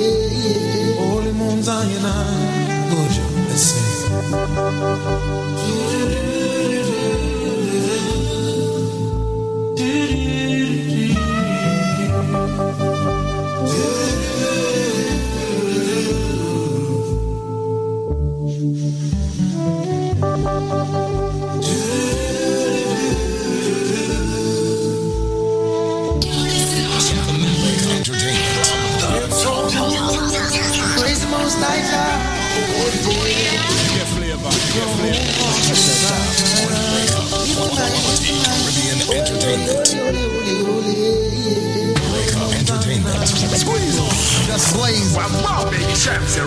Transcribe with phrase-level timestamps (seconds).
[0.00, 5.47] Holy moon's on your night, Lord, let's sing.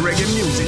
[0.01, 0.67] reggae music.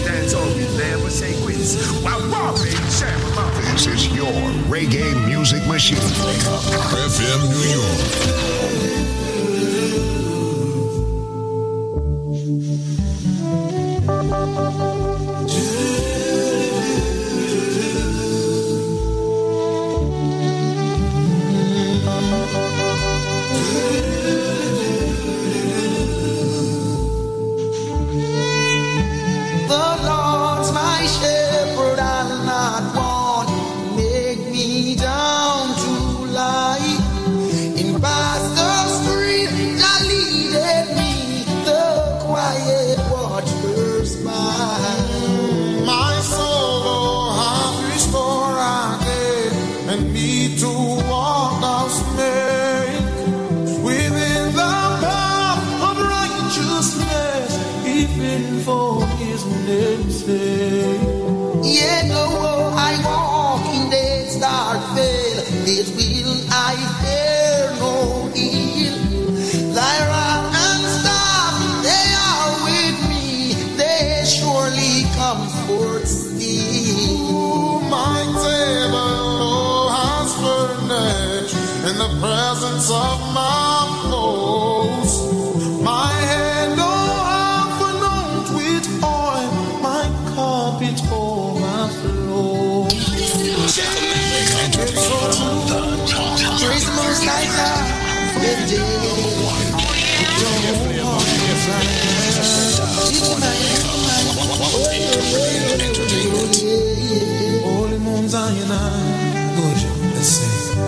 [3.72, 4.32] This is your
[4.70, 5.98] reggae music machine.
[5.98, 9.23] FM New York.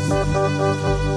[0.07, 1.14] 嗯。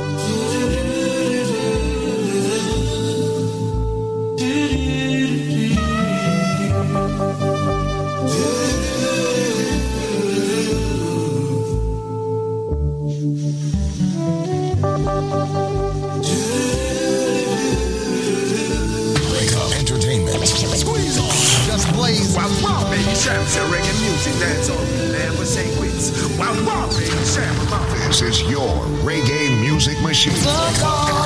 [29.78, 31.17] music machine.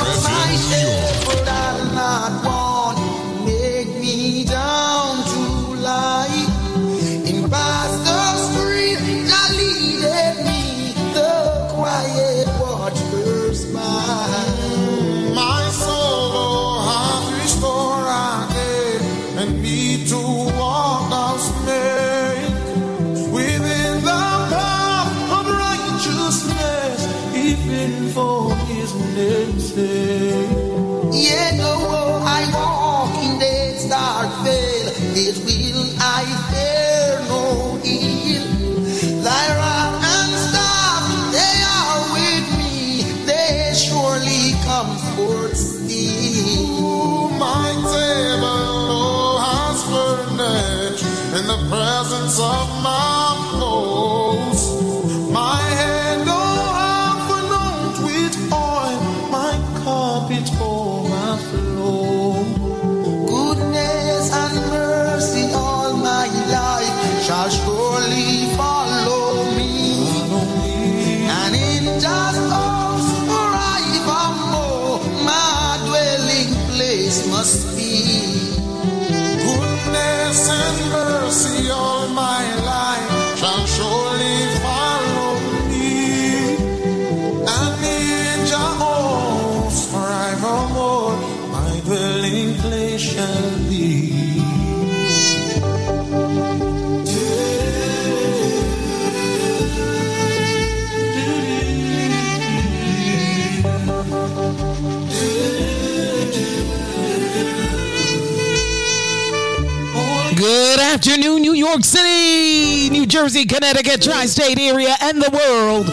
[111.72, 115.86] York City, New Jersey, Connecticut, tri state area, and the world.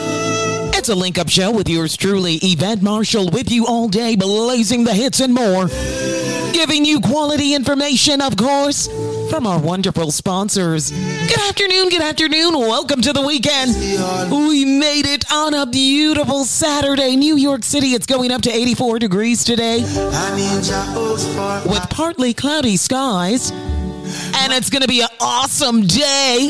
[0.75, 4.83] It's a link up show with yours truly, Yvette Marshall, with you all day, blazing
[4.83, 5.67] the hits and more.
[6.51, 8.89] Giving you quality information, of course,
[9.29, 10.91] from our wonderful sponsors.
[10.91, 12.55] Good afternoon, good afternoon.
[12.55, 13.73] Welcome to the weekend.
[14.29, 17.15] We made it on a beautiful Saturday.
[17.15, 19.83] New York City, it's going up to 84 degrees today
[21.65, 23.53] with partly cloudy skies.
[24.41, 26.49] And it's going to be an awesome day.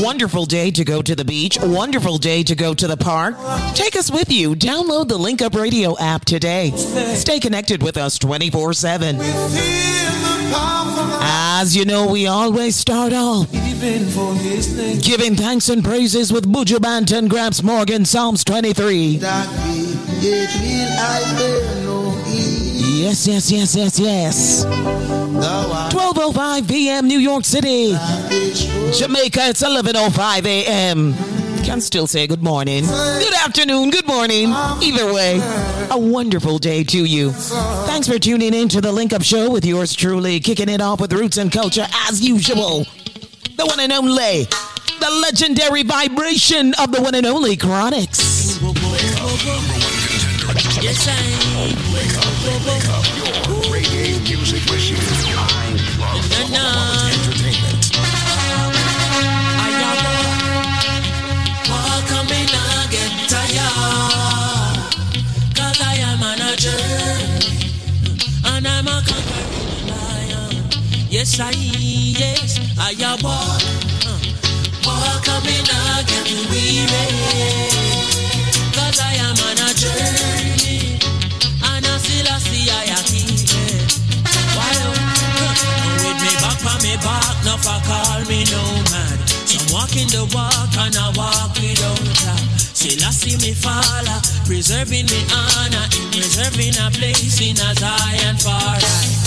[0.00, 1.58] Wonderful day to go to the beach.
[1.60, 3.34] Wonderful day to go to the park.
[3.74, 4.54] Take us with you.
[4.54, 6.70] Download the Link Up Radio app today.
[7.14, 9.16] Stay connected with us 24 7.
[11.28, 13.50] As you know, we always start off
[15.02, 19.18] giving thanks and praises with Buju Banton, Gramps Morgan, Psalms 23.
[22.96, 24.64] Yes, yes, yes, yes, yes.
[24.64, 27.06] 12.05 p.m.
[27.06, 27.88] New York City.
[28.92, 31.14] Jamaica, it's 11.05 a.m.
[31.62, 32.84] Can still say good morning.
[32.84, 34.46] Good afternoon, good morning.
[34.48, 35.38] Either way,
[35.90, 37.32] a wonderful day to you.
[37.32, 40.98] Thanks for tuning in to the Link Up Show with yours truly, kicking it off
[41.00, 42.86] with roots and culture as usual.
[43.56, 44.44] The one and only,
[45.00, 48.56] the legendary vibration of the one and only Chronixx.
[50.80, 51.12] Yes, I
[51.92, 52.14] Wake
[71.26, 73.58] Yes I, yes, I am walk
[75.26, 76.86] uh, me now get weary
[78.70, 81.02] Cause I am on a journey
[81.66, 83.90] And I still see I am keeping
[84.54, 84.94] Why oh,
[85.98, 89.18] with me back on me back, no for call me nomad.
[89.50, 92.38] Some walking the walk and I walk without her.
[92.70, 98.78] Still I see me follow, preserving me honor, preserving a place in a Zion far
[98.78, 99.25] right.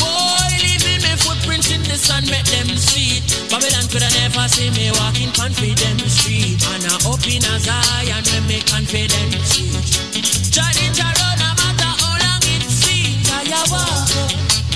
[1.69, 3.49] Boy, leaving me footprints in the sun, make them see it.
[3.49, 6.57] Babylon could have never see me walking confident street.
[6.73, 9.69] And I up in a Zion when me confident see.
[10.49, 14.09] Johnny Jarrow, no matter how long it seems, I walk.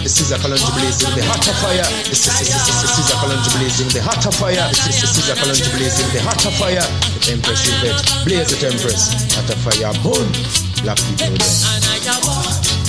[0.04, 1.88] This is a calendar blazing the hotter fire.
[2.06, 4.68] This is, this is, this is, this is a calendar blazing the hotter fire.
[4.70, 6.86] This is, this is a calendar blazing the hotter fire.
[7.24, 9.34] The Empress Yvette, blaze it Empress.
[9.34, 10.28] Hotter fire, boom.
[10.84, 12.43] Black people there.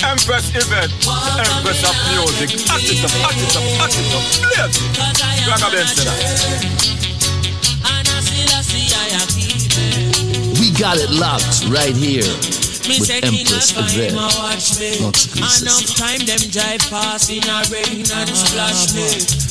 [0.05, 0.91] Empress Yvette,
[1.37, 2.49] Empress of music.
[2.69, 4.21] Act it up, act it up, act it up.
[4.45, 4.85] Blaze it.
[5.49, 5.89] Rock a bend.
[10.59, 12.23] We got it locked right here
[12.87, 14.17] Me with say King Empress Alpha him Yvette.
[14.17, 15.61] a watch me Not exclusive.
[15.61, 19.07] Enough time them drive past in a rain and splash me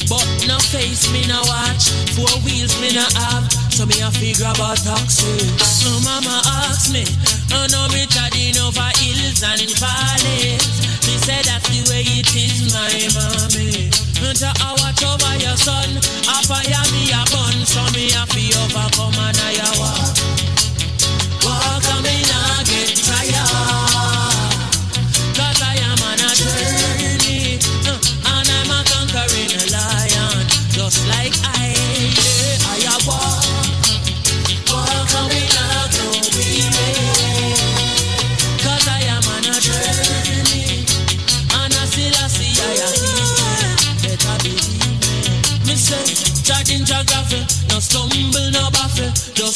[0.08, 4.46] But no face me no watch Four wheels me no have So me a figure
[4.46, 7.02] about taxi So mama ask me
[7.50, 10.62] oh, I know me treading over hills and valleys.
[11.02, 12.86] Me say that's the way it is my
[13.18, 13.90] mommy.
[14.22, 15.90] And I watch over your son
[16.30, 20.23] I fire me a bun So me a fi overcome and I a Walk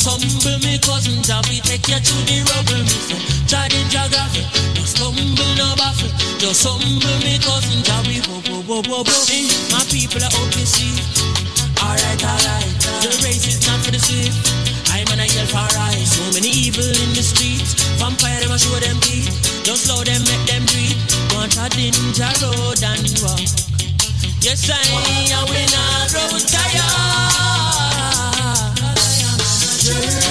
[0.09, 4.43] humble me cousin Jah we take you to the rubble Me say, charging geography
[4.75, 6.09] No stumble, no baffle
[6.41, 10.51] Just humble me cousin Jah we wo wo wo wo Eh, My people are out
[10.57, 10.97] to see
[11.85, 12.73] Alright, alright
[13.05, 14.35] The race is not for the swift
[14.91, 17.75] I'm on a yell for right So many evil in the streets.
[18.01, 19.29] Vampire them a show them teeth.
[19.65, 20.97] Don't slow them, make them breathe.
[21.35, 23.39] Want a ninja road and walk.
[24.41, 24.81] Yes, I
[25.37, 27.08] am when I grow tired.
[29.89, 30.28] Journey,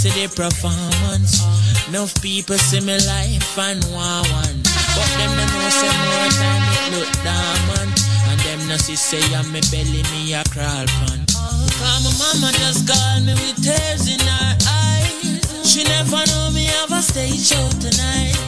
[0.00, 1.44] see the performance.
[1.88, 4.56] Enough people see me life and want one.
[4.96, 7.96] But them no know say more time it look dormant.
[8.32, 11.20] And them no see say I'm me belly me a crawl pan.
[11.28, 15.68] Cause my mama just called me with tears in her eyes.
[15.68, 18.40] She never know me have a stage show tonight.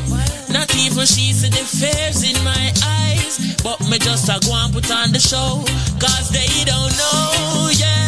[0.48, 3.60] Not even she see the fears in my eyes.
[3.60, 5.60] But me just a go and put on the show.
[6.00, 8.01] Cause they don't know, yeah.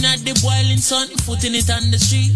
[0.00, 2.32] In at the boiling sun, putting it on the street.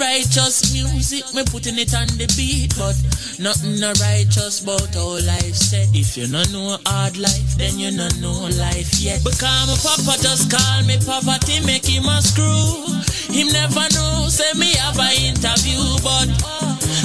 [0.00, 2.96] Righteous music, me putting it on the beat, but
[3.38, 5.88] nothing no righteous about how life said.
[5.92, 9.20] If you no know hard life, then you no know life yet.
[9.24, 12.88] Because my papa just call me poverty, make him a screw.
[13.32, 16.28] Him never know, say me have a interview, but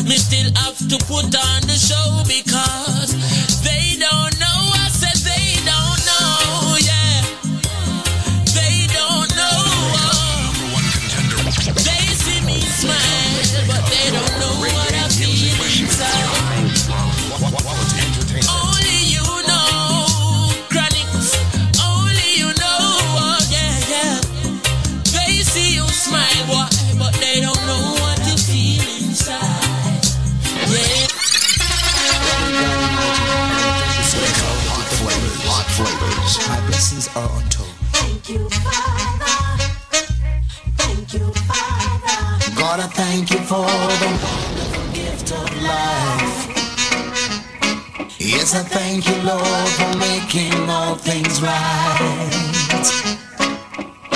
[0.08, 3.12] me still have to put on the show because
[3.64, 4.31] they don't
[37.16, 37.68] are untold.
[37.92, 39.38] Thank you, Father.
[40.78, 42.56] Thank you, Father.
[42.56, 43.66] God, I thank you for
[44.02, 46.38] the wonderful gift of life.
[48.20, 52.32] Yes, I thank you, Lord, for making all things right.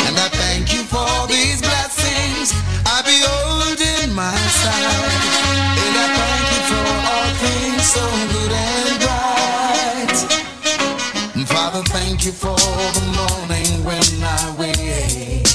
[0.05, 2.53] And I thank you for these blessings
[2.85, 5.35] I behold in my sight.
[5.83, 8.24] And I thank you for all things so
[12.25, 15.45] you for the morning when I wake.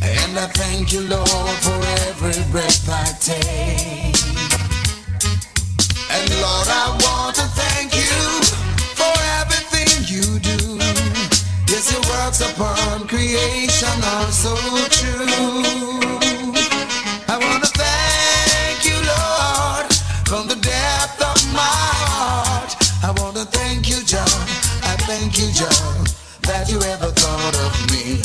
[0.00, 4.14] And I thank you, Lord, for every breath I take.
[6.14, 8.14] And Lord, I want to thank you
[8.94, 10.78] for everything you do.
[11.66, 14.30] Yes, your works upon creation are
[25.38, 26.02] thank you, John,
[26.50, 28.18] that you ever thought of me.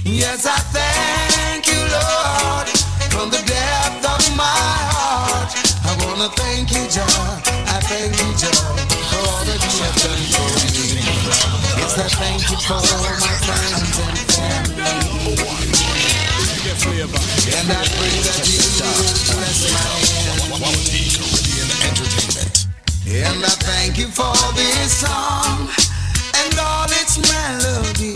[0.00, 2.68] Yes, I thank you, Lord,
[3.12, 4.48] from the depth of my
[4.96, 5.52] heart.
[5.84, 7.36] I wanna thank you, John.
[7.68, 11.04] I thank you, John, for all that you have done for me.
[11.84, 15.04] Yes, I thank you for all my friends and family.
[17.44, 18.64] And I pray that you
[19.36, 19.84] bless my
[21.92, 22.56] entertainment.
[23.04, 25.83] And I thank you for this song
[27.52, 28.13] melody.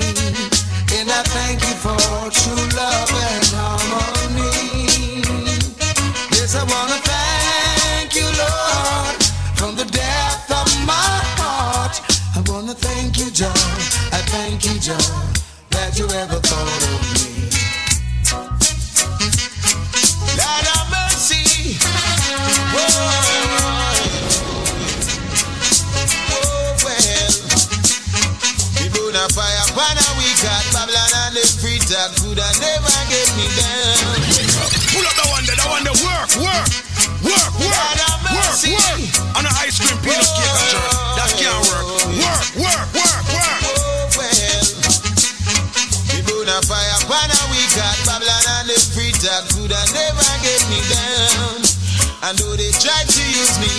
[32.38, 34.14] Talk could have never get me down.
[34.95, 35.99] Pull up the one there, the one there.
[36.07, 36.71] Work, work,
[37.26, 39.02] work, work, work, work.
[39.35, 40.87] On an ice cream peanut cake jerk.
[41.18, 41.87] That can't work.
[42.14, 43.59] Work, work, work, work.
[43.66, 44.64] Oh well.
[46.14, 49.90] We burn a fire upon a week at Babylon and the free talk could have
[49.90, 51.59] never get me down.
[52.23, 53.73] And though they try to use me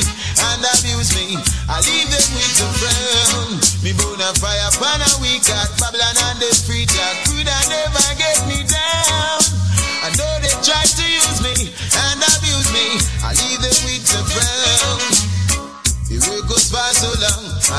[0.51, 1.39] and abuse me,
[1.71, 3.51] I leave them with a frown.
[3.83, 7.28] Me burn a fire upon a week at Babylon and the free talk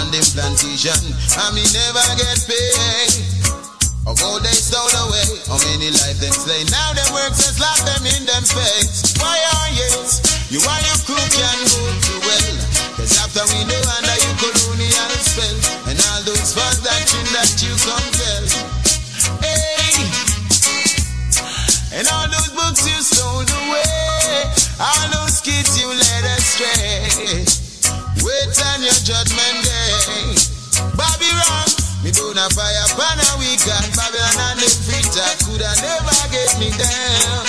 [0.01, 3.13] on the plantation, and me never get paid.
[4.09, 6.65] Or gold they stole away, how many life them slay?
[6.73, 9.13] Now them works just lock them in them space.
[9.21, 10.25] Why are yes?
[10.49, 12.57] You and your crew can go to well.
[12.97, 15.59] Cause after we know under you colonial spell,
[15.93, 18.45] and all those false doctrine that you compel.
[19.45, 20.01] Hey,
[22.01, 24.49] and all those books you stole away,
[24.81, 25.20] all those
[32.41, 33.85] not fire upon a weekend.
[33.93, 37.45] Babylon and the freezer coulda never get me down.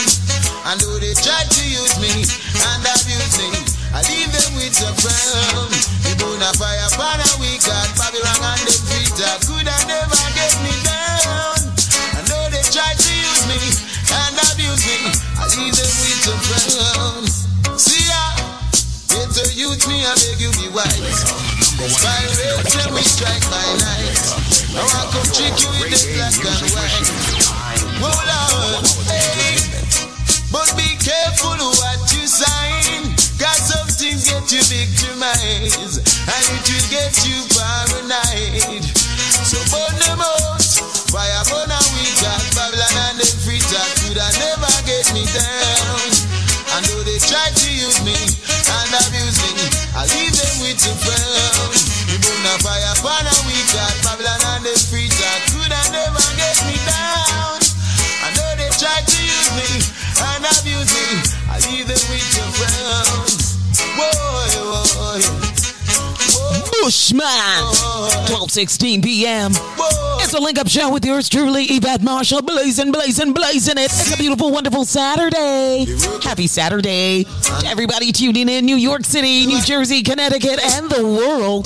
[0.68, 3.56] And though they try to use me and abuse me,
[3.96, 5.72] I leave them with a frown.
[6.04, 7.88] Me do not fire upon a weekend.
[7.96, 11.72] Babylon and the freezer coulda never get me down.
[12.20, 13.60] And though they try to use me
[14.12, 15.08] and abuse me,
[15.40, 17.24] I leave them with a frown.
[17.80, 18.24] See ya.
[19.08, 21.51] Get to youth me, I beg you be wise.
[21.82, 24.22] Inspiration we strike by night.
[24.70, 27.10] Now I come trick you with the black and white.
[28.06, 29.58] Oh Lord, hey.
[30.54, 33.18] But be careful what you sign.
[33.42, 36.06] Cause some things get you victimized.
[36.06, 38.86] And it will get you paranoid.
[39.42, 40.62] So burn them out.
[41.10, 45.26] Fire burn a we got Babylon and them free talk could have never get me
[45.34, 46.14] down.
[46.78, 49.66] And though they try to use me and abuse me,
[49.98, 51.31] I leave them with the frown.
[60.22, 61.08] And abuse me,
[61.50, 62.22] I leave them with.
[63.98, 64.22] Boy,
[64.96, 65.52] boy.
[66.82, 67.62] Bushman.
[68.28, 69.52] 12:16 p.m.
[70.24, 73.86] It's a link up show with yours truly, Yvette Marshall, blazing, blazing, blazing it.
[73.86, 75.86] It's a beautiful, wonderful Saturday.
[76.24, 81.66] Happy Saturday to everybody tuning in, New York City, New Jersey, Connecticut, and the world.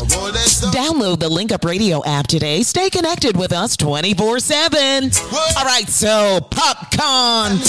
[0.72, 2.64] Download the Link Up Radio app today.
[2.64, 5.12] Stay connected with us 24/7.
[5.58, 7.60] All right, so Popcaan.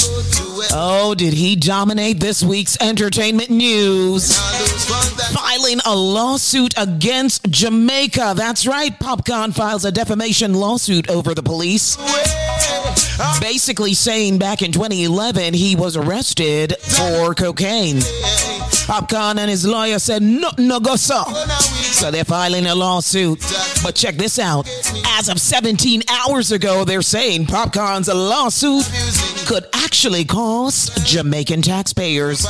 [0.72, 4.38] Oh, did he dominate this week's entertainment news?
[5.32, 8.34] Filing a lawsuit against Jamaica.
[8.36, 8.98] That's right.
[8.98, 10.75] Popcaan files a defamation lawsuit
[11.08, 11.96] over the police.
[13.40, 17.96] Basically saying back in 2011 he was arrested for cocaine.
[18.86, 21.24] Popcaan and his lawyer said no, no go so.
[21.82, 23.40] So they're filing a lawsuit.
[23.82, 24.68] But check this out.
[25.18, 28.84] As of 17 hours ago, they're saying Popcaan's lawsuit
[29.46, 32.46] could actually cost Jamaican taxpayers.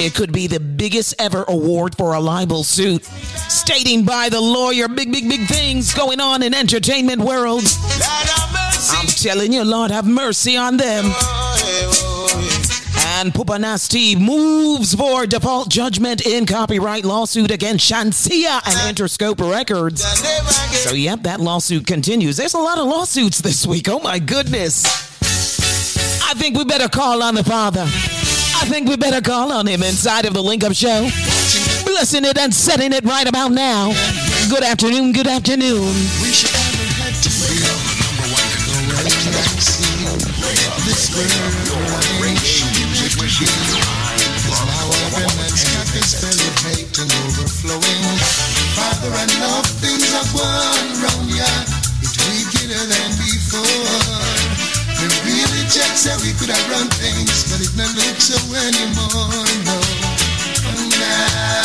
[0.00, 3.04] It could be the biggest ever award for a libel suit.
[3.48, 7.62] Stating by the lawyer, big, big, big things going on in entertainment world.
[9.04, 11.04] I'm telling you, Lord, have mercy on them.
[13.18, 20.02] And Pupa Nasty moves for default judgment in copyright lawsuit against Shenseea and Interscope Records.
[20.84, 22.38] So, yep, that lawsuit continues.
[22.38, 23.90] There's a lot of lawsuits this week.
[23.90, 24.86] Oh my goodness.
[26.24, 27.82] I think we better call on the Father.
[27.82, 31.10] I think we better call on him inside of the Link Up Show.
[31.84, 33.92] Blessing it and setting it right about now.
[34.48, 35.92] Good afternoon, good afternoon.
[56.44, 59.48] Could have run things, but it not look so anymore.
[59.64, 59.76] No.
[60.60, 61.63] Come down,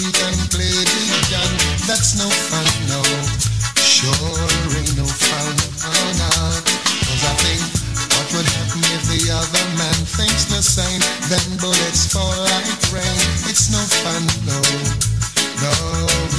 [0.00, 1.52] street and play big gun.
[1.84, 3.00] That's no fun, no.
[3.76, 4.12] Sure
[4.72, 6.32] ain't no fun, oh no.
[7.04, 7.60] Cause I think
[8.16, 11.00] what would happen if the other man thinks the same?
[11.28, 13.20] Then bullets fall like rain.
[13.44, 14.60] It's no fun, no.
[15.60, 15.74] No,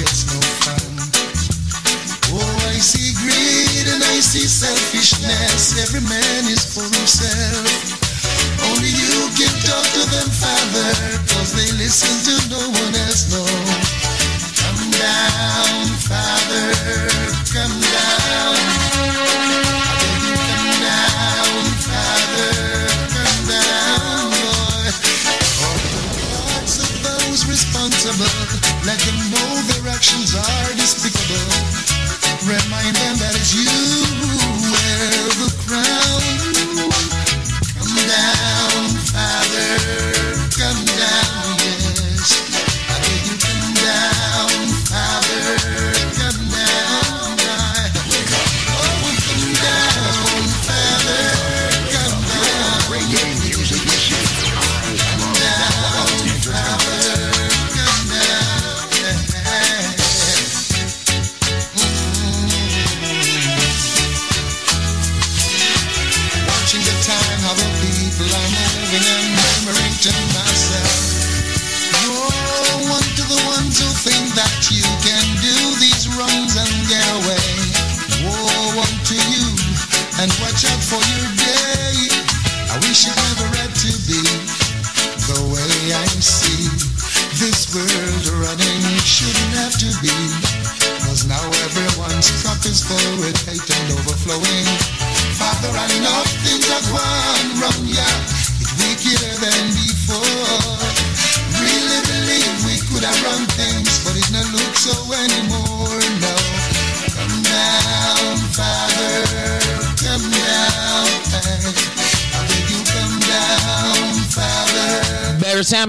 [0.02, 0.86] it's no fun.
[2.34, 5.78] Oh, I see greed and I see selfishness.
[5.78, 8.01] Every man is for himself.
[9.42, 13.42] Talk to them, Father, cause they listen to no one else, no.
[14.62, 17.11] Come down, Father,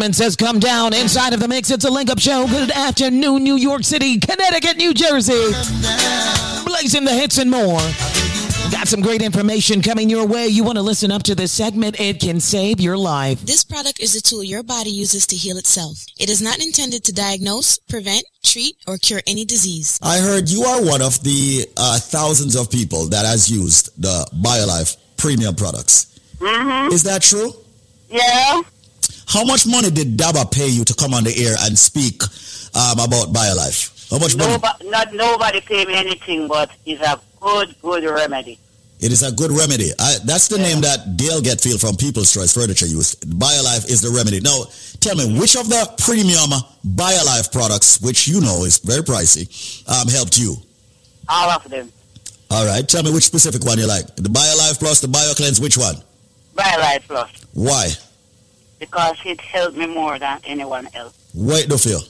[0.02, 1.70] Beres Hammond says, come down inside of the mix.
[1.70, 2.48] It's a link up show.
[2.48, 5.52] Good afternoon, New York City, Connecticut, New Jersey.
[6.64, 7.78] Blazing the hits and more.
[8.72, 10.48] Got some great information coming your way.
[10.48, 12.00] You want to listen up to this segment?
[12.00, 13.42] It can save your life.
[13.42, 16.04] This product is a tool your body uses to heal itself.
[16.18, 20.00] It is not intended to diagnose, prevent, treat, or cure any disease.
[20.02, 24.26] I heard you are one of the uh, thousands of people that has used the
[24.34, 26.18] BioLife premium products.
[26.38, 26.92] Mm-hmm.
[26.92, 27.52] Is that true?
[28.10, 28.62] Yeah.
[29.32, 32.22] How much money did Daba pay you to come on the air and speak
[32.76, 34.10] um, about BioLife?
[34.10, 34.52] How much money?
[34.52, 38.58] Nobody, not nobody pay me anything, but it's a good, good remedy.
[39.00, 39.90] It is a good remedy.
[39.98, 43.22] I, that's the name that Dale Getfield from People's Choice Furniture used.
[43.26, 44.40] BioLife is the remedy.
[44.40, 44.64] Now,
[45.00, 46.50] tell me, which of the premium
[46.86, 49.48] BioLife products, which you know is very pricey,
[49.88, 50.56] um, helped you?
[51.28, 51.90] All of them.
[52.50, 52.86] All right.
[52.86, 54.14] Tell me which specific one you like.
[54.14, 55.96] The BioLife Plus, the BioCleanse, which one?
[56.54, 57.30] BioLife Plus.
[57.54, 57.88] Why?
[58.82, 61.14] Because it helped me more than anyone else.
[61.34, 62.00] Why do you feel?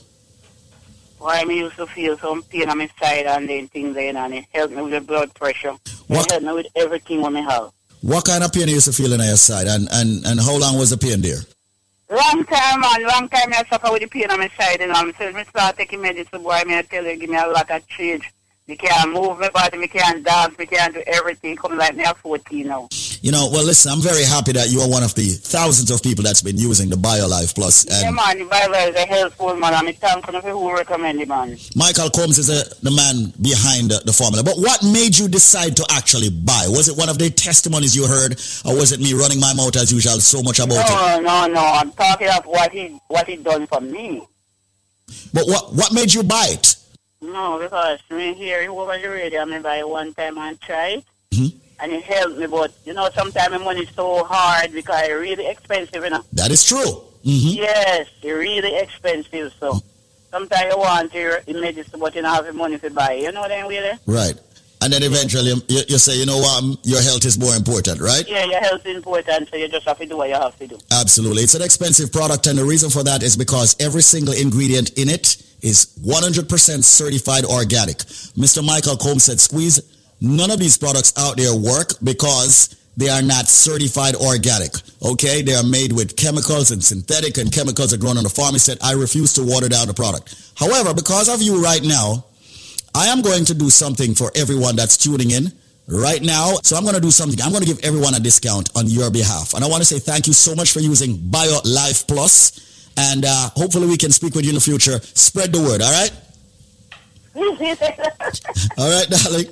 [1.19, 4.33] Why I used to feel some pain on my side and then things then and
[4.33, 5.75] it helped me with the blood pressure.
[6.07, 6.25] What?
[6.25, 7.73] It helped me with everything what me have.
[8.01, 9.67] What kind of pain you used to feel on your side?
[9.67, 11.41] And, and, and how long was the pain there?
[12.09, 13.03] Long time, man.
[13.03, 15.13] Long time I suffer with the pain on my side, and you know.
[15.19, 17.87] So me start taking medicine, boy, me I tell you, give me a lot of
[17.89, 18.33] change.
[18.73, 21.55] Me can't move my body, can't dance, me can't do everything.
[21.57, 22.89] Come like me at 14 now.
[23.21, 26.03] You know, well, listen, I'm very happy that you are one of the thousands of
[26.03, 27.85] people that's been using the BioLife Plus.
[27.91, 29.75] yeah, man, the Bible is a helpful man.
[29.75, 31.59] I'm thankful for who recommend it, man.
[31.77, 34.43] Michael Combs is a, the man behind the, the formula.
[34.43, 36.65] But what made you decide to actually buy?
[36.69, 39.77] Was it one of the testimonies you heard, or was it me running my mouth
[39.77, 41.23] as usual so much about it?
[41.23, 41.61] No, no, no.
[41.61, 44.23] I'm talking of what he what he done for me.
[45.35, 46.77] But what what made you buy it?
[47.23, 50.89] No, because me hear it over the radio, I buy it one time and try
[50.89, 51.05] it.
[51.31, 51.59] Mm-hmm.
[51.81, 55.13] And it helped me, but you know, sometimes my money is so hard because it's
[55.13, 56.25] really expensive, you know.
[56.33, 57.05] That is true.
[57.25, 57.63] Mm-hmm.
[57.63, 59.81] Yes, it's really expensive, so
[60.31, 63.23] sometimes you want your medicine, but you don't have the money to buy it.
[63.23, 63.99] You know what I mean?
[64.07, 64.35] Right.
[64.81, 68.01] And then eventually you, you say, you know what, um, your health is more important,
[68.01, 68.25] right?
[68.27, 70.67] Yeah, your health is important, so you just have to do what you have to
[70.67, 70.79] do.
[70.91, 71.43] Absolutely.
[71.43, 75.09] It's an expensive product, and the reason for that is because every single ingredient in
[75.09, 77.99] it is 100% certified organic.
[78.37, 78.65] Mr.
[78.65, 79.81] Michael Combs said, squeeze,
[80.21, 84.73] none of these products out there work because they are not certified organic.
[85.03, 85.43] Okay?
[85.43, 88.53] They are made with chemicals and synthetic and chemicals are grown on the farm.
[88.53, 90.35] He said, I refuse to water down the product.
[90.57, 92.25] However, because of you right now,
[92.95, 95.51] I am going to do something for everyone that's tuning in
[95.89, 96.57] right now.
[96.63, 97.41] So I'm going to do something.
[97.41, 99.55] I'm going to give everyone a discount on your behalf.
[99.55, 102.72] And I want to say thank you so much for using BioLife Plus.
[102.97, 104.99] And uh, hopefully we can speak with you in the future.
[105.01, 106.11] Spread the word, all right?
[108.79, 109.47] All right, darling.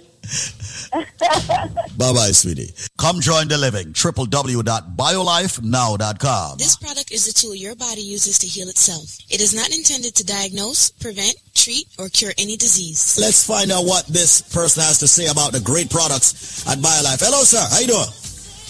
[1.96, 2.74] Bye-bye, sweetie.
[2.98, 3.92] Come join the living.
[3.94, 6.58] www.biolifenow.com.
[6.58, 9.16] This product is a tool your body uses to heal itself.
[9.30, 13.16] It is not intended to diagnose, prevent, treat, or cure any disease.
[13.18, 17.20] Let's find out what this person has to say about the great products at BioLife.
[17.24, 17.64] Hello, sir.
[17.70, 18.08] How you doing?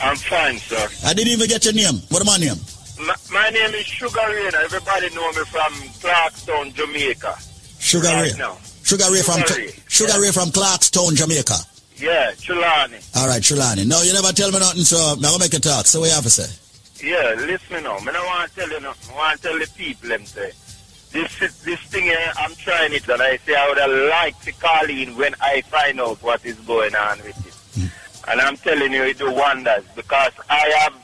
[0.03, 0.89] I'm fine, sir.
[1.05, 2.01] I didn't even get your name.
[2.11, 2.57] What am I name?
[3.07, 4.51] My, my name is Sugar Ray.
[4.65, 7.35] Everybody know me from Clarkstown, Jamaica.
[7.79, 8.39] Sugar right Ray.
[8.39, 8.59] now.
[8.83, 11.55] Sugar Ray from Sugar Ray, Sugar Ray from Clarkstown, Jamaica.
[11.97, 12.99] Yeah, Chulani.
[13.17, 13.85] All right, Trelawney.
[13.85, 15.87] No, you never tell me nothing, so I'm gonna make a talk.
[15.87, 16.49] So what you have to say?
[17.07, 17.99] Yeah, listen now.
[17.99, 19.15] Me don't want to tell you nothing.
[19.15, 20.53] I want to tell the people them say.
[21.13, 24.53] This this thing here, I'm trying it and I say I would have liked to
[24.53, 27.81] call in when I find out what is going on with it.
[27.81, 28.31] Hmm.
[28.31, 30.95] And I'm telling you, it do wonders because I have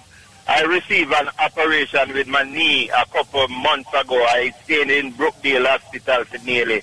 [0.48, 4.22] I received an operation with my knee a couple of months ago.
[4.28, 6.80] I stayed in Brookdale Hospital for nearly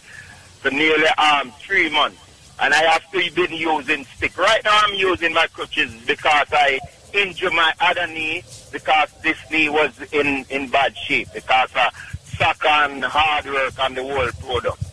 [0.60, 2.19] for nearly um three months.
[2.60, 4.38] And I have to been using stick.
[4.38, 6.80] Right now I'm using my crutches because I
[7.13, 11.93] injured my other knee because this knee was in, in bad shape because of
[12.38, 14.84] soccer and hard work and the whole product.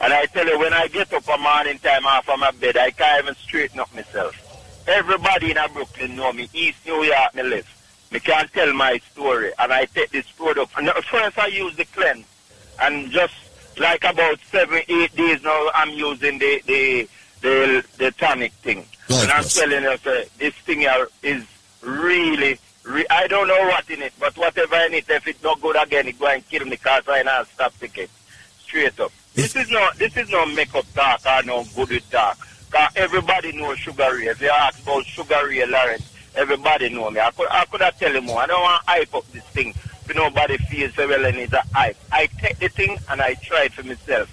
[0.00, 2.76] And I tell you, when I get up a morning time off of my bed,
[2.76, 4.34] I can't even straighten up myself.
[4.86, 6.48] Everybody in Brooklyn know me.
[6.54, 7.79] East New York, me live.
[8.12, 9.52] Me can tell my story.
[9.58, 10.72] And I take this product.
[10.76, 12.26] And first I use the cleanse.
[12.80, 13.34] And just
[13.78, 17.08] like about seven, eight days now, I'm using the the
[17.40, 18.84] the, the tonic thing.
[19.08, 19.54] Right, and I'm yes.
[19.54, 20.86] telling you, sir, this thing
[21.22, 21.44] is
[21.80, 25.60] really, re- I don't know what in it, but whatever in it, if it's not
[25.60, 28.10] good again, it go and kill me because I not stop ticket.
[28.60, 29.12] Straight up.
[29.34, 32.38] This is not this is not makeup talk or no good talk.
[32.70, 34.26] Cause everybody knows Sugar Ray.
[34.26, 37.20] If you ask about Sugar Ray Lawrence, everybody know me.
[37.20, 38.40] I could, I could have tell you more.
[38.40, 39.70] I don't want to hype up this thing.
[39.70, 41.96] If nobody feels so well and it's a hype.
[42.10, 44.28] I take the thing and I try it for myself.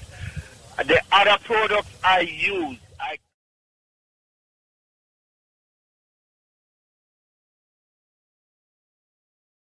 [0.78, 3.18] The other products I use, I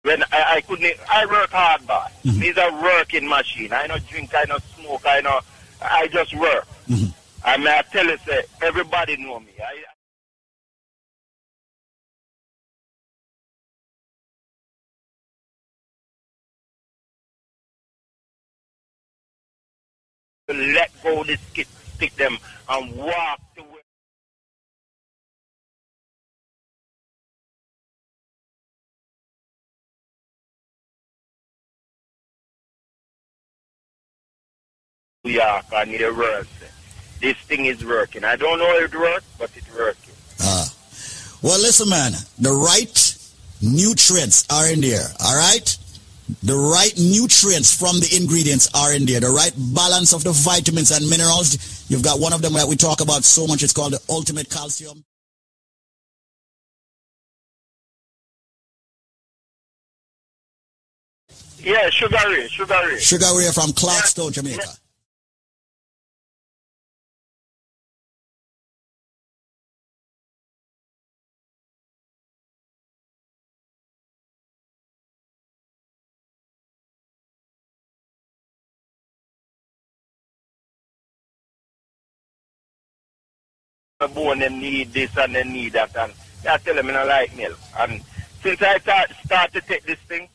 [0.02, 2.10] when I, I couldn't, I work hard, boss.
[2.22, 2.74] These mm-hmm.
[2.74, 3.72] are working machine.
[3.72, 5.44] I not drink, I not smoke, I not,
[5.82, 6.66] I just work.
[6.88, 7.10] Mm-hmm.
[7.44, 9.52] I may I tell you, say, everybody know me.
[9.58, 9.84] I,
[20.54, 23.68] let go the stick, stick them and walk the way.
[35.24, 35.66] York.
[37.20, 38.24] This thing is working.
[38.24, 40.14] I don't know if it works, but it's working.
[40.40, 40.72] Ah.
[41.42, 42.12] Well, listen, man.
[42.38, 43.16] The right
[43.60, 45.06] nutrients are in there.
[45.20, 45.76] All right.
[46.42, 49.20] The right nutrients from the ingredients are in there.
[49.20, 51.86] The right balance of the vitamins and minerals.
[51.90, 53.62] You've got one of them that we talk about so much.
[53.62, 55.04] It's called the ultimate calcium.
[61.62, 62.98] Yeah, Sugar Ray, Sugar Ray.
[62.98, 64.68] Sugar Ray from Clarkstown, Jamaica.
[84.08, 86.12] Bone them need this and they need that and
[86.48, 87.58] I tell them I don't like milk.
[87.78, 88.00] And
[88.42, 90.28] since I start, start to take this thing,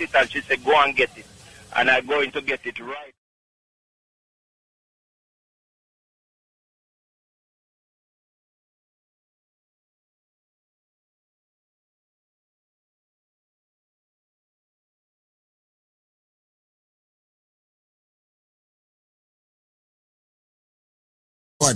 [0.00, 1.26] it and she said go and get it.
[1.74, 3.15] And I'm going to get it right.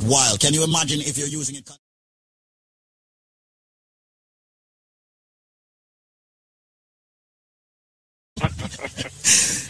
[0.02, 0.38] Wild.
[0.38, 1.68] Can you imagine if you're using it?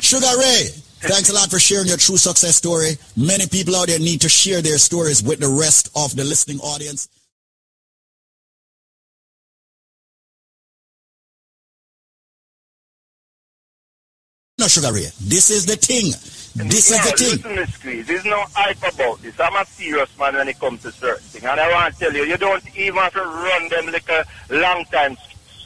[0.03, 0.69] Sugar Ray,
[1.01, 2.99] thanks a lot for sharing your true success story.
[3.17, 6.61] Many people out there need to share their stories with the rest of the listening
[6.61, 7.09] audience.
[14.59, 16.13] No, Sugar Ray, this is the thing.
[16.55, 17.31] This is the thing.
[17.31, 19.39] Listen, Miss Squeeze, there's no hype about this.
[19.39, 21.45] I'm a serious man when it comes to certain things.
[21.45, 24.27] And I want to tell you, you don't even have to run them like a
[24.51, 25.17] long time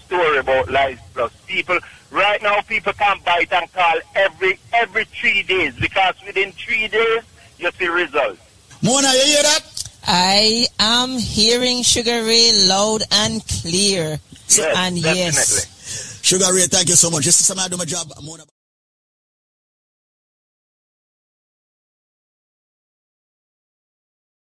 [0.04, 1.32] story about Life Plus.
[1.46, 1.78] People,
[2.10, 7.22] right now, people can bite and call every every three days because within three days,
[7.58, 8.40] you see results.
[8.82, 9.60] Mona, you hear that?
[10.06, 14.20] I am hearing Sugar Ray loud and clear.
[14.48, 16.20] Yes, and yes.
[16.22, 17.24] Sugar Ray, thank you so much.
[17.24, 18.12] This is something I do my job.
[18.22, 18.44] Mona.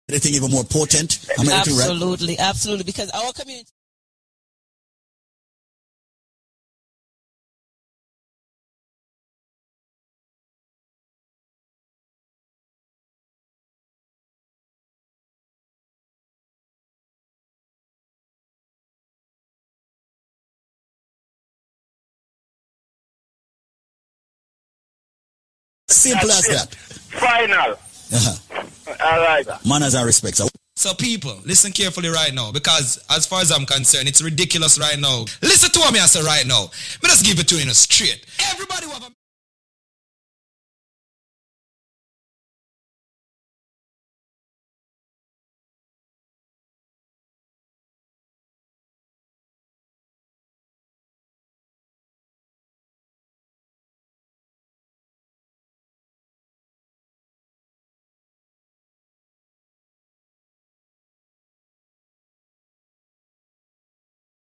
[0.08, 1.18] Anything even more potent?
[1.36, 1.90] I'm anything right?
[1.90, 2.84] Absolutely, absolutely.
[2.84, 3.70] Because our community
[25.88, 26.74] Simple as that.
[26.74, 27.76] Final.
[28.12, 28.62] Uh-huh.
[29.04, 29.46] All right.
[29.66, 30.36] Manners and respect.
[30.36, 34.78] So So people, listen carefully right now because as far as I'm concerned, it's ridiculous
[34.78, 35.24] right now.
[35.42, 36.70] Listen to what me I say right now.
[37.02, 38.24] Let us give it to you in a straight.
[38.52, 39.15] Everybody have a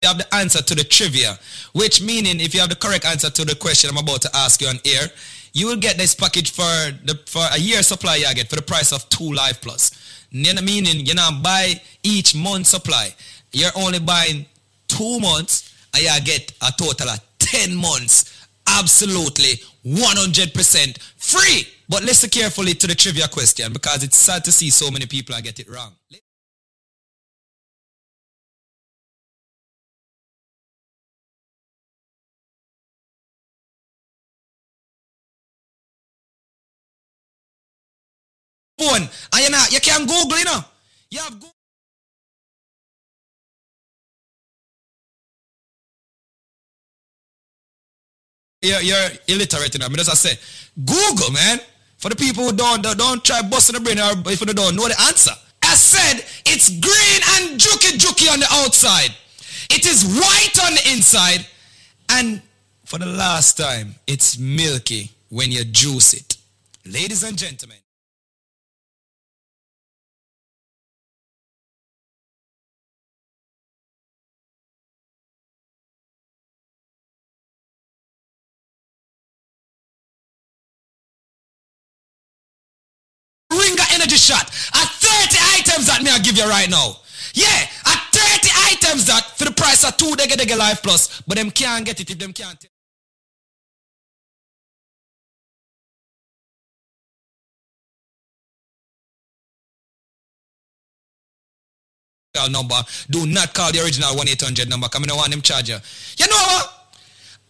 [0.02, 1.38] You have the answer to the trivia,
[1.74, 4.62] which meaning if you have the correct answer to the question I'm about to ask
[4.62, 5.08] you on air,
[5.52, 6.62] you will get this package for
[7.04, 9.90] the for a year supply you get for the price of two life plus.
[10.30, 13.14] You know, meaning you not buy each month supply.
[13.52, 14.46] You're only buying
[14.88, 21.68] two months and you get a total of 10 months absolutely 100% free.
[21.90, 25.34] But listen carefully to the trivia question because it's sad to see so many people
[25.34, 25.92] I get it wrong.
[38.80, 40.60] Phone and you, not, you can Google, you know.
[41.10, 41.54] You have Google.
[48.62, 49.86] You're, you're illiterate, you know.
[49.86, 50.38] I mean, as I say,
[50.84, 51.58] Google, man.
[51.96, 54.74] For the people who don't, don't, don't try busting the brain or if you don't
[54.74, 55.32] know the answer.
[55.62, 59.10] I said it's green and juky juky on the outside.
[59.70, 61.46] It is white on the inside.
[62.08, 62.40] And
[62.86, 66.38] for the last time, it's milky when you juice it.
[66.86, 67.76] Ladies and gentlemen.
[83.50, 84.46] Ringer energy shot.
[84.74, 86.96] At 30 items that me I give you right now.
[87.34, 91.20] Yeah, at 30 items that for the price of two they get the life plus,
[91.26, 92.64] but them can't get it if them can't.
[102.50, 102.76] Number.
[103.10, 104.88] Do not call the original 1-800 number.
[104.88, 105.78] Come in, want them charger.
[106.16, 106.80] You know what?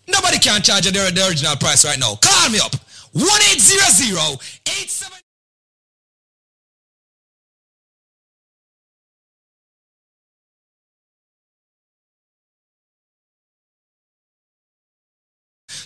[0.08, 2.16] Nobody can charge you the, the original price right now.
[2.16, 2.72] Call me up.
[3.14, 5.20] 1-800 87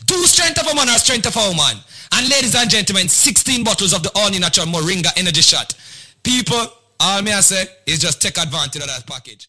[0.06, 1.82] Two strength of a man or strength of a woman.
[2.12, 5.74] And ladies and gentlemen, 16 bottles of the all natural Moringa energy shot.
[6.22, 6.66] People,
[7.00, 9.48] all me I say is just take advantage of that package.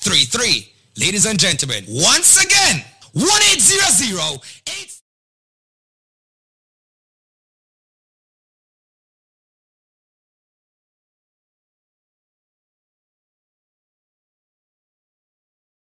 [0.00, 1.84] Three three, ladies and gentlemen.
[1.88, 4.97] Once again, one eight zero zero eight.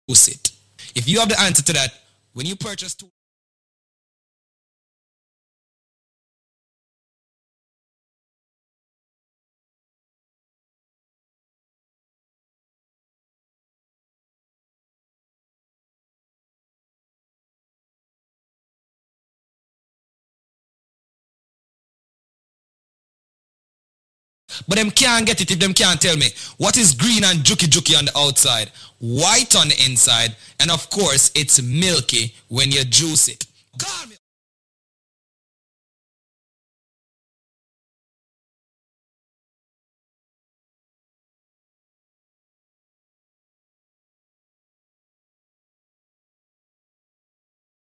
[0.08, 0.52] It.
[0.94, 1.92] If you have the answer to that,
[2.32, 3.10] when you purchase two.
[24.68, 26.26] But them can't get it if them can't tell me
[26.58, 30.88] what is green and juky juky on the outside, white on the inside, and of
[30.90, 33.46] course it's milky when you juice it.
[33.78, 34.16] Call me.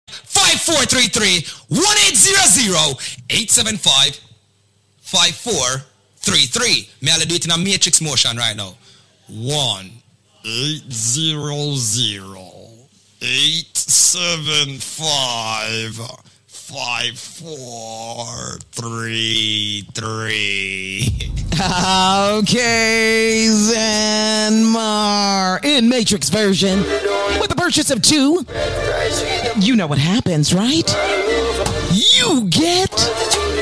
[0.09, 2.93] Five four three three one eight zero zero
[3.29, 4.19] eight seven five
[4.99, 5.83] five four
[6.27, 6.89] three three.
[7.01, 8.75] May I do it in a matrix motion right now?
[9.29, 9.89] One
[10.43, 12.51] eight zero zero
[13.21, 15.95] eight seven five
[16.47, 21.07] five four three three.
[21.59, 26.81] Okay, Zenmar in Matrix version.
[27.39, 28.45] With the purchase of two,
[29.59, 30.87] you know what happens, right?
[31.91, 32.91] You get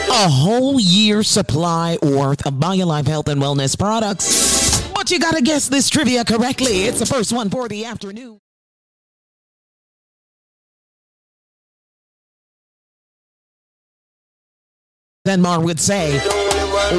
[0.09, 4.87] a whole year supply worth of BioLife health and wellness products.
[4.93, 6.85] But you gotta guess this trivia correctly.
[6.85, 8.39] It's the first one for the afternoon.
[15.25, 16.19] Then Mar would say,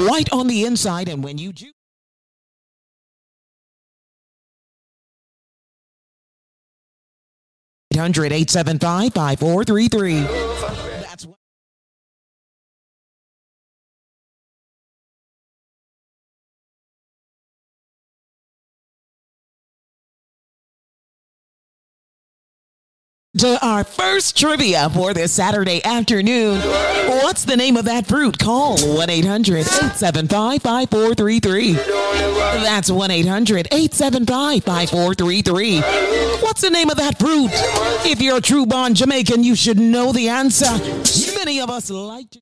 [0.08, 1.72] white on the inside, and when you juice.
[7.96, 10.26] Hundred eight seven five five four three three.
[23.38, 26.58] To our first trivia for this Saturday afternoon.
[27.22, 28.38] What's the name of that fruit?
[28.38, 31.72] Call 1 800 875 5433.
[32.64, 35.80] That's 1 800 875 5433.
[36.40, 37.50] What's the name of that fruit?
[38.10, 40.72] If you're a true born Jamaican, you should know the answer.
[41.36, 42.36] Many of us like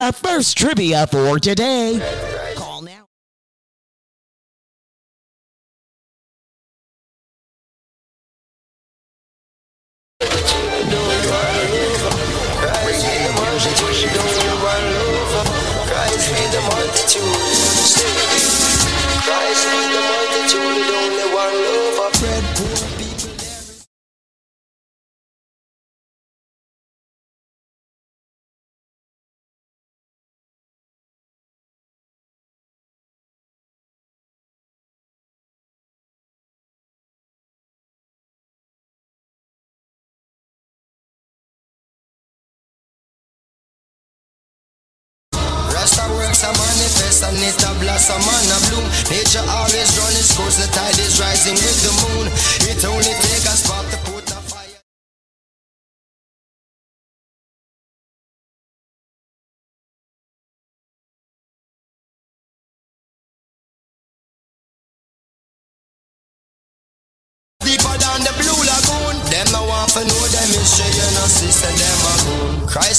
[0.00, 1.98] Our first trivia for today.
[2.54, 3.08] Call now.
[12.78, 13.02] Christ
[16.28, 17.24] feed the multitude.
[19.24, 20.97] Christ feed the multitude.
[46.38, 48.86] Rasta works a manifest and it a blossom and a bloom.
[49.10, 52.26] Nature always run its course, the tide is rising with the moon.
[52.70, 53.97] It only take a spark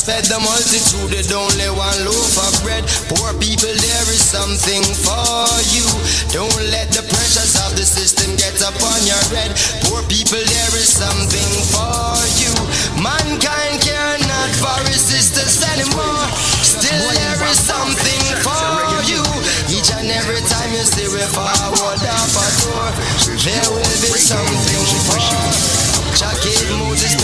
[0.10, 2.82] fed the multitude with only one loaf of bread.
[3.14, 5.86] Poor people, there is something for you.
[6.34, 9.54] Don't let the pressures of the system get upon your head.
[9.86, 12.50] Poor people, there is something for you.
[12.98, 16.26] Mankind care not for resistance anymore.
[16.66, 18.66] Still, there is something for
[19.06, 19.22] you.
[19.70, 22.90] Each and every time you see we forward up a door,
[23.46, 25.70] there will be something for you.
[26.90, 27.19] Moses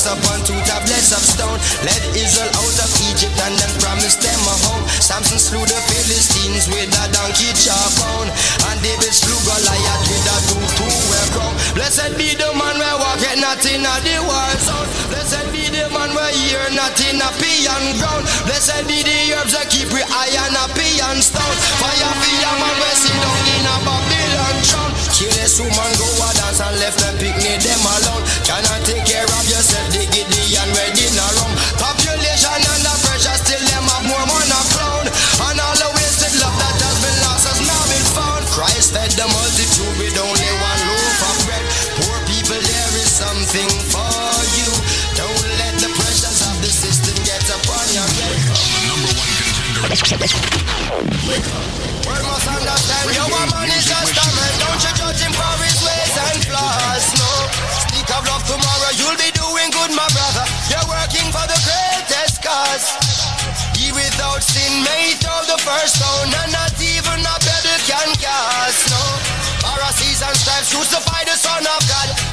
[0.00, 1.58] commandments upon two tablets of stone.
[1.84, 4.84] Led Israel out of Egypt and then promised them a home.
[4.88, 8.30] Samson slew the Philistines with a donkey jawbone.
[8.70, 11.54] And David slew Goliath with a two-two-way crown.
[11.76, 14.88] Blessed be the man where walketh not in a the war zone.
[15.12, 18.24] Blessed be the man where hear not in a peon ground.
[18.48, 21.56] Blessed be the herbs that keep we iron a peon stone.
[21.80, 24.92] Fire for the man where sit down in a Babylon throne.
[25.12, 28.24] Kill this woman, go a dance and left them picnic them alone.
[28.46, 29.09] Cannot take
[50.10, 50.26] World
[52.26, 54.52] must understand your woman is just a man.
[54.58, 57.14] Don't you judge him for his ways and flaws.
[57.14, 57.30] No.
[57.86, 60.42] Speak of love tomorrow, you'll be doing good, my brother.
[60.66, 62.90] You're working for the greatest cause.
[63.78, 68.90] He without sin may throw the first stone, and not even a pebble can cast.
[68.90, 68.98] No.
[69.62, 72.29] Pharisees and scribes crucify the Son of God.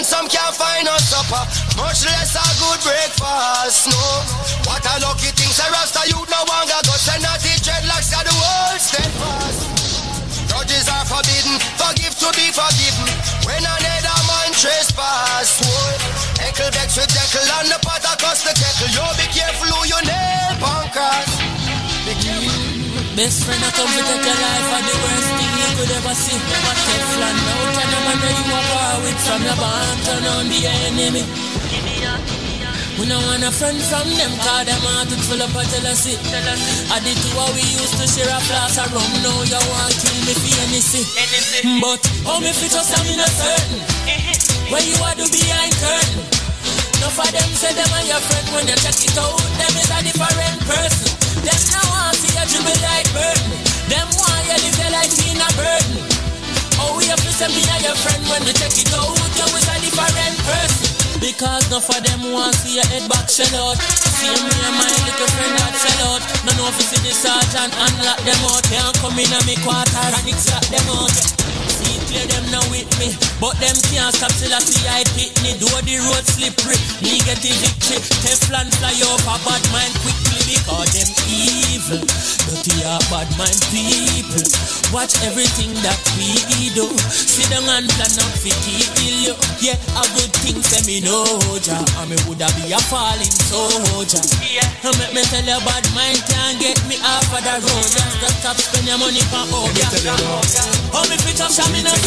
[0.00, 1.44] And some can't find no supper.
[1.76, 3.92] Much less a good breakfast.
[3.92, 4.00] No,
[4.64, 5.52] what a lucky thing.
[5.52, 9.60] Say Rasta youth no longer got and not the dreadlocks got the world steadfast.
[10.48, 13.12] Grudges are forbidden, forgive to be forgiven.
[13.44, 16.00] When another man trespass, would
[16.48, 17.28] Eckle vex with them
[18.80, 21.59] So you be careful who you nail careful.
[23.18, 26.14] Best friend, I come to take your life are the worst thing you could ever
[26.14, 26.38] see.
[26.38, 30.46] Never Teflon, no turn them under you a war with from your barn, turn on
[30.46, 31.26] the enemy.
[33.02, 36.14] We no want a friend from them, cause them heart is full of jealousy.
[36.94, 39.90] I did two what we used to share a glass of rum, now you want
[39.90, 41.06] to kill me for anything.
[41.82, 43.80] But how me fit just I'm not certain.
[44.06, 44.70] Eh, eh.
[44.70, 46.39] Where you are do behind curtain.
[47.00, 49.40] Enough of them say them are your friend when you check it out.
[49.56, 51.08] Them is a different person.
[51.40, 53.56] Them no want to see you dribble like burden.
[53.88, 55.96] Them want you live your life in a burden.
[56.76, 59.16] Oh, we have to send me a your friend when you check it out.
[59.16, 60.92] You is a different person.
[61.24, 63.80] Because enough of them want to see your head back shell out.
[63.80, 66.22] See me and my little friend that sell out.
[66.44, 68.60] No know if you see the sergeant unlock them out.
[68.68, 71.39] Can't come in a me quarter and extract them out.
[72.10, 73.14] Clear them now with me.
[73.38, 75.54] But them can't stop till I see I hit me.
[75.62, 76.74] Do the road slippery.
[76.98, 78.02] The victory.
[78.26, 82.02] Teflon fly over bad mind quickly because them evil.
[82.50, 84.42] Dirty are bad mind people.
[84.90, 86.34] Watch everything that we
[86.74, 86.90] do.
[87.06, 88.50] See them and plan up fi
[88.98, 89.34] kill you.
[89.62, 91.22] Yeah, a good thing say me know,
[91.62, 91.78] ja.
[92.02, 94.18] And me woulda be a falling soldier.
[94.42, 97.86] Yeah, and make me tell you bad mind can't get me off of the road.
[98.18, 99.94] Just stop spend your money for oh yeah.
[100.90, 101.99] Oh me fit up, me no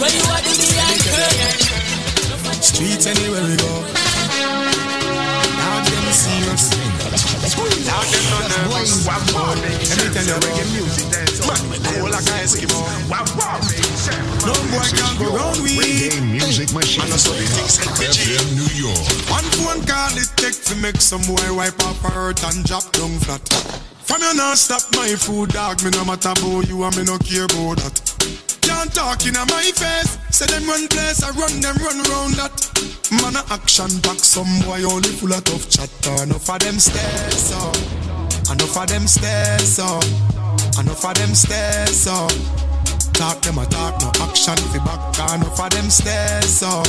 [0.00, 1.60] When you are the behind curtain.
[2.62, 3.72] Streets anywhere we go.
[5.56, 6.68] Now them serious.
[7.84, 9.06] Now them no nervous.
[9.06, 9.54] Wow, wow.
[9.56, 11.40] Let me tell you reggae music dance.
[11.44, 11.56] Man,
[11.88, 12.80] cool like a Eskimo.
[13.08, 13.60] Wow, wow.
[14.44, 15.76] No boy can go round we.
[15.76, 17.08] Reggae Music Machine.
[17.08, 19.04] Man, saw the things FM New York.
[19.28, 22.92] One phone call it take to make some boy wipe off her hurt and drop
[22.92, 23.40] down flat.
[24.04, 25.82] From you not stop my food, dog.
[25.84, 28.10] Me no matter about you and me no care about that.
[28.70, 30.16] Can't talk in my face.
[30.30, 32.54] Say them run place, I run them run round that.
[33.10, 36.22] Man a action back, some boy only full of tough chatter.
[36.22, 37.76] Enough of them stairs up,
[38.52, 40.04] enough of them stairs up,
[40.78, 42.30] enough of them stairs up.
[43.12, 45.18] Talk them a talk, no action fi back.
[45.34, 46.86] Enough of them stairs up,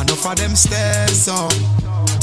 [0.00, 1.52] enough of them stairs up.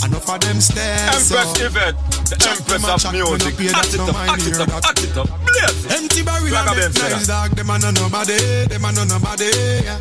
[0.03, 1.51] Enough of them stairs Empress oh.
[1.51, 1.57] up.
[1.61, 1.97] Yvette,
[2.29, 3.53] the Chat Empress of chat, me no music.
[3.75, 5.27] Act it up, act it up, act it up.
[5.45, 5.91] Blaze it.
[5.91, 8.37] Empty barrel and Ben nice dog, them a no nobody,
[8.67, 9.51] them a no nobody.
[9.83, 9.99] yeah.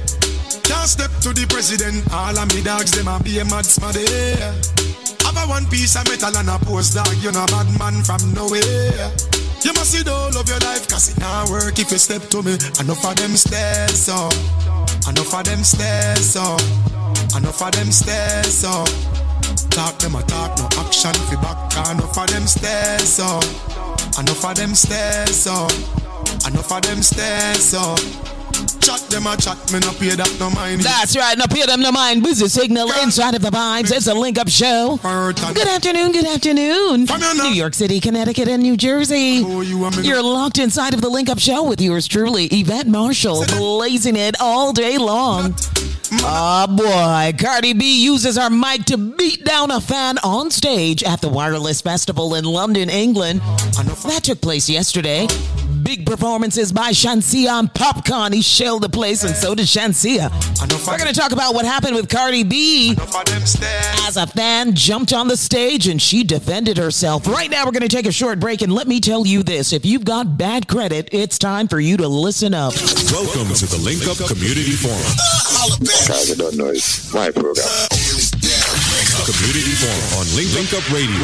[0.65, 4.07] Can't step to the president, all of me dogs, them a be a mad smaddy.
[5.25, 8.23] Have a one piece of metal and a post dog, you know bad man from
[8.35, 9.44] nowhere.
[9.63, 12.23] You must see the whole of your life, cause it not work if you step
[12.31, 12.57] to me.
[12.81, 14.33] Enough of them stairs up,
[15.09, 16.61] enough of them stairs up,
[17.37, 18.89] enough of them stairs up.
[19.71, 21.91] Talk them a talk, no action fi back.
[21.91, 23.45] Enough of them stairs up,
[24.19, 25.73] enough of them stairs up,
[26.47, 27.99] enough of them stairs up.
[28.85, 30.83] Chat them a chat, me no pay that no mind.
[30.83, 31.39] That's right.
[31.39, 32.23] Now pay them no mind.
[32.23, 33.91] Busy signal inside of the vibes.
[33.91, 34.99] It's a link up show.
[35.03, 36.13] Good afternoon.
[36.13, 37.07] Good afternoon.
[37.07, 39.43] New York City, Connecticut, and New Jersey.
[39.43, 44.17] Oh, You're locked inside of the link up show with yours truly, Yvette Marshall, blazing
[44.17, 45.55] it all day long.
[46.17, 51.21] Oh boy, Cardi B uses her mic to beat down a fan on stage at
[51.23, 53.41] the Wireless Festival in London, England.
[53.41, 55.27] That took place yesterday.
[55.83, 58.33] Big performances by Shenseea and Popcaan.
[58.33, 60.31] He shelled the place, and so did Shenseea.
[60.87, 62.97] We're going to talk about what happened with Cardi B
[64.07, 67.27] as a fan jumped on the stage and she defended herself.
[67.27, 69.73] Right now, we're going to take a short break, and let me tell you this
[69.73, 72.75] if you've got bad credit, it's time for you to listen up.
[73.13, 74.99] Welcome to the Link Up Community Forum.
[76.09, 76.69] Guys, I don't know.
[76.69, 77.67] It's my program.
[79.25, 81.17] Community Forum on Link, Link Up Radio.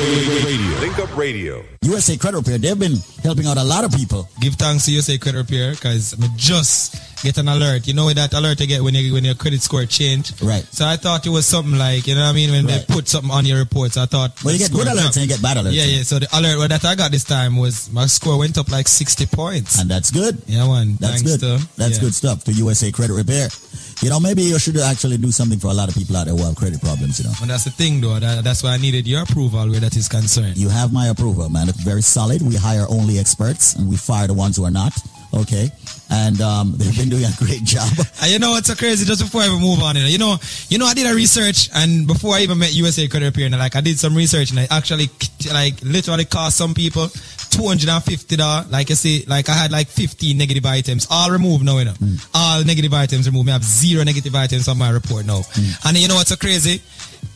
[0.44, 0.80] Radio.
[0.80, 1.64] Link Up Radio.
[1.82, 4.26] USA Credit Repair, they've been helping out a lot of people.
[4.40, 7.86] Give thanks to USA Credit Repair because I just get an alert.
[7.86, 10.32] You know that alert you get when you, when your credit score change.
[10.40, 10.64] Right.
[10.72, 12.86] So I thought it was something like you know what I mean when Right.
[12.86, 13.96] they put something on your reports.
[13.98, 14.32] I thought.
[14.44, 15.16] Well, you get good alerts jumped.
[15.16, 15.72] and you get bad alerts.
[15.74, 16.03] Yeah, yeah.
[16.03, 19.26] So the alert that I got this time was my score went up like sixty
[19.26, 19.78] points.
[19.78, 20.40] And that's good.
[20.46, 20.96] Yeah, man.
[20.98, 21.40] That's Thanks good.
[21.59, 22.01] to- That's yeah.
[22.01, 23.48] good stuff to USA Credit Repair.
[24.03, 26.34] You know, maybe you should actually do something for a lot of people out there
[26.34, 27.34] who have credit problems, you know.
[27.42, 28.18] And that's the thing, though.
[28.18, 30.57] That, that's why I needed your approval where that is concerned.
[30.57, 31.68] You have my approval, man.
[31.68, 32.40] It's very solid.
[32.40, 34.96] We hire only experts and we fire the ones who are not.
[35.32, 35.68] Okay.
[36.10, 37.88] And um, they've been doing a great job.
[38.22, 39.04] And you know what's so crazy?
[39.06, 40.36] Just before I even move on, you know, you know,
[40.68, 43.56] you know, I did a research, and before I even met USA Credit Repair, and
[43.58, 45.08] like I did some research, and I actually,
[45.52, 47.08] like, literally cost some people
[47.50, 48.70] two hundred and fifty dollars.
[48.70, 51.94] Like I say, like I had like fifteen negative items, all removed now, you know,
[52.34, 53.48] all negative items removed.
[53.48, 55.42] I have zero negative items on my report now.
[55.84, 56.82] And you know what's so crazy?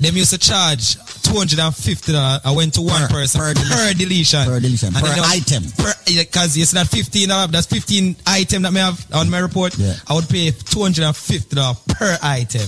[0.00, 2.40] Them used to charge two hundred and fifty dollars.
[2.44, 3.54] I went to one person per,
[3.94, 4.44] deletion.
[4.44, 4.92] Per deletion.
[4.92, 5.62] Per was- item.
[5.78, 7.28] Per, because see that fifteen.
[7.28, 9.76] That's fifteen item that may have on my report.
[9.78, 9.94] Yeah.
[10.08, 12.66] I would pay two hundred and fifty dollars per item.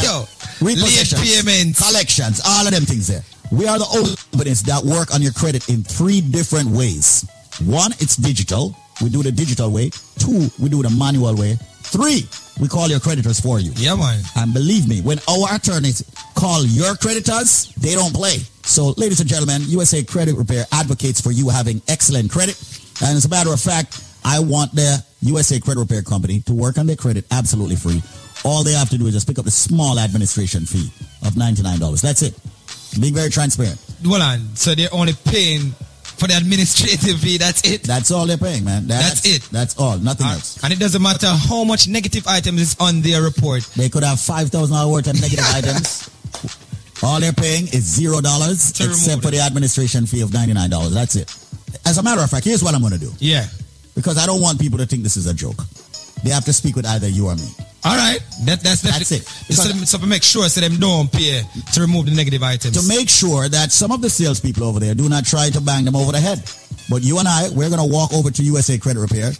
[0.04, 0.26] Yo,
[0.60, 3.24] repossessions, late payments, collections, all of them things there.
[3.52, 7.28] We are the only companies that work on your credit in three different ways.
[7.66, 8.76] One, it's digital.
[9.02, 9.90] We do the digital way.
[10.20, 11.58] Two, we do the manual way.
[11.90, 12.28] Three,
[12.62, 13.72] we call your creditors for you.
[13.76, 14.22] Yeah, man.
[14.36, 16.04] And believe me, when our attorneys
[16.36, 18.38] call your creditors, they don't play.
[18.64, 22.56] So, ladies and gentlemen, USA Credit Repair advocates for you having excellent credit.
[23.02, 26.78] And as a matter of fact, I want the USA Credit Repair Company to work
[26.78, 28.04] on their credit absolutely free.
[28.46, 30.90] All they have to do is just pick up the small administration fee
[31.26, 32.02] of $99.
[32.02, 32.34] That's it.
[33.00, 33.80] Being very transparent.
[34.06, 34.56] Hold on.
[34.56, 35.72] So they're only paying
[36.18, 37.38] for the administrative fee.
[37.38, 37.84] That's it.
[37.84, 38.88] That's all they're paying, man.
[38.88, 39.44] That's it.
[39.52, 39.98] That's all.
[40.00, 40.62] Nothing else.
[40.64, 43.64] And it doesn't matter how much negative items is on their report.
[43.76, 46.10] They could have $5,000 worth of negative items.
[47.04, 50.94] All they're paying is zero dollars except for the administration fee of $99.
[50.94, 51.34] That's it.
[51.86, 53.12] As a matter of fact, here's what I'm going to do.
[53.20, 53.46] Yeah.
[53.96, 55.62] Because I don't want people to think this is a joke.
[56.24, 57.48] They have to speak with either you or me.
[57.86, 58.20] All right.
[58.44, 59.24] That, that's, That's it.
[59.88, 61.42] So, to make sure so them don't pay
[61.74, 62.76] to remove the negative items.
[62.82, 65.86] To make sure that some of the salespeople over there do not try to bang
[65.86, 66.44] them over the head.
[66.90, 69.32] But you and I, we're going to walk over to USA Credit Repair.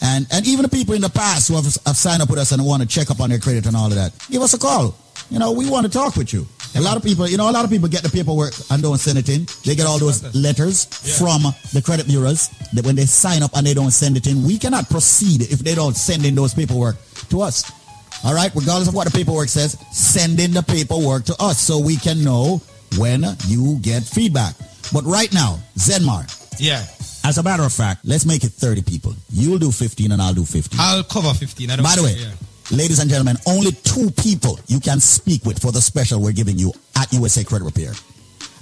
[0.00, 2.52] And, and even the people in the past who have, have signed up with us
[2.52, 4.58] and want to check up on their credit and all of that, give us a
[4.58, 4.94] call.
[5.30, 6.46] You know, we want to talk with you.
[6.74, 8.98] A lot of people, you know, a lot of people get the paperwork and don't
[8.98, 9.46] send it in.
[9.64, 10.86] They get all those letters
[11.18, 11.42] from
[11.74, 14.56] the credit bureaus that when they sign up and they don't send it in, we
[14.58, 16.96] cannot proceed if they don't send in those paperwork
[17.28, 17.70] to us.
[18.24, 21.78] All right, regardless of what the paperwork says, send in the paperwork to us so
[21.78, 22.62] we can know
[22.96, 24.54] when you get feedback.
[24.92, 26.24] But right now, Zenmar,
[26.58, 26.86] Yeah.
[27.24, 29.14] as a matter of fact, let's make it 30 people.
[29.32, 30.78] You'll do 15 and I'll do 15.
[30.80, 31.70] I'll cover 15.
[31.70, 32.30] I don't By the way, yeah.
[32.70, 36.58] Ladies and gentlemen, only two people you can speak with for the special we're giving
[36.58, 37.92] you at USA Credit Repair.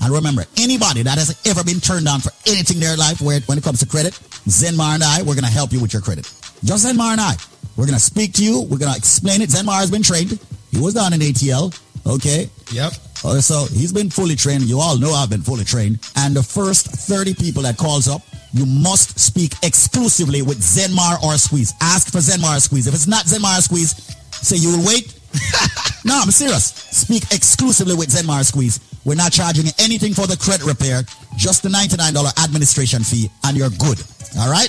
[0.03, 3.40] And remember, anybody that has ever been turned down for anything in their life where,
[3.46, 4.14] when it comes to credit,
[4.48, 6.24] Zenmar and I, we're going to help you with your credit.
[6.64, 7.34] Just Zenmar and I.
[7.76, 8.62] We're going to speak to you.
[8.62, 9.51] We're going to explain it.
[9.51, 10.38] Zenmar has been trained.
[10.70, 11.76] He was down in ATL.
[12.07, 12.48] Okay.
[12.72, 12.92] Yep.
[13.24, 14.62] Uh, so he's been fully trained.
[14.62, 15.98] You all know I've been fully trained.
[16.16, 18.22] And the first 30 people that calls up,
[18.53, 21.74] you must speak exclusively with Zenmar or Squeeze.
[21.80, 22.86] Ask for Zenmar or Squeeze.
[22.86, 23.94] If it's not Zenmar or Squeeze,
[24.32, 25.14] say you will wait.
[26.05, 26.64] no, I'm serious.
[26.66, 28.80] Speak exclusively with Zenmar or Squeeze.
[29.05, 31.03] We're not charging anything for the credit repair,
[31.36, 34.03] just the $99 administration fee, and you're good.
[34.38, 34.68] All right?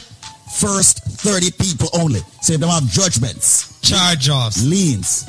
[0.56, 2.20] First 30 people only.
[2.42, 5.26] So if they have judgments, charge-offs, liens,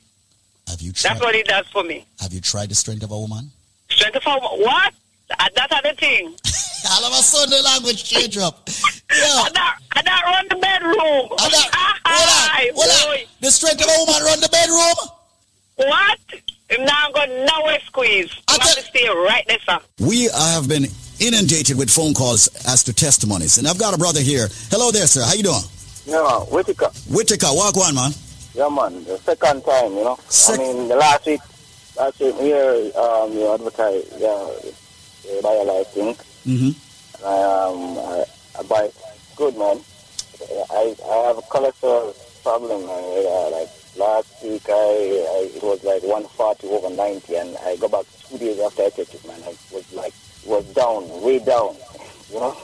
[0.68, 2.06] Have you tried, That's what it does for me.
[2.20, 3.52] Have you tried the strength of a woman?
[3.90, 4.94] Strength of a what?
[5.40, 6.36] Uh, That's other thing.
[6.90, 8.68] All of a sudden the language change up.
[9.12, 11.30] I don't, I don't run the bedroom.
[12.06, 13.28] Aye, boy.
[13.40, 15.10] The strength of a woman run the bedroom?
[15.76, 16.20] What?
[16.72, 18.32] I'm going nowhere squeeze.
[18.48, 19.80] I have to stay right there, sir.
[20.00, 20.86] We uh, have been
[21.20, 23.58] inundated with phone calls as to testimonies.
[23.58, 24.48] And I've got a brother here.
[24.70, 25.24] Hello there, sir.
[25.24, 25.62] How you doing?
[26.06, 26.88] Yeah, Whitaker.
[27.10, 28.12] Whitaker, walk one, man.
[28.54, 29.04] Yeah, man.
[29.06, 30.18] The second time, you know.
[30.50, 31.42] I mean, the last week,
[31.98, 34.50] last week here, um, you advertise, yeah,
[35.36, 36.16] the BioLife thing.
[36.46, 36.72] Mm-hmm.
[37.18, 38.26] And I, um, I,
[38.60, 38.92] I buy
[39.36, 39.80] good, man.
[40.72, 43.04] I, I have a cholesterol problem, man.
[43.24, 47.88] Yeah, like last week, I, I it was like 140 over 90, and I go
[47.88, 49.42] back two days after I took it, man.
[49.44, 50.14] I was like,
[50.46, 51.76] was down, way down,
[52.34, 52.58] you know.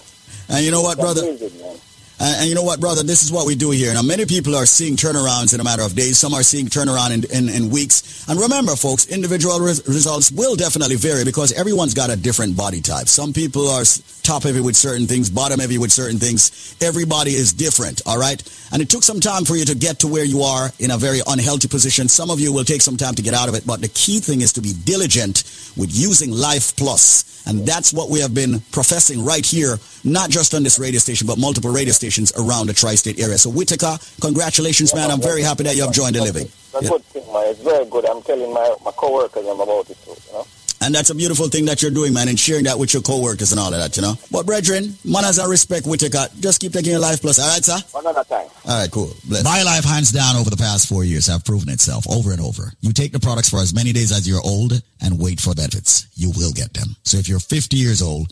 [0.49, 1.21] And you know what, brother?
[1.21, 1.77] amazing, man.
[2.19, 3.03] And, and you know what, brother?
[3.03, 3.93] This is what we do here.
[3.93, 6.17] Now, many people are seeing turnarounds in a matter of days.
[6.17, 8.27] Some are seeing turnaround in, in, in weeks.
[8.27, 12.81] And remember, folks, individual res- results will definitely vary because everyone's got a different body
[12.81, 13.07] type.
[13.07, 13.83] Some people are
[14.23, 16.75] top heavy with certain things, bottom heavy with certain things.
[16.81, 18.41] Everybody is different, all right?
[18.73, 20.97] And it took some time for you to get to where you are in a
[20.97, 22.09] very unhealthy position.
[22.09, 24.19] Some of you will take some time to get out of it, but the key
[24.19, 25.43] thing is to be diligent
[25.77, 27.45] with using Life Plus.
[27.47, 31.27] And that's what we have been professing right here, not just on this radio station,
[31.27, 32.06] but multiple radio stations
[32.37, 33.37] around the tri-state area.
[33.37, 35.11] So Whitaker, congratulations, man.
[35.11, 36.45] I'm very happy that you have joined the living.
[36.47, 36.89] It's a Yeah.
[36.89, 37.45] good thing, man.
[37.47, 38.05] It's very good.
[38.05, 40.47] I'm telling my, my co-workers them about it too, you know.
[40.79, 43.51] And that's a beautiful thing that you're doing, man, and sharing that with your co-workers
[43.51, 44.13] and all of that, you know.
[44.31, 46.27] But brethren, manners and respect, Whitaker.
[46.39, 47.39] Just keep taking your life plus.
[47.39, 47.77] All right, sir?
[47.95, 48.47] Another time.
[48.65, 49.11] All right, cool.
[49.25, 49.43] Bless.
[49.43, 52.71] life, hands down, over the past four years have proven itself over and over.
[52.81, 56.05] You take the products for as many days as you're old and wait for benefits.
[56.15, 56.95] You will get them.
[57.03, 58.31] So if you're 50 years old,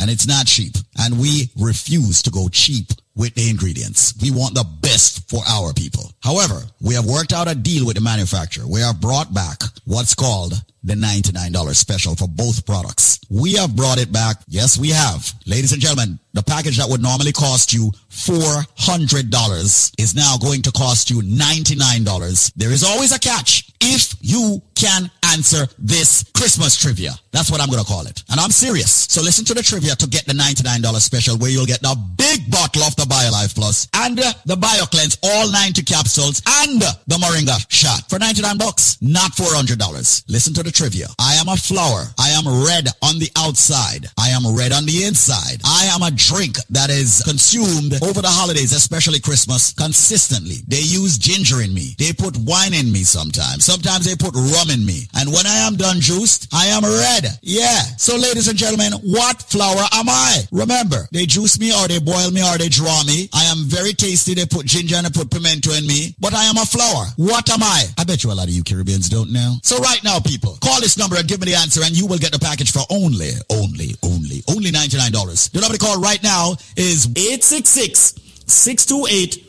[0.00, 0.74] And it's not cheap.
[0.98, 2.86] And we refuse to go cheap
[3.16, 4.14] with the ingredients.
[4.22, 6.12] We want the best for our people.
[6.22, 8.66] However, we have worked out a deal with the manufacturer.
[8.66, 13.18] We have brought back what's called the $99 special for both products.
[13.28, 14.36] We have brought it back.
[14.46, 15.32] Yes, we have.
[15.46, 20.72] Ladies and gentlemen, the package that would normally cost you $400 is now going to
[20.72, 22.52] cost you $99.
[22.54, 27.12] There is always a catch if you can answer this Christmas trivia.
[27.32, 28.22] That's what I'm going to call it.
[28.30, 29.06] And I'm serious.
[29.10, 32.50] So listen to the trivia to get the $99 special where you'll get the big
[32.50, 37.16] bottle of the BioLife Plus and uh, the BioCleanse, all 90 capsules and uh, the
[37.16, 40.24] Moringa shot for 99 bucks, not $400.
[40.28, 41.06] Listen to the trivia.
[41.18, 42.04] I am a flower.
[42.18, 44.06] I am red on the outside.
[44.18, 45.60] I am red on the inside.
[45.64, 50.64] I am a drink that is consumed over the holidays, especially Christmas, consistently.
[50.66, 51.94] They use ginger in me.
[51.98, 53.64] They put wine in me sometimes.
[53.64, 55.08] Sometimes they put rum in me.
[55.14, 57.17] And when I am done juiced, I am red.
[57.42, 57.80] Yeah.
[57.96, 60.42] So ladies and gentlemen, what flower am I?
[60.52, 63.28] Remember, they juice me or they boil me or they draw me.
[63.34, 64.34] I am very tasty.
[64.34, 66.14] They put ginger and they put pimento in me.
[66.20, 67.06] But I am a flower.
[67.16, 67.84] What am I?
[67.98, 69.56] I bet you a lot of you Caribbeans don't know.
[69.62, 72.18] So right now, people, call this number and give me the answer and you will
[72.18, 75.50] get the package for only, only, only, only $99.
[75.52, 78.14] The number to call right now is 866
[78.46, 79.47] 628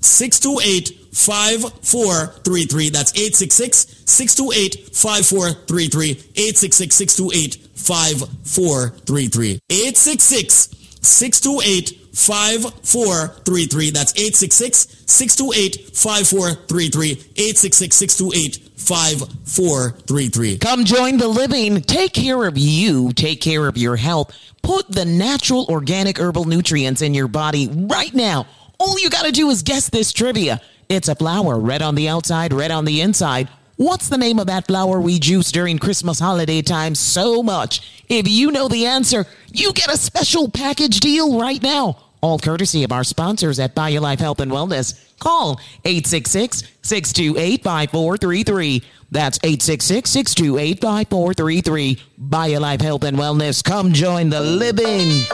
[0.00, 2.90] 628 5433.
[2.90, 6.10] That's 866 628 5433.
[6.10, 9.60] 866 628 5433.
[9.70, 10.68] 866
[11.02, 13.90] 628 5433.
[13.90, 17.10] That's 866 628 5433.
[17.10, 20.58] 866 628 5433.
[20.58, 21.82] Come join the living.
[21.82, 23.12] Take care of you.
[23.12, 24.36] Take care of your health.
[24.62, 28.46] Put the natural organic herbal nutrients in your body right now.
[28.82, 30.58] All you got to do is guess this trivia.
[30.88, 33.50] It's a flower, red on the outside, red on the inside.
[33.76, 38.02] What's the name of that flower we juice during Christmas holiday time so much?
[38.08, 41.98] If you know the answer, you get a special package deal right now.
[42.22, 44.98] All courtesy of our sponsors at BioLife Health and Wellness.
[45.18, 48.82] Call 866-628-5433.
[49.10, 52.00] That's 866-628-5433.
[52.18, 53.62] BioLife Health and Wellness.
[53.62, 55.26] Come join the living.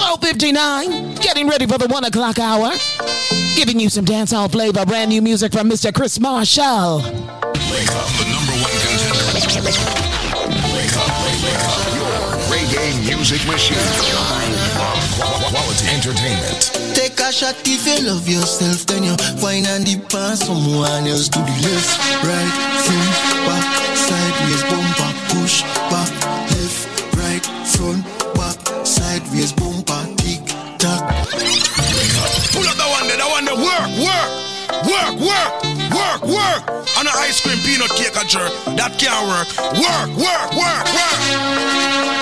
[0.00, 2.72] 1259, getting ready for the one o'clock hour.
[3.54, 5.92] Giving you some dancehall flavor, brand new music from Mr.
[5.94, 7.04] Chris Marshall.
[7.04, 9.20] Wake up, the number one contender.
[9.36, 11.84] Wake up, wake up.
[11.92, 12.16] Your
[12.48, 13.76] reggae music machine.
[15.52, 16.72] Quality entertainment.
[16.96, 21.28] Take a shot if you love yourself, then you wine and dip on someone else
[21.28, 22.50] to the left, right,
[22.88, 23.12] front,
[23.44, 25.62] back, sideways, bumper, push,
[34.90, 36.62] Work, work, work, work, work, work.
[36.98, 38.50] On a ice cream, peanut cake, and jerk.
[38.74, 39.46] That can't work.
[39.78, 42.20] Work, work, work, work.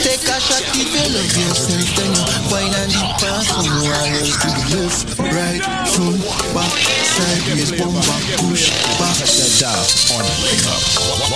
[0.00, 4.32] Take a shot if you love yourself, then you wine and dip on someone else
[4.40, 5.60] to the left, right,
[5.92, 6.24] front,
[6.56, 8.16] back, sideways, bumper,
[8.48, 9.20] push, back.
[9.20, 10.80] The Dove on Wake Up.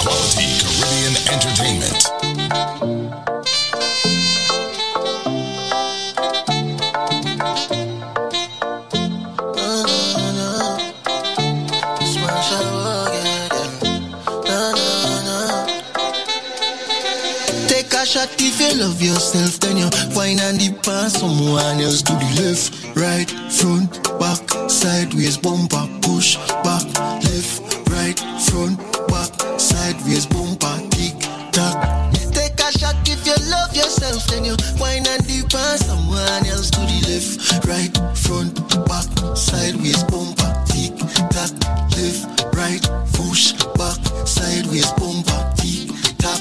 [0.01, 2.28] Quality Caribbean Entertainment.
[17.69, 19.91] Take a shot if you love yourself, then you
[20.89, 22.03] and someone else.
[22.03, 26.85] To the left, right, front, back, sideways, bumper, push, back,
[27.25, 28.19] left, right,
[28.49, 28.79] front,
[29.09, 30.48] back, sideways, bumper,
[32.71, 36.99] shot if you love yourself, then you wine and dip on someone else to the
[37.09, 38.53] left, right, front,
[38.85, 40.93] back, sideways, bumper, tick,
[41.33, 41.53] tock,
[41.97, 42.83] left, right,
[43.15, 43.97] push, back,
[44.27, 45.89] sideways, bumper, tick,
[46.19, 46.41] tock.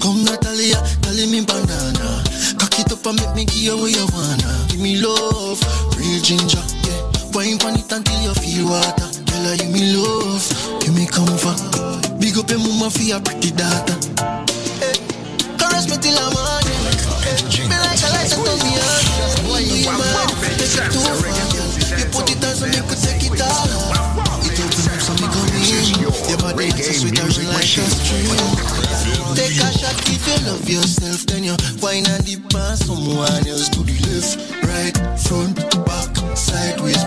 [0.00, 2.22] Come Natalia, tell me banana.
[2.56, 4.50] Cock it up and make me give you what you wanna.
[4.68, 5.60] Give me love,
[5.98, 7.02] real ginger, yeah.
[7.34, 9.08] Wine on it until you feel water.
[9.26, 10.46] Tell her you me love,
[10.80, 11.60] give me comfort.
[12.20, 14.37] Big up your mama for your pretty daughter.
[15.78, 17.70] Hey, me till I'm on you.
[17.70, 18.98] Be like a light turn me on.
[19.46, 20.34] Why you mind?
[20.42, 21.30] Take it too far.
[21.94, 23.70] You put it on so me could take it all.
[24.42, 25.62] It open up so me come in.
[26.02, 28.26] Your body like a sweet and like a stream.
[29.38, 33.68] Take a shot if you love yourself, then you wine and dip on someone else
[33.70, 34.34] to the left,
[34.66, 37.04] right, front, back, sideways,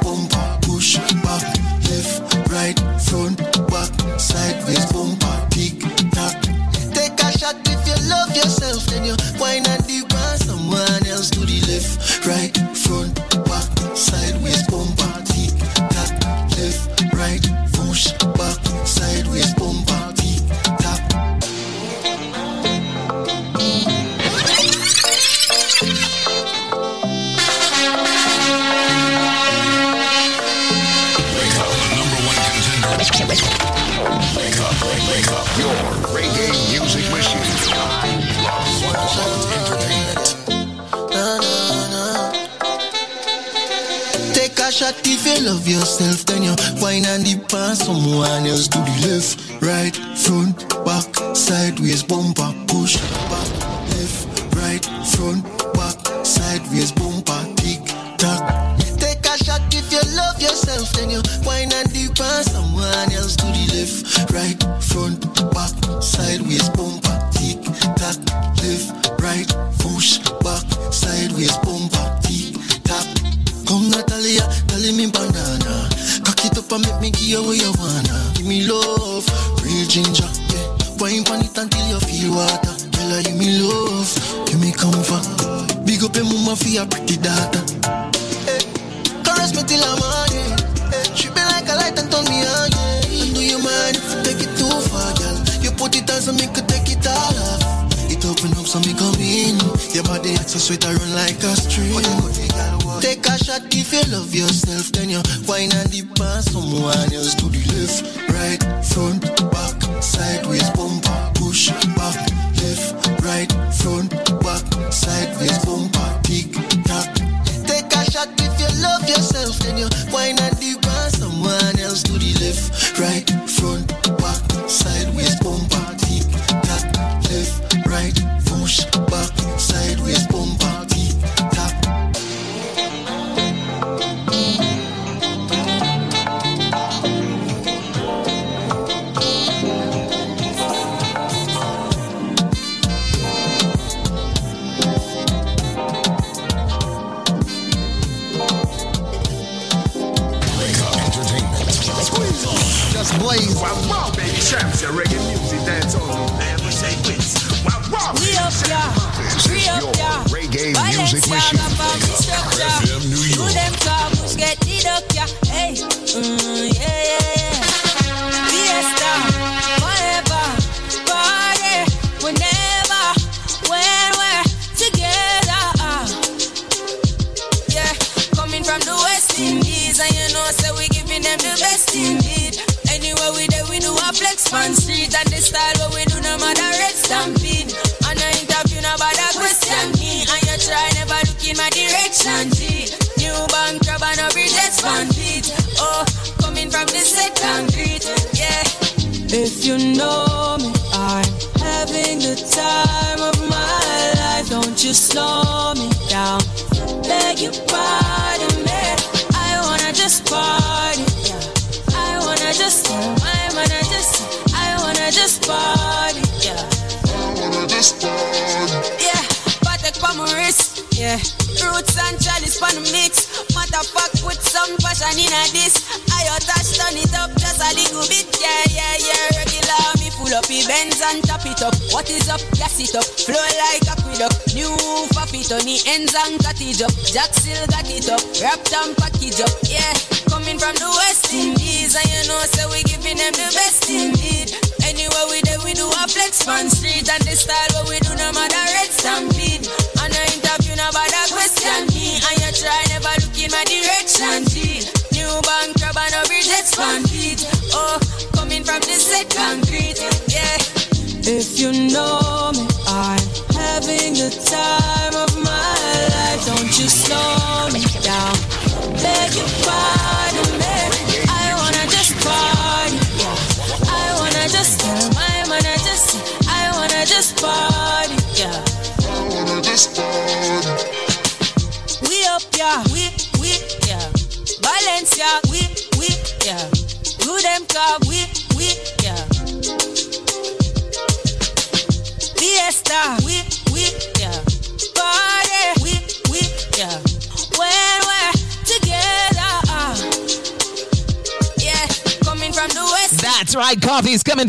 [45.52, 49.41] love yourself, then you wine and dip on someone else to the left,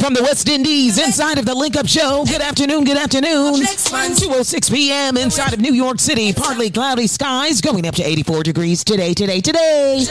[0.03, 2.25] from the West Indies inside of the Link Up Show.
[2.27, 3.55] Good afternoon, good afternoon.
[3.55, 5.17] 2.06 p.m.
[5.17, 6.33] inside of New York City.
[6.33, 10.05] Partly cloudy skies going up to 84 degrees today, today, today.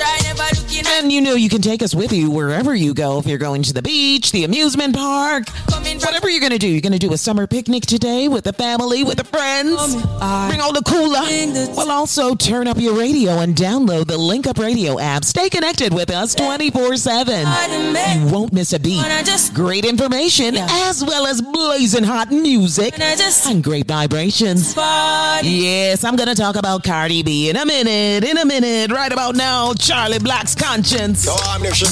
[0.87, 3.19] And you know you can take us with you wherever you go.
[3.19, 6.67] If you're going to the beach, the amusement park, whatever you're going to do.
[6.67, 9.95] You're going to do a summer picnic today with the family, with the friends.
[9.95, 11.21] Bring all the cooler.
[11.75, 15.25] Well, also turn up your radio and download the Link Up Radio app.
[15.25, 17.47] Stay connected with us 24 7.
[18.21, 19.03] You won't miss a beat.
[19.53, 24.73] Great information as well as blazing hot music and great vibrations.
[24.75, 28.23] Yes, I'm gonna talk about Cardi B in a minute.
[28.23, 31.25] In a minute, right about now, Charlie Black's Konshens.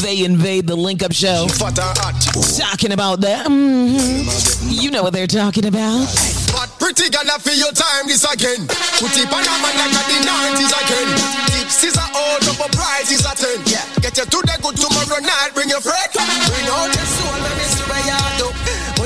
[0.01, 1.47] They invade the link up show.
[1.49, 3.47] Talking about that.
[3.47, 4.81] mhm.
[4.81, 6.07] You know what they're talking about.
[6.51, 8.67] But pretty girl, I feel your time this again.
[8.67, 11.09] Put it on a man like a the 90s again.
[11.51, 13.61] Tips is a old up a price is a 10.
[13.65, 13.83] Yeah.
[14.01, 16.09] Get you to the good tomorrow night, bring your friend.
[16.13, 17.78] Bring out your soul and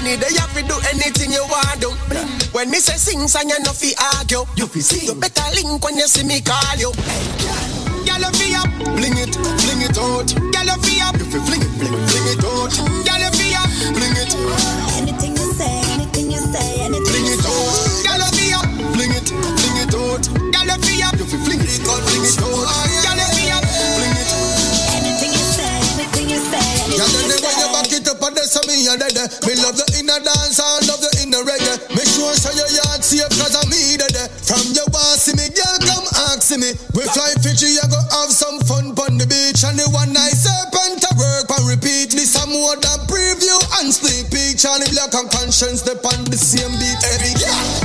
[0.03, 1.87] Money they have to do anything you want to.
[2.51, 4.43] When me say sing, song you know fi argue.
[4.57, 5.07] You fi sing.
[5.07, 6.91] You better link when you see me call you.
[8.03, 8.67] Girl, you fi up,
[8.99, 9.31] bling it,
[9.63, 10.27] bling it out.
[10.27, 12.75] Girl, you fi up, you fi fling it, fling it, fling it out.
[13.07, 14.92] Girl, you fi up, bling it.
[28.43, 29.15] Back it up and that's me dead.
[29.15, 29.47] Eh.
[29.47, 31.79] Me love the inner dance and love the inner reggae.
[31.95, 34.11] Make sure so your yard safe cause I'm me dead.
[34.11, 34.27] Eh.
[34.43, 36.75] From your want see me, girl, come ask me.
[36.91, 39.63] We fly Fiji, I go have some fun on the beach.
[39.63, 42.11] And the one night serpent to work and repeat.
[42.11, 43.95] This a more than preview and
[44.27, 44.59] peek.
[44.59, 46.99] Charlie Black and Konshens, on the same beat.
[47.15, 47.82] Every girl,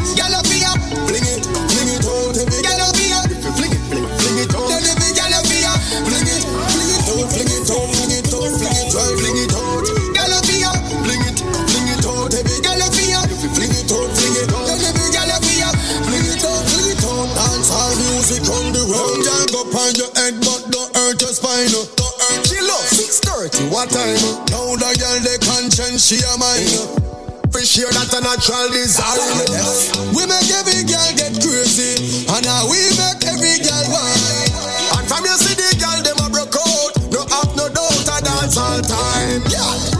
[18.28, 19.24] music on the road.
[19.24, 21.72] Jump up on your head, but don't hurt your spine.
[21.72, 22.84] Don't hurt your love.
[22.84, 24.20] Six thirty, what time?
[24.52, 27.08] Now the girl, the conscience, she a mine.
[27.48, 29.16] For sure that's a natural desire.
[30.12, 34.52] We make every girl get crazy, and now we make every girl whine.
[35.00, 36.92] And from you see the girl, them a broke out.
[37.08, 39.40] No up, no doubt, I dance all time.
[39.48, 39.97] Yeah,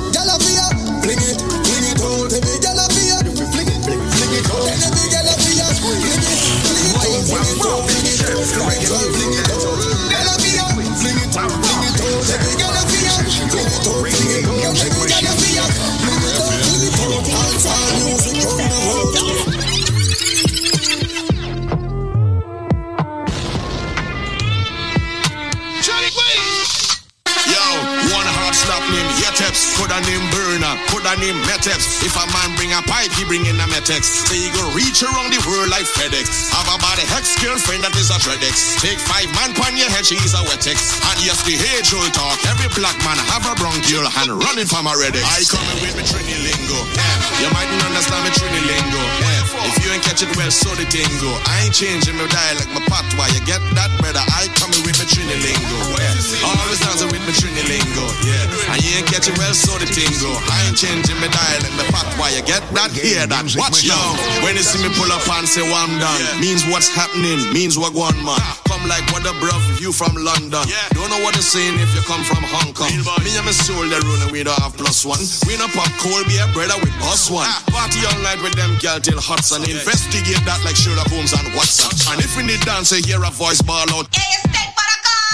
[31.09, 32.05] brother named Metex.
[32.05, 34.29] If a man bring a pipe, he bring in a Metex.
[34.29, 36.53] So he go reach around the world like FedEx.
[36.53, 38.81] Have a body hex girlfriend that is a Dreadex.
[38.81, 41.01] Take five man pan your head, she is a Wetex.
[41.09, 42.37] And yes, the age old talk.
[42.45, 45.25] Every black man have a bronchial and running from a Redex.
[45.25, 46.79] I coming with me Trini lingo.
[46.93, 47.17] Yeah.
[47.41, 49.01] You mightn't understand me Trini lingo.
[49.25, 49.69] Yeah.
[49.73, 51.33] If you ain't catch it well, so the tingo.
[51.49, 53.33] I ain't changing my dialect, my patois.
[53.33, 54.23] You get that, brother?
[54.37, 55.81] I coming with me Trini lingo.
[55.97, 56.45] Yeah.
[56.45, 58.05] Always dancing with me Trini lingo.
[58.29, 58.73] Yeah.
[58.73, 60.29] And you ain't catching it well, so the tingo.
[60.53, 62.37] I ain't changing my dialect, my patois.
[62.37, 62.93] You get that?
[62.93, 63.49] Hear that?
[63.57, 64.17] Watch now.
[64.45, 67.81] When you see me pull up and say, well, I'm done, means what's happening, means
[67.81, 68.41] what one man.
[68.69, 70.61] Come like what the bruv, you from London.
[70.69, 70.77] Yeah.
[70.93, 72.93] Don't know what you're saying if you come from Hong Kong.
[73.25, 75.21] Me and my soul, they run and we don't have plus one.
[75.49, 77.49] We no pop cold beer, brother, with us one.
[77.73, 81.49] Party all night with them girl till hots and investigate that like Sherlock Holmes on
[81.57, 81.97] WhatsApp.
[82.13, 84.11] And if we need dance, I hear a voice ball out.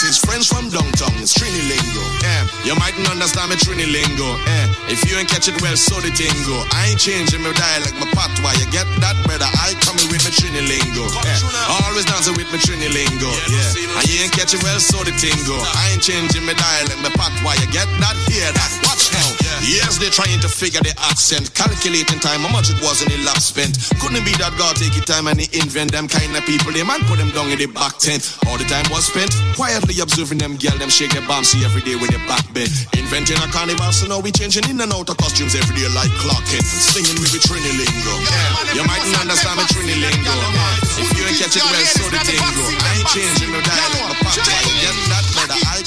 [0.04, 2.04] His friends from downtown, it's Trini lingo.
[2.20, 4.36] Yeah, you mightn't understand me Trini lingo.
[4.44, 6.60] Yeah, if you ain't catch it well, so the tingo.
[6.76, 8.52] I ain't changing my dialect, my patois.
[8.60, 9.48] You get that, brother?
[9.64, 11.08] I coming with me Trini lingo.
[11.24, 13.32] Yeah, always dancing with me Trini lingo.
[13.48, 15.56] Yeah, and you ain't catch it well, so the tingo.
[15.56, 17.64] I ain't changing my dialect, my patois.
[17.64, 18.12] You get that?
[18.28, 18.70] Hear that?
[18.84, 19.44] Watch now.
[19.64, 23.16] Years they trying to figure the accent, calculating time, how much it was in the
[23.24, 23.72] lap spent.
[23.96, 26.68] Couldn't be that God take your time and he invent them kind of people.
[26.76, 28.36] They man put them down in the back tent.
[28.44, 31.82] All the time was spent quietly observing them girl, them shake their bum, see every
[31.82, 32.70] day with their back bend.
[32.96, 36.10] Inventing a carnival, so now we changing in and out of costumes every day like
[36.22, 36.62] clocking.
[36.62, 38.14] Singing with the Trini lingo.
[38.24, 40.34] Yeah, you mightn't understand me Trini lingo.
[40.34, 41.02] Yeah.
[41.04, 42.64] If you ain't catch it well, so the tingo.
[42.80, 45.58] I ain't changing no dialect, my pop, why you get that brother?
[45.62, 45.82] I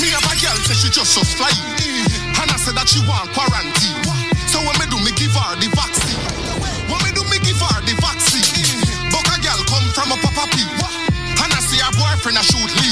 [0.00, 1.52] Me have a girl say she just so fly.
[2.40, 4.00] And I said that she want quarantine.
[4.48, 6.16] So when me do me give her the vaccine.
[6.88, 8.42] When me do me give her the vaccine.
[9.12, 10.64] But a girl come from a papa pee.
[11.38, 12.89] And I see her boyfriend I shoot leave.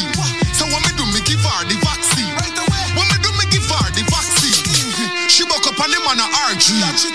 [6.59, 7.07] A RG.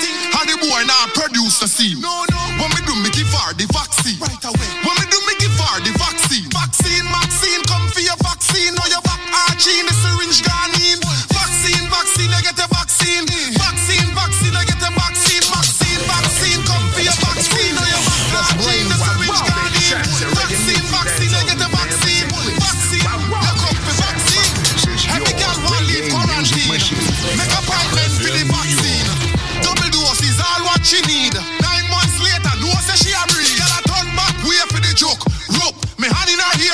[0.47, 1.99] The boy now produce a scene.
[1.99, 2.39] No, no.
[2.59, 4.19] When me do me give her the vaccine.
[4.19, 4.69] Right away.
[4.83, 6.47] When me do me give her the vaccine.
[6.51, 8.75] Vaccine, vaccine, come for your vaccine.
[8.75, 10.99] Now your back arching, the syringe gone in.
[11.31, 13.25] Vaccine, vaccine, I get a vaccine.
[13.27, 13.62] Vaccine,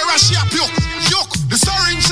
[0.09, 1.29] in her ear and she a puke.
[1.49, 2.08] The syringe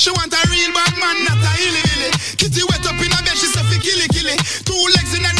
[0.00, 2.08] She want a real bad man, not a hilly billy.
[2.40, 4.32] Kitty wet up in her bed, she say fi killy killy.
[4.64, 5.39] Two legs in her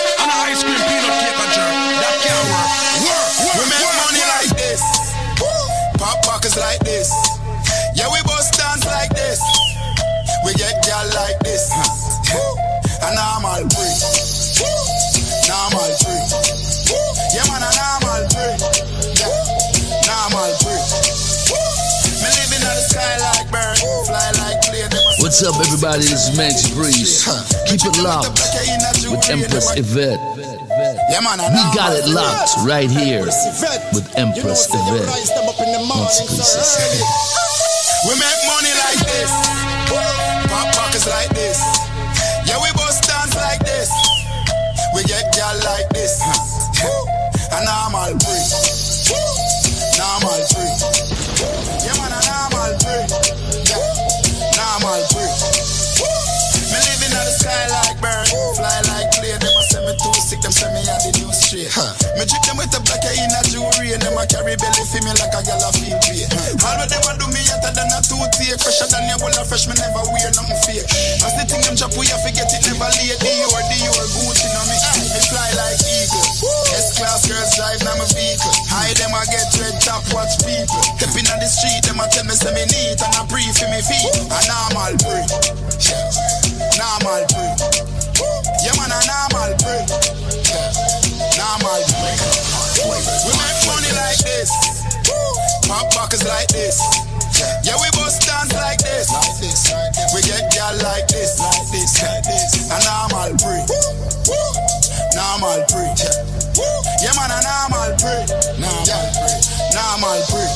[25.41, 26.05] What's up, everybody?
[26.05, 27.25] This is Manx Breeze.
[27.65, 28.37] Keep it locked
[29.09, 30.21] with Empress Yvette.
[30.37, 35.09] We got it locked right here with Empress Yvette.
[36.29, 36.77] Pieces.
[38.05, 39.33] We make money like this.
[40.45, 41.57] Pop pockets like this.
[62.21, 63.97] Me drip them with the black in a jewelry.
[63.97, 66.29] And them a carry belly for me like a gal a feel pain.
[66.61, 68.61] All what them a do me hotter than a toothpick.
[68.61, 69.65] Fresher than your bowl of fresh.
[69.65, 70.85] Me never wear nothing fake.
[71.25, 73.17] As the thing them chop, we have to get it never late.
[73.17, 74.77] Dior, Dior, Gucci, no me.
[75.01, 76.21] Me fly like eagle.
[76.77, 78.53] S-class girls drive now my vehicle.
[78.69, 80.77] High them I get red top, watch people.
[81.01, 83.65] Stepping on the street, them a tell me say me neat and a brief for
[83.65, 84.13] me feet.
[84.29, 85.25] A normal breed.
[86.77, 87.57] Normal breed.
[88.61, 90.40] Yeah man, a normal breed.
[91.51, 91.83] Normal.
[91.83, 94.47] We make money like this.
[95.67, 96.79] Pop pockets like this.
[97.67, 99.11] Yeah, we bust dance like this.
[100.15, 101.43] We get gal like this.
[101.43, 101.67] Like
[102.23, 102.71] this.
[102.71, 103.67] A normal breed.
[105.11, 105.99] Normal breed.
[107.03, 108.31] Yeah, man, a normal breed.
[109.75, 110.55] Normal breed.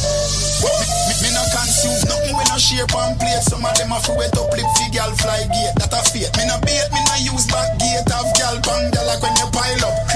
[1.19, 3.43] Me, no consume nothing we no shape and plate.
[3.43, 5.75] Some of them a fi wet up lip fi gal fly gate.
[5.75, 6.31] That a fate.
[6.39, 8.07] Me no bait, me no use back gate.
[8.07, 10.14] Have gal bang gal like when you pile up.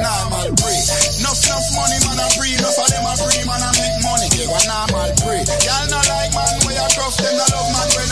[0.00, 0.84] Normal breed.
[1.20, 2.58] Enough enough money man a breed.
[2.58, 4.28] Enough of them a breed man a make money.
[4.34, 5.46] Yeah, a normal breed.
[5.64, 7.16] Y'all no like man where I rough.
[7.20, 8.09] Them no love man when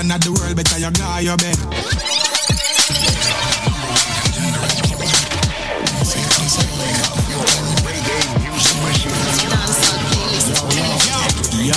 [0.00, 1.54] At the world, better you guy your bed.
[11.62, 11.74] Yo,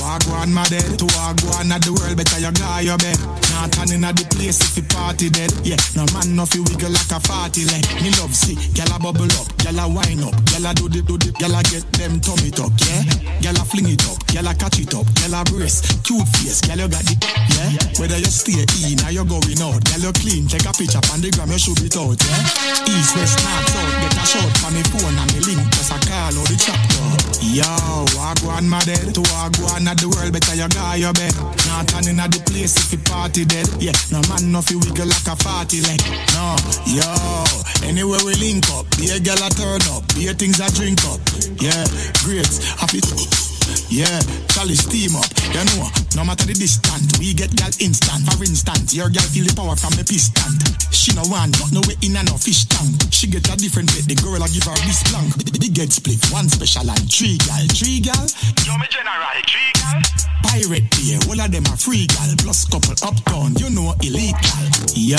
[0.00, 0.98] wagwan my dead.
[0.98, 3.43] To wagwan at the world, better you guy your bed.
[3.64, 5.48] Not turning at the place if you party dead.
[5.64, 7.80] Yeah, no man no fi wiggle like a party leg.
[8.04, 11.00] Me love see, gyal a bubble up, gyal a wine up, gyal a do the
[11.00, 13.40] do the, gyal a get them tummy tuck, yeah.
[13.40, 16.60] Gyal a fling it up, gyal a catch it up, gyal a brace, cute face,
[16.60, 17.16] gyal you got the,
[17.56, 17.72] yeah.
[17.96, 21.24] Whether you stay in or you going out, gyal you clean, take a picture on
[21.24, 22.92] the gram, you shoot it out, yeah.
[22.92, 25.96] East, west, north, south, get a shot from me phone and me link, just a
[26.04, 27.08] call out the chapter.
[27.40, 27.64] Yo,
[28.12, 31.32] wagwan my dead, to wagwan at the world, better you guy your bed.
[31.64, 33.53] Not turning at the place if you party dead.
[33.78, 36.00] Yeah, no man no feel wiggle like a party leg.
[36.34, 36.56] No,
[36.86, 37.44] yo,
[37.86, 40.98] anywhere we link up, be a girl a turn up, be a things I drink
[41.04, 41.20] up.
[41.60, 41.86] Yeah,
[42.24, 42.50] great,
[42.80, 43.43] happy.
[43.88, 44.20] Yeah,
[44.50, 45.28] Charlie steam up.
[45.54, 48.26] You know, no matter the distance, we get gal instant.
[48.30, 50.58] For instance, your gal feel the power from the piston.
[50.90, 52.96] She no want not no way in and no fish tank.
[53.10, 55.36] She get a different bed, the girl a give her this blank.
[55.60, 58.24] Big head split, one special and three gal, three gal.
[58.66, 60.00] Yo, me general, three gal.
[60.44, 62.30] Pirate beer, all of them are free gal.
[62.42, 64.66] Plus couple uptown, you know elite gal.
[64.94, 65.18] Yo,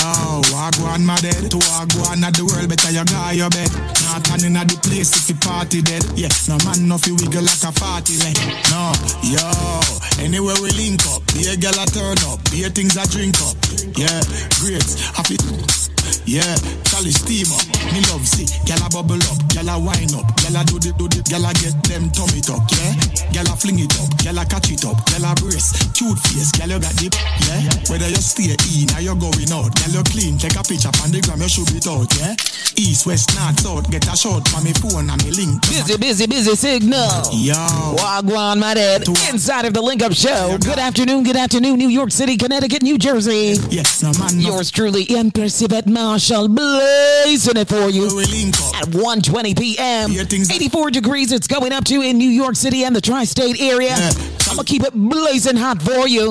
[0.52, 1.50] wagwan my dead.
[1.50, 3.70] To wagwan at the world, better you guy your bed.
[4.06, 6.04] Not turning at the place if you party dead.
[6.16, 8.38] Yeah, no man no fi wiggle like a party leg.
[8.70, 8.92] No,
[9.22, 9.80] yo,
[10.22, 13.36] anywhere we link up, be a gal a turn up, be a things I drink
[13.42, 13.56] up.
[13.96, 14.20] Yeah,
[14.60, 15.85] great, happy.
[16.26, 16.56] Yeah,
[16.90, 17.58] Charlie steamer,
[17.94, 18.46] me love see.
[18.66, 21.46] Gyal a bubble up, gyal a wind up, gyal a do the do the, gyal
[21.46, 22.98] a get them tummy tuck, yeah.
[23.30, 26.50] Gyal a fling it up, gyal a catch it up, gyal a brace, cute face,
[26.58, 27.14] you got dip,
[27.46, 27.62] yeah.
[27.86, 31.22] Whether you stay in or you're going out, you clean, take a picture on the
[31.22, 32.34] gram, you should be out, yeah.
[32.76, 35.62] East, west, north, south, get a shot from me phone and me link.
[35.62, 37.08] Busy, busy, busy signal.
[37.32, 37.54] Yo.
[37.96, 39.08] Wagwan, my dad.
[39.30, 40.58] Inside of the Link Up Show.
[40.58, 43.56] Good afternoon, good afternoon, New York City, Connecticut, New Jersey.
[43.70, 44.36] Yes, no man.
[44.36, 44.56] No.
[44.56, 50.10] Yours truly, Empress Yvette Marshall, blazing it for you at 1.20 p.m.
[50.10, 53.94] 84 degrees it's going up to in New York City and the tri-state area.
[53.94, 56.28] I'm going to keep it blazing hot for you.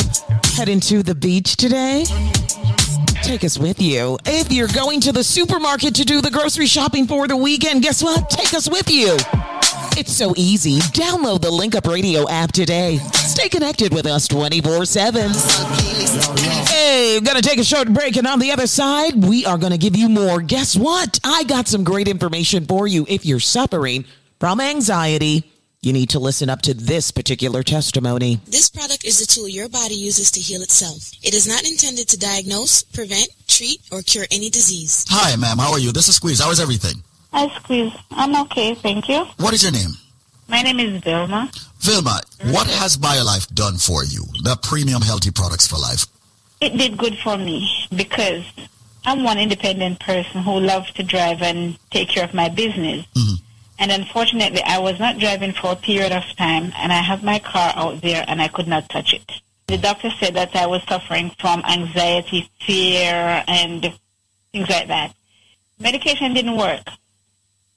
[0.54, 2.04] Heading to the beach today.
[3.26, 4.20] Take us with you.
[4.28, 8.04] If you're going to the supermarket to do the grocery shopping for the weekend, guess
[8.04, 8.30] what?
[8.30, 9.18] Take us with you.
[9.98, 10.78] It's so easy.
[10.94, 13.00] Download the Link Up Radio app today.
[13.14, 15.32] Stay connected with us 24 7.
[16.68, 19.96] Hey, to take a short break, and on the other side, we are to give
[19.96, 20.40] you more.
[20.40, 21.20] Guess what?
[21.24, 24.06] I got some great information for you if you're suffering
[24.40, 25.55] from anxiety.
[25.86, 28.40] You need to listen up to this particular testimony.
[28.48, 31.12] This product is the tool your body uses to heal itself.
[31.22, 35.06] It is not intended to diagnose, prevent, treat, or cure any disease.
[35.10, 35.60] Hi, ma'am.
[35.60, 35.92] How are you?
[35.92, 36.42] This is Squeeze.
[36.42, 37.04] How is everything?
[37.34, 37.94] Hi, Squeeze.
[38.10, 39.26] I'm okay, thank you.
[39.38, 39.92] What is your name?
[40.48, 41.52] My name is Vilma.
[41.82, 44.24] Vilma, what has BioLife done for you?
[44.42, 46.08] The premium healthy products for life.
[46.62, 48.44] It did good for me because
[49.06, 53.06] I'm one independent person who loves to drive and take care of my business.
[53.14, 53.45] Mm-hmm.
[53.78, 57.40] And unfortunately, I was not driving for a period of time, and I have my
[57.40, 59.32] car out there, and I could not touch it.
[59.68, 63.82] The doctor said that I was suffering from anxiety, fear, and
[64.52, 65.14] things like that.
[65.80, 66.88] Medication didn't work.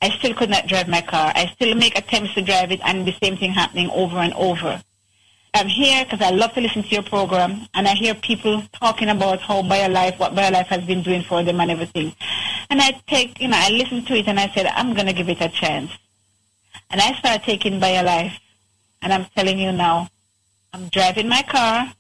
[0.00, 1.32] I still could not drive my car.
[1.34, 4.80] I still make attempts to drive it, and the same thing happening over and over.
[5.54, 9.08] I'm here because I love to listen to your program, and I hear people talking
[9.08, 12.14] about how BioLife, what BioLife has been doing for them and everything.
[12.70, 15.12] And I take, you know, I listened to it and I said, I'm going to
[15.12, 15.90] give it a chance.
[16.90, 18.32] And I started taking BioLife,
[19.02, 20.08] and I'm telling you now,
[20.72, 21.92] I'm driving my car,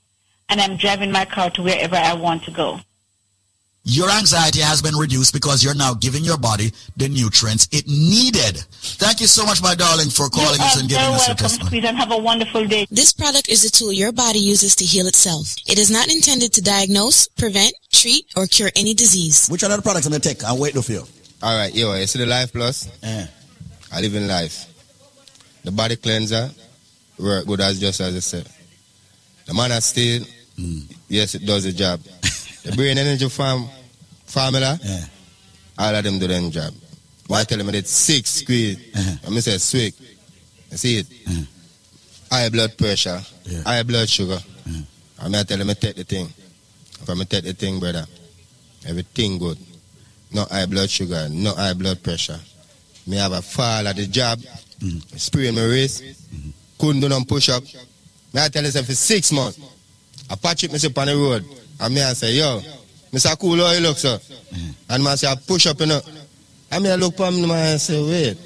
[0.48, 2.80] and I'm driving my car to wherever I want to go.
[3.90, 8.58] Your anxiety has been reduced because you're now giving your body the nutrients it needed.
[9.00, 11.36] Thank you so much, my darling, for calling us and giving You're us your welcome,
[11.36, 11.68] testimony.
[11.68, 12.86] Squeeze, and have a wonderful day.
[12.90, 15.56] This product is a tool your body uses to heal itself.
[15.66, 19.48] It is not intended to diagnose, prevent, treat, or cure any disease.
[19.48, 20.44] Which other products I'm going to take?
[20.44, 21.04] I'm waiting for you.
[21.42, 22.90] All right, yo, you see the Life Plus?
[23.02, 23.26] Yeah.
[23.90, 24.66] I live in life.
[25.64, 26.50] The body cleanser
[27.18, 28.46] work good as just as I said.
[29.46, 30.24] The man has steel,
[30.56, 30.80] hmm.
[31.08, 32.00] yes, it does the job.
[32.64, 33.66] the brain energy farm
[34.28, 34.78] formula,
[35.78, 36.72] all of them do them job.
[37.26, 39.30] Why I tell them I did six squeeze, and uh-huh.
[39.30, 39.94] me say sweet.
[40.70, 41.06] You see it?
[41.26, 41.42] Uh-huh.
[42.30, 43.20] High blood pressure,
[43.64, 44.38] high blood sugar.
[44.38, 44.82] Uh-huh.
[45.20, 46.26] And me I tell them I take the thing.
[47.00, 48.06] If I take the thing, brother,
[48.86, 49.58] everything good.
[50.32, 52.38] No high blood sugar, no high blood pressure.
[53.06, 55.16] Me have a fall at the job, mm-hmm.
[55.16, 56.50] sprain my wrist, mm-hmm.
[56.78, 57.62] couldn't do no push up.
[58.32, 59.58] Me I tell you say, for six months.
[60.30, 61.44] I patch it myself on the road.
[61.80, 62.60] And me I say, yo,
[63.12, 63.38] Mr.
[63.38, 64.18] Cool, how you look, sir?
[64.18, 64.70] Mm-hmm.
[64.90, 66.00] And man say, I push up, you know.
[66.70, 68.36] And me I look for him and I say, wait,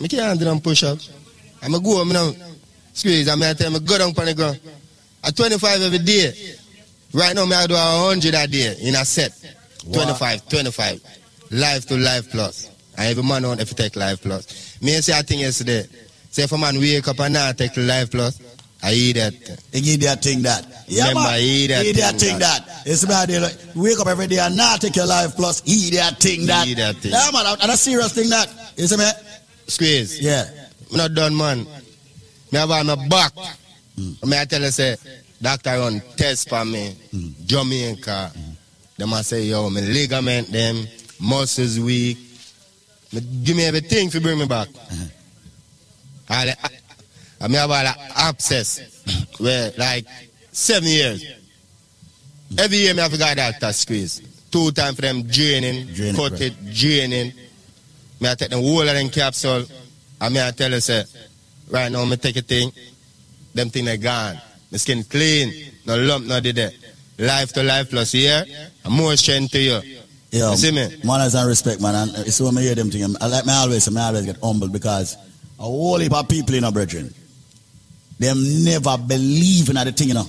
[0.00, 0.98] me can't do them push up.
[1.62, 2.32] And me go home, you know,
[2.92, 4.60] squeeze, and me I tell me, go down on the ground.
[5.22, 6.32] At 25 every day.
[7.12, 9.32] Right now, me I do a 100 a day in a set.
[9.92, 11.02] 25, 25.
[11.50, 12.70] Life to life plus.
[12.96, 14.80] And every man on if you take life plus.
[14.80, 15.84] Me say a thing yesterday.
[16.30, 18.40] Say if a man wake up and not take life plus,
[18.82, 19.34] I eat that.
[19.72, 20.66] You eat that thing that.
[20.88, 21.40] Yeah, Remember, man.
[21.40, 22.82] eat that Eat that thing thing that.
[22.86, 25.94] It's about they like, wake up every day and not take your life plus eat
[25.94, 26.66] that thing that.
[26.66, 27.12] Eat that thing.
[27.12, 27.56] Yeah, man.
[27.60, 28.48] And a serious thing that.
[28.76, 29.10] You see me?
[29.66, 30.20] Squeeze.
[30.20, 30.44] Yeah.
[30.90, 31.66] I'm not done, man.
[32.52, 33.32] Me have on my back.
[33.98, 34.26] Mm.
[34.26, 34.96] Me I tell you, say,
[35.40, 37.46] doctor run test for me, mm.
[37.46, 38.32] Jamaica.
[38.34, 38.56] Mm.
[38.96, 40.86] Them I say, yo, my ligament, them,
[41.20, 42.18] muscles weak.
[43.12, 44.68] Me, give me everything to bring me back.
[44.68, 45.04] Uh-huh.
[46.30, 46.56] All the,
[47.40, 48.80] I me have all the abscess,
[49.38, 50.06] where like
[50.52, 51.24] seven years.
[52.58, 54.20] Every year me have to go to doctor squeeze.
[54.50, 55.86] Two times for them draining,
[56.16, 57.32] cut it, draining.
[58.20, 59.64] Me I take the whole of them capsule.
[60.20, 61.04] And me I tell you, say,
[61.70, 62.72] right now me take a thing,
[63.54, 64.36] them thing they gone.
[64.70, 66.74] My skin clean, no lump, no did that.
[67.18, 68.44] Life to life plus here,
[68.84, 69.80] and more strength to you.
[70.30, 70.88] Yeah, You see me?
[71.04, 71.94] manners and respect, man.
[71.94, 73.16] And it's when I hear them things.
[73.20, 75.16] I like me always, me always get humbled because
[75.58, 77.12] a whole heap of people in a brethren,
[78.20, 80.26] them never believe in the thing, you know.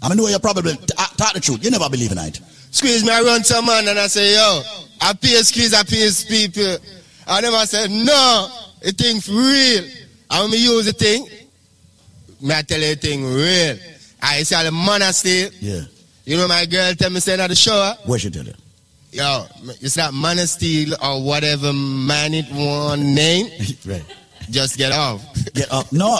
[0.00, 1.64] I mean, know you probably uh, talk the truth.
[1.64, 2.40] You never believe in it.
[2.70, 4.62] Squeeze me, I run some man and I say, yo,
[5.00, 6.62] I pay squeeze, I pay people.
[7.26, 8.48] And then I never said, no,
[8.80, 9.84] the thing for real.
[10.30, 11.26] And when me use the thing,
[12.40, 13.76] me I tell you the thing real.
[14.22, 15.50] I see all the still.
[15.60, 15.80] Yeah.
[16.24, 18.54] You know my girl tell me saying at the shower, What she tell you?
[19.10, 19.46] Yo,
[19.80, 23.46] it's that of steel or whatever man it one name.
[23.86, 24.04] right.
[24.50, 25.22] Just get off.
[25.54, 25.92] Get up.
[25.92, 26.18] No.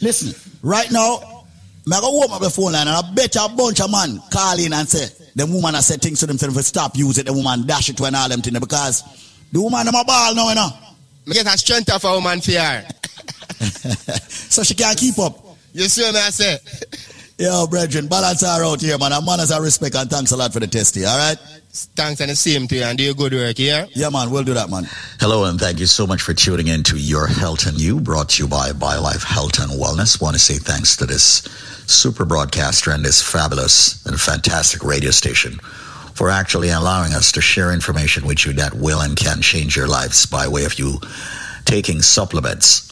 [0.00, 1.44] Listen, right now,
[1.92, 4.20] I go warm up the phone line and I bet you a bunch of man
[4.30, 5.06] call in and say,
[5.36, 8.00] the woman has said things to them, so stop use it, the woman dash it
[8.00, 9.02] when all them things because
[9.52, 10.68] the woman them a ball now, you know.
[11.26, 12.86] Me get a strength of a woman for her.
[14.28, 15.56] so she can't keep up.
[15.72, 16.58] You see what I say?
[17.38, 19.12] Yo, brethren, balance her out here, man.
[19.12, 21.36] And manners and respect and thanks a lot for the testy, all right?
[21.84, 23.86] Thanks and the same to you and do your good work here.
[23.92, 24.88] Yeah, man, we'll do that, man.
[25.20, 28.30] Hello, and thank you so much for tuning in to Your Health and You, brought
[28.30, 30.20] to you by BioLife Health and Wellness.
[30.20, 31.42] Want to say thanks to this
[31.86, 35.58] super broadcaster and this fabulous and fantastic radio station
[36.14, 39.86] for actually allowing us to share information with you that will and can change your
[39.86, 40.98] lives by way of you
[41.66, 42.86] taking supplements.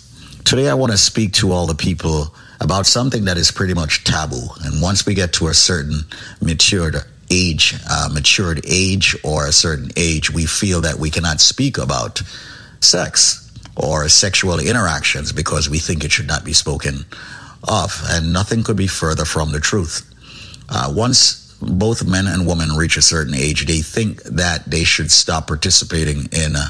[0.44, 4.04] Today, I want to speak to all the people about something that is pretty much
[4.04, 4.46] taboo.
[4.62, 6.00] And once we get to a certain
[6.42, 6.96] matured
[7.30, 12.22] age, uh, matured age or a certain age, we feel that we cannot speak about
[12.80, 13.40] sex
[13.76, 17.04] or sexual interactions because we think it should not be spoken
[17.66, 18.00] of.
[18.06, 20.08] And nothing could be further from the truth.
[20.68, 25.10] Uh, once both men and women reach a certain age, they think that they should
[25.10, 26.68] stop participating in uh,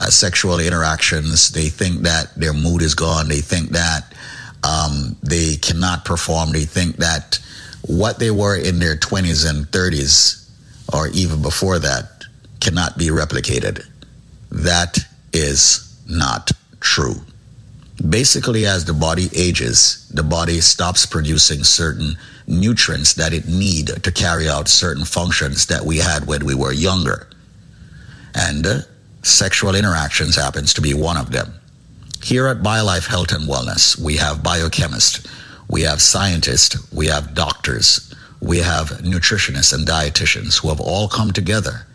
[0.00, 1.50] uh, sexual interactions.
[1.50, 3.28] They think that their mood is gone.
[3.28, 4.12] They think that
[4.62, 6.52] um, they cannot perform.
[6.52, 7.40] They think that
[7.88, 10.48] what they were in their 20s and 30s,
[10.92, 12.24] or even before that,
[12.60, 13.84] cannot be replicated.
[14.50, 14.98] That
[15.32, 17.16] is not true.
[18.08, 22.16] Basically, as the body ages, the body stops producing certain
[22.46, 26.72] nutrients that it need to carry out certain functions that we had when we were
[26.72, 27.28] younger.
[28.34, 28.78] And uh,
[29.22, 31.52] sexual interactions happens to be one of them.
[32.22, 35.26] Here at BioLife Health and Wellness, we have biochemists,
[35.68, 41.32] we have scientists, we have doctors, we have nutritionists and dietitians who have all come
[41.32, 41.86] together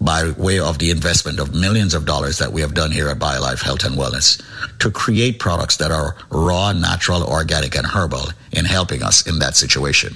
[0.00, 3.18] by way of the investment of millions of dollars that we have done here at
[3.18, 4.42] BioLife Health and Wellness
[4.78, 9.56] to create products that are raw, natural, organic, and herbal in helping us in that
[9.56, 10.14] situation.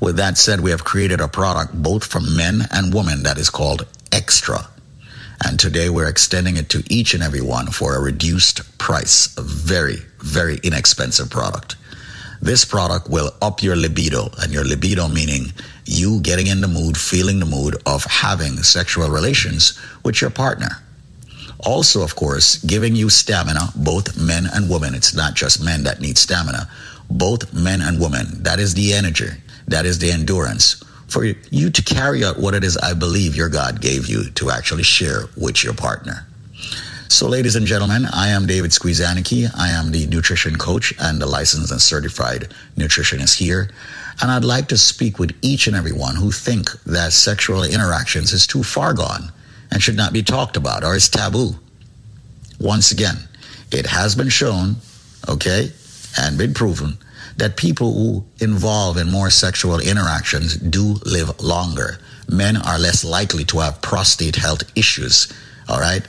[0.00, 3.48] With that said, we have created a product both for men and women that is
[3.48, 4.68] called Extra.
[5.44, 9.42] And today we're extending it to each and every one for a reduced price, a
[9.42, 11.76] very, very inexpensive product.
[12.40, 15.52] This product will up your libido, and your libido meaning
[15.84, 20.82] you getting in the mood, feeling the mood of having sexual relations with your partner.
[21.60, 24.94] Also, of course, giving you stamina, both men and women.
[24.94, 26.68] It's not just men that need stamina.
[27.10, 28.42] Both men and women.
[28.42, 29.30] That is the energy.
[29.68, 30.82] That is the endurance
[31.12, 34.50] for you to carry out what it is I believe your God gave you to
[34.50, 36.26] actually share with your partner.
[37.08, 39.50] So, ladies and gentlemen, I am David Squeezaniki.
[39.54, 43.68] I am the nutrition coach and the licensed and certified nutritionist here.
[44.22, 48.32] And I'd like to speak with each and every one who think that sexual interactions
[48.32, 49.30] is too far gone
[49.70, 51.54] and should not be talked about or is taboo.
[52.58, 53.16] Once again,
[53.70, 54.76] it has been shown,
[55.28, 55.70] okay,
[56.18, 56.96] and been proven
[57.36, 61.98] that people who involve in more sexual interactions do live longer.
[62.28, 65.32] Men are less likely to have prostate health issues,
[65.68, 66.06] all right?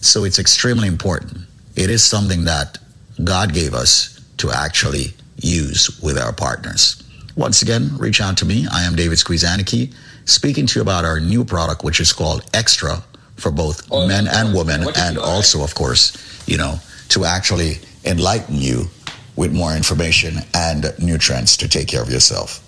[0.00, 1.38] So it's extremely important.
[1.76, 2.78] It is something that
[3.22, 7.02] God gave us to actually use with our partners.
[7.36, 8.66] Once again, reach out to me.
[8.70, 9.94] I am David Squeezaniki,
[10.24, 13.02] speaking to you about our new product, which is called Extra
[13.36, 16.12] for both oh, men and women, and also, of course,
[16.46, 16.76] you know,
[17.08, 18.86] to actually enlighten you
[19.36, 22.58] with more information and nutrients to take care of yourself.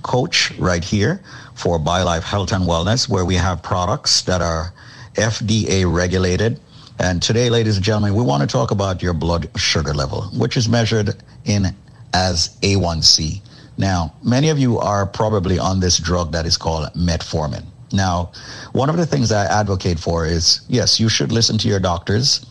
[0.03, 1.21] coach right here
[1.55, 4.73] for BioLife Health and Wellness, where we have products that are
[5.15, 6.61] FDA regulated.
[7.01, 10.57] And today, ladies and gentlemen, we want to talk about your blood sugar level, which
[10.57, 11.15] is measured
[11.45, 11.75] in
[12.15, 13.41] as A1C.
[13.77, 17.65] Now, many of you are probably on this drug that is called metformin.
[17.93, 18.33] Now,
[18.73, 22.45] one of the things I advocate for is yes, you should listen to your doctors,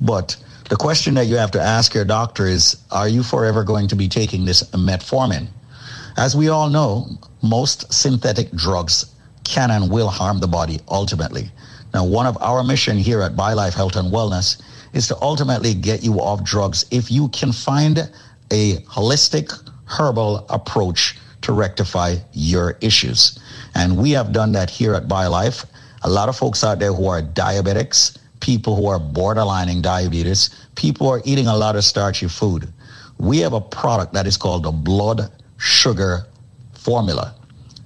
[0.00, 0.36] but
[0.70, 3.96] The question that you have to ask your doctor is, are you forever going to
[3.96, 5.48] be taking this metformin?
[6.16, 7.06] As we all know,
[7.42, 9.14] most synthetic drugs
[9.44, 11.50] can and will harm the body ultimately.
[11.92, 14.62] Now, one of our mission here at BioLife Health and Wellness
[14.94, 18.10] is to ultimately get you off drugs if you can find
[18.50, 19.52] a holistic
[19.84, 23.38] herbal approach to rectify your issues.
[23.74, 25.66] And we have done that here at BioLife.
[26.04, 31.06] A lot of folks out there who are diabetics, people who are borderlining diabetes, people
[31.06, 32.70] who are eating a lot of starchy food.
[33.16, 36.26] We have a product that is called the blood sugar
[36.74, 37.34] formula.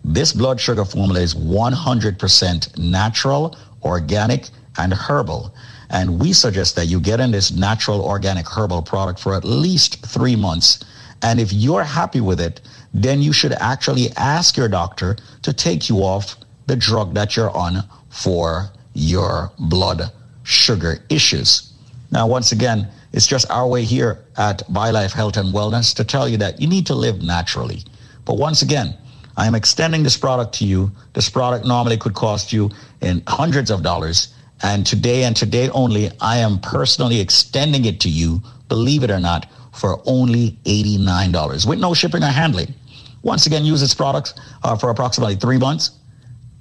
[0.02, 4.48] This blood sugar formula is 100% natural, organic,
[4.78, 5.54] and herbal.
[5.90, 10.04] And we suggest that you get in this natural, organic, herbal product for at least
[10.06, 10.84] three months.
[11.22, 12.62] And if you're happy with it,
[12.92, 16.34] then you should actually ask your doctor to take you off
[16.66, 20.10] the drug that you're on for your blood
[20.48, 21.74] sugar issues.
[22.10, 26.26] Now, once again, it's just our way here at BioLife Health and Wellness to tell
[26.26, 27.84] you that you need to live naturally.
[28.24, 28.96] But once again,
[29.36, 30.90] I am extending this product to you.
[31.12, 32.70] This product normally could cost you
[33.02, 34.34] in hundreds of dollars.
[34.62, 39.20] And today and today only, I am personally extending it to you, believe it or
[39.20, 42.74] not, for only $89 with no shipping or handling.
[43.22, 44.34] Once again, use this product
[44.64, 45.97] uh, for approximately three months.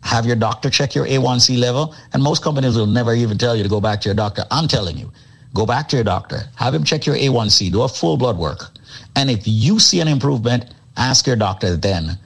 [0.07, 1.93] Have your doctor check your A1C level.
[2.13, 4.45] And most companies will never even tell you to go back to your doctor.
[4.49, 5.11] I'm telling you,
[5.53, 8.69] go back to your doctor, have him check your A1C, do a full blood work.
[9.17, 12.17] And if you see an improvement, ask your doctor then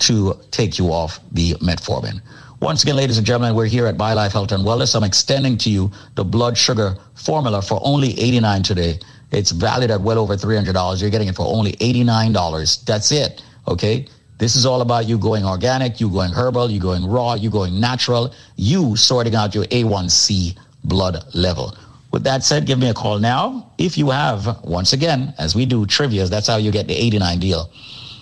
[0.00, 2.20] to take you off the metformin.
[2.60, 4.96] Once again, ladies and gentlemen, we're here at BioLife Health and Wellness.
[4.96, 8.98] I'm extending to you the blood sugar formula for only 89 today.
[9.30, 11.00] It's valued at well over $300.
[11.00, 12.84] You're getting it for only $89.
[12.84, 13.44] That's it.
[13.68, 14.08] Okay.
[14.38, 17.80] This is all about you going organic, you going herbal, you going raw, you going
[17.80, 21.76] natural, you sorting out your A1C blood level.
[22.12, 23.72] With that said, give me a call now.
[23.78, 27.38] If you have, once again, as we do trivias, that's how you get the 89
[27.40, 27.70] deal.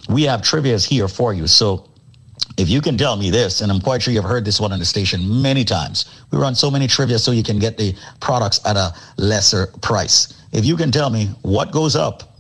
[0.09, 1.47] We have trivias here for you.
[1.47, 1.89] So
[2.57, 4.79] if you can tell me this, and I'm quite sure you've heard this one on
[4.79, 8.61] the station many times, we run so many trivia so you can get the products
[8.65, 10.43] at a lesser price.
[10.53, 12.39] If you can tell me what goes up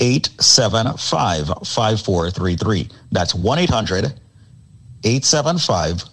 [0.00, 2.88] 875 5433.
[3.10, 4.04] That's 1 800
[5.02, 6.04] 875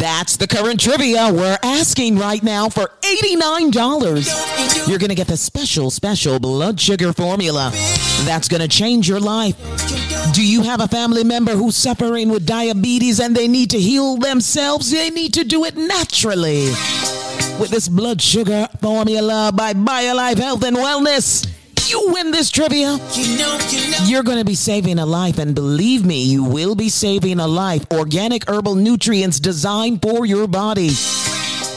[0.00, 4.88] That's the current trivia we're asking right now for $89.
[4.88, 7.70] You're going to get the special, special blood sugar formula
[8.24, 9.56] that's going to change your life.
[10.32, 14.16] Do you have a family member who's suffering with diabetes and they need to heal
[14.16, 14.90] themselves?
[14.90, 16.70] They need to do it naturally
[17.60, 21.46] with this blood sugar formula by BioLife Health and Wellness.
[21.90, 22.98] You win this trivia.
[24.04, 27.46] You're going to be saving a life, and believe me, you will be saving a
[27.46, 27.84] life.
[27.92, 30.88] Organic herbal nutrients designed for your body,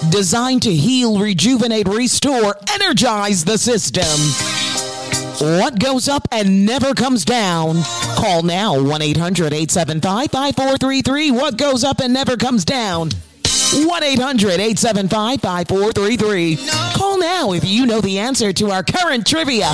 [0.09, 4.03] designed to heal, rejuvenate, restore, energize the system.
[5.59, 7.81] What goes up and never comes down?
[8.15, 11.31] Call now 1 800 875 5433.
[11.31, 13.09] What goes up and never comes down?
[13.71, 16.57] 1 800 875 5433.
[16.95, 19.69] Call now if you know the answer to our current trivia.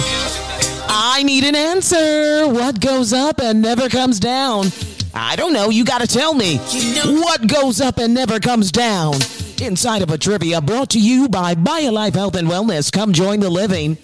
[0.91, 2.48] I need an answer.
[2.48, 4.68] What goes up and never comes down?
[5.14, 5.70] I don't know.
[5.70, 6.57] You got to tell me.
[7.03, 9.16] What goes up and never comes down?
[9.61, 12.91] Inside of a trivia brought to you by BioLife Health and Wellness.
[12.91, 13.98] Come join the living.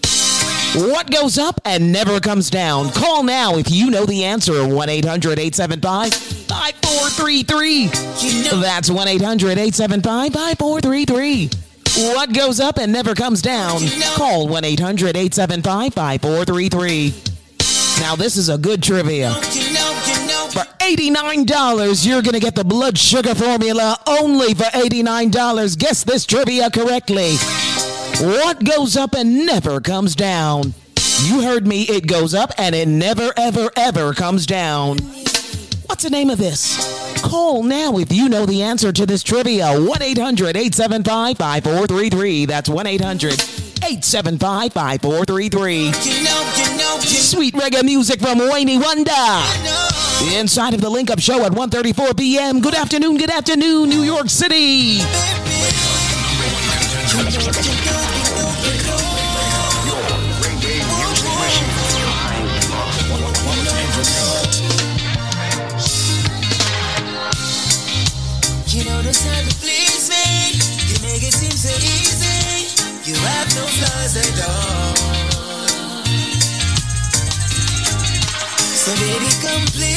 [0.75, 2.89] What goes up and never comes down?
[2.89, 4.67] Call now if you know the answer.
[4.67, 7.87] 1 800 875 5433.
[8.61, 11.49] That's 1 800 875 5433.
[12.13, 13.79] What goes up and never comes down?
[14.15, 17.13] Call 1 800 875 5433.
[18.01, 19.33] Now, this is a good trivia.
[19.33, 25.77] For $89, you're going to get the blood sugar formula only for $89.
[25.77, 27.35] Guess this trivia correctly.
[28.21, 30.73] What goes up and never comes down?
[31.23, 34.99] You heard me, it goes up and it never, ever, ever comes down.
[35.87, 37.21] What's the name of this?
[37.21, 39.77] Call now if you know the answer to this trivia.
[39.77, 42.45] 1 800 875 5433.
[42.45, 45.91] That's 1 800 875 5433.
[47.01, 49.11] Sweet reggae music from Wayne Wonder.
[50.33, 52.61] Inside of the Link Up Show at 1:34 p.m.
[52.61, 55.01] Good afternoon, good afternoon, New York City.
[74.05, 74.21] So
[79.01, 79.94] baby, completely,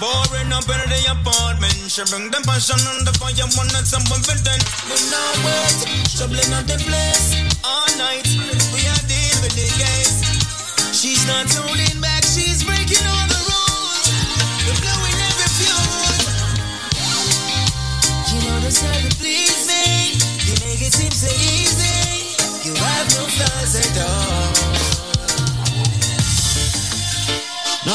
[0.00, 1.76] boring up in the apartment.
[1.88, 4.60] She bring the passion and the fire, one someone for then.
[4.88, 5.78] We now wait,
[6.16, 8.26] troubling at the place all night.
[8.72, 10.20] We are dealing with the case.
[10.92, 14.06] She's not holding back, she's breaking all the rules.
[14.68, 16.28] We're blowing every fuse.
[18.32, 18.72] You know the
[19.16, 20.20] please me.
[20.44, 22.36] You make it seem so easy.
[22.66, 24.75] You have no flaws at all.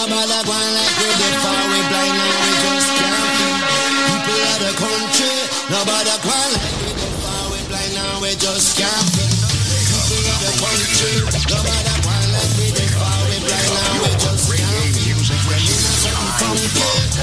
[0.02, 1.14] Like we
[1.46, 2.90] far blind we just.
[4.02, 5.30] People of the country,
[5.70, 6.58] nobody like
[6.90, 8.82] we far blind we just.
[8.82, 11.22] People of the country,
[11.54, 11.86] nobody
[12.34, 14.50] like we far blind we just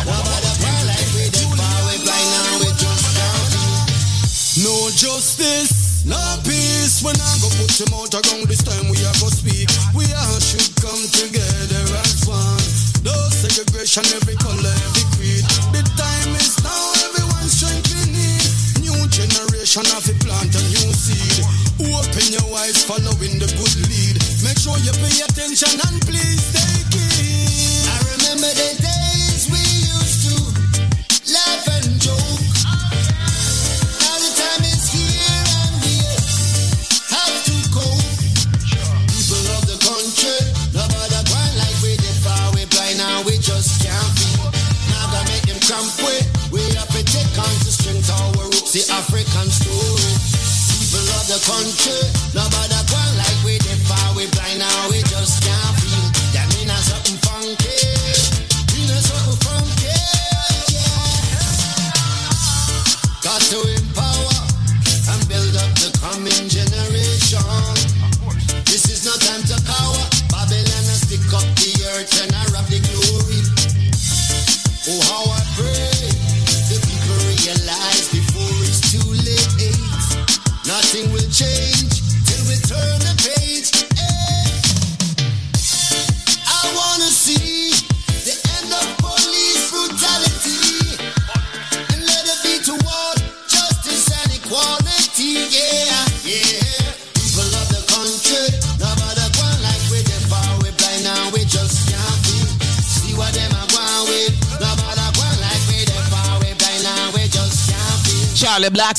[0.06, 0.54] nobody
[0.86, 3.10] like we far blind we just.
[4.62, 7.02] No justice, no peace.
[7.02, 8.62] When I go put him out around this
[25.62, 26.17] and please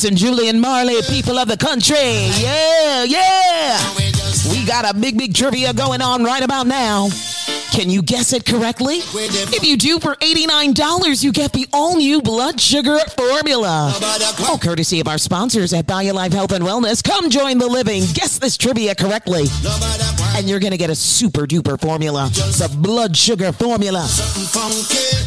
[0.06, 1.98] And Julian Marley, people of the country.
[1.98, 3.78] Yeah, yeah.
[4.50, 7.10] We got a big, big trivia going on right about now.
[7.72, 9.00] Can you guess it correctly?
[9.04, 13.94] If you do, for $89, you get the all new blood sugar formula.
[14.48, 17.04] All courtesy of our sponsors at BioLife Health and Wellness.
[17.04, 18.04] Come join the living.
[18.14, 19.46] Guess this trivia correctly.
[20.36, 24.08] and you're going to get a super duper formula, the blood sugar formula.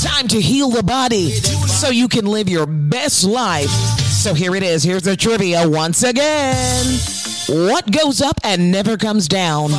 [0.00, 3.70] Time to heal the body so you can live your best life.
[4.22, 4.84] So here it is.
[4.84, 6.86] Here's the trivia once again.
[7.48, 9.70] What goes up and never comes down?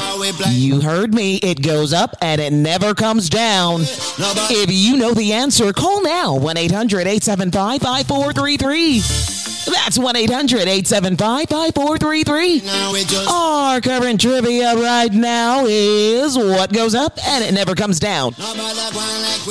[0.50, 1.38] You heard me.
[1.38, 3.84] It goes up and it never comes down.
[3.84, 9.33] If you know the answer, call now 1 800 875 5433.
[9.66, 12.62] That's 1 800 875 5433.
[13.28, 18.36] Our current trivia right now is what goes up and it never comes down.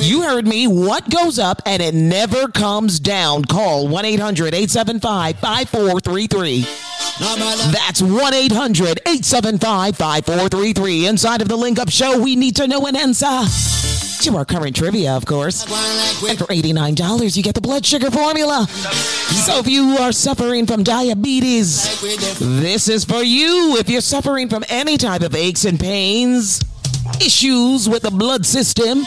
[0.01, 0.67] You heard me.
[0.67, 3.45] What goes up and it never comes down?
[3.45, 6.67] Call 1 800 875 5433.
[7.73, 11.07] That's 1 800 875 5433.
[11.07, 13.92] Inside of the Link Up Show, we need to know an answer
[14.23, 15.63] to our current trivia, of course.
[15.65, 18.67] And for $89, you get the blood sugar formula.
[18.69, 22.01] So if you are suffering from diabetes,
[22.39, 23.77] this is for you.
[23.79, 26.61] If you're suffering from any type of aches and pains,
[27.21, 29.05] issues with the blood system.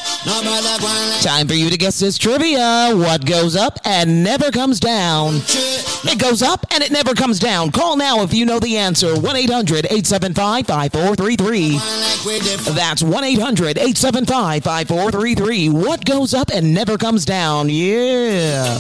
[1.21, 2.91] Time for you to guess this trivia.
[2.93, 5.35] What goes up and never comes down?
[6.07, 7.71] It goes up and it never comes down.
[7.71, 9.19] Call now if you know the answer.
[9.19, 12.73] 1 800 875 5433.
[12.73, 15.69] That's 1 800 875 5433.
[15.69, 17.69] What goes up and never comes down?
[17.69, 18.79] Yeah.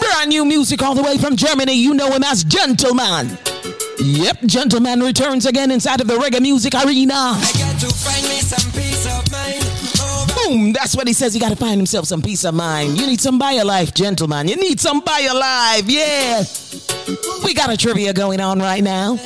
[0.00, 1.74] Brand new music all the way from Germany.
[1.74, 3.38] You know him as Gentleman.
[4.04, 7.38] Yep, Gentleman returns again inside of the reggae music arena.
[10.34, 11.32] Boom, that's what he says.
[11.34, 12.98] He got to find himself some peace of mind.
[12.98, 14.48] You need some by your life, gentleman.
[14.48, 15.84] You need some by your life.
[15.86, 16.42] Yeah.
[17.44, 19.18] We got a trivia going on right now.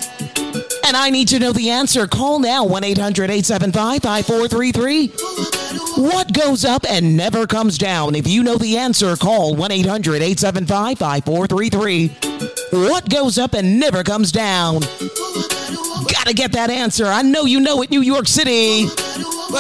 [0.87, 2.07] And I need to know the answer.
[2.07, 5.07] Call now 1 800 875 5433.
[6.03, 8.15] What goes up and never comes down?
[8.15, 12.26] If you know the answer, call 1 800 875 5433.
[12.71, 14.81] What goes up and never comes down?
[14.81, 17.07] Gotta get that answer.
[17.07, 18.87] I know you know it, New York City,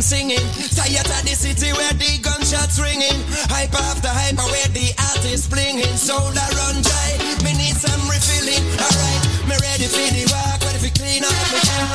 [0.09, 0.41] Singing,
[0.73, 3.13] tired of the city where the gunshots ringing,
[3.45, 7.13] hype after hype where the artist blinging, soul I run dry.
[7.45, 9.21] Me need some refilling, alright.
[9.45, 11.93] Me ready for the walk, ready for clean up my town.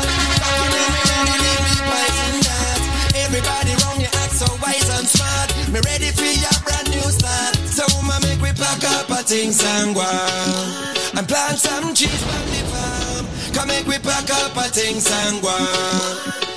[3.19, 5.51] Everybody wrong, you act so wise and smart.
[5.75, 7.59] Me ready for your brand new start.
[7.67, 11.19] So ma make we pack up a go on.
[11.19, 13.27] and plant some trees on the farm.
[13.59, 16.54] Come make we pack up a things and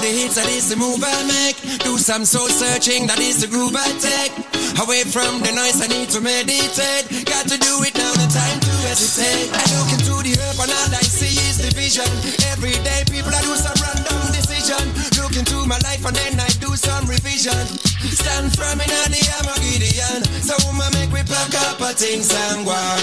[0.00, 1.56] the hits, that is the move I make.
[1.84, 4.32] Do some soul searching, that is the groove I take.
[4.80, 7.04] Away from the noise, I need to meditate.
[7.28, 9.52] Got to do it now, the time to hesitate.
[9.52, 12.08] I look into the earth and all I see is division.
[12.48, 14.80] Every day, people I do some random decision.
[15.20, 17.60] Look into my life and then I do some revision.
[18.08, 20.24] Stand firm in the Armageddon.
[20.40, 22.98] So, ma make we pack up a go on.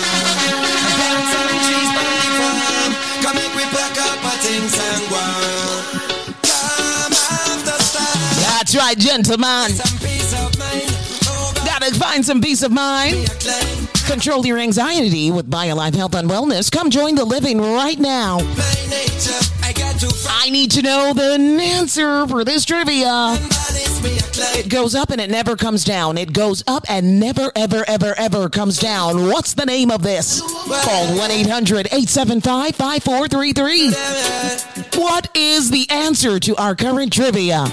[0.98, 2.92] Plant some the farm.
[3.22, 6.07] Come make we pack up a things and
[8.68, 9.72] That's right, gentlemen.
[11.66, 13.30] Gotta find some peace of mind.
[14.08, 16.70] Control your anxiety with BioLife Health and Wellness.
[16.70, 18.40] Come join the living right now.
[20.30, 23.38] I need to know the answer for this trivia.
[24.04, 26.18] It goes up and it never comes down.
[26.18, 29.28] It goes up and never, ever, ever, ever comes down.
[29.28, 30.42] What's the name of this?
[30.42, 35.02] Call 1 800 875 5433.
[35.02, 37.66] What is the answer to our current trivia?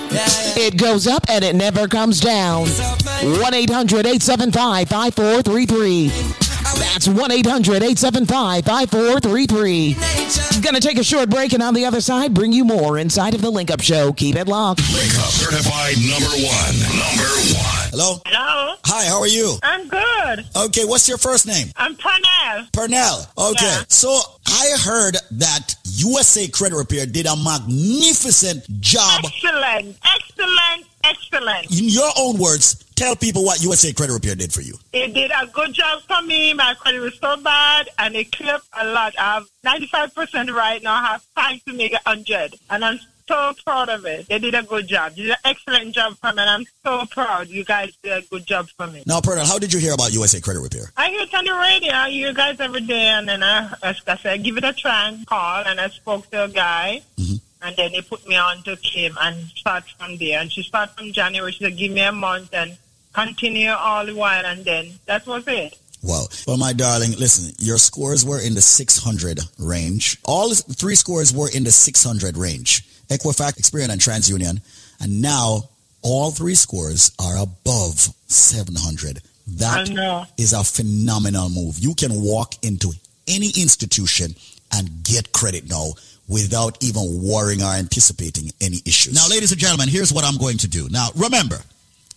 [0.57, 2.67] It goes up and it never comes down.
[2.69, 6.44] 1 800 875 5433.
[6.73, 10.63] That's 1 800 875 5433.
[10.63, 13.43] Gonna take a short break and on the other side, bring you more inside of
[13.43, 14.13] the Link Up Show.
[14.13, 14.81] Keep it locked.
[14.95, 15.31] Wake up.
[15.31, 16.75] Certified number one.
[16.97, 17.29] Number
[17.59, 17.91] one.
[17.91, 18.21] Hello?
[18.27, 18.77] Hello.
[18.87, 19.57] Hi, how are you?
[19.63, 20.47] I'm good.
[20.57, 21.69] Okay, what's your first name?
[21.77, 22.71] I'm Pernell.
[22.73, 23.27] Pernell.
[23.53, 23.67] Okay.
[23.67, 23.83] Yeah.
[23.89, 29.25] So I heard that USA Credit Repair did a magnificent job.
[29.25, 29.97] Excellent.
[30.05, 30.87] Excellent.
[31.05, 31.79] Excellent.
[31.79, 34.75] In your own words, Tell people what USA Credit Repair did for you.
[34.93, 36.55] It did a good job for me.
[36.55, 39.15] My credit was so bad, and it cleared a lot.
[39.19, 40.95] I have 95% right now.
[40.95, 42.55] I have time to make it 100.
[42.71, 44.29] And I'm so proud of it.
[44.29, 45.17] They did a good job.
[45.17, 47.49] They did an excellent job for me, and I'm so proud.
[47.49, 49.03] You guys did a good job for me.
[49.07, 50.93] Now, Pernell, how did you hear about USA Credit Repair?
[50.97, 51.93] I hear it on the radio.
[51.93, 55.09] I hear you guys every day, and then I, I said, give it a try
[55.09, 57.03] and call, and I spoke to a guy.
[57.19, 57.37] Mm-hmm.
[57.63, 60.39] And then they put me on to Kim and start from there.
[60.39, 61.51] And she started from January.
[61.51, 62.77] She said, give me a month and
[63.15, 64.45] continue all the while.
[64.45, 65.79] And then that was it.
[66.03, 66.27] Wow.
[66.47, 70.19] Well, my darling, listen, your scores were in the 600 range.
[70.25, 72.85] All three scores were in the 600 range.
[73.09, 74.61] Equifax, Experian, and TransUnion.
[75.01, 75.71] And now
[76.03, 79.23] all three scores are above 700.
[79.47, 80.27] That I know.
[80.37, 81.79] is a phenomenal move.
[81.79, 82.93] You can walk into
[83.27, 84.35] any institution
[84.73, 85.93] and get credit now
[86.29, 89.15] without even worrying or anticipating any issues.
[89.15, 90.89] Now, ladies and gentlemen, here's what I'm going to do.
[90.91, 91.61] Now, remember,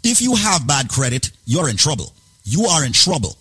[0.07, 2.13] if you have bad credit, you're in trouble.
[2.45, 3.37] You are in trouble.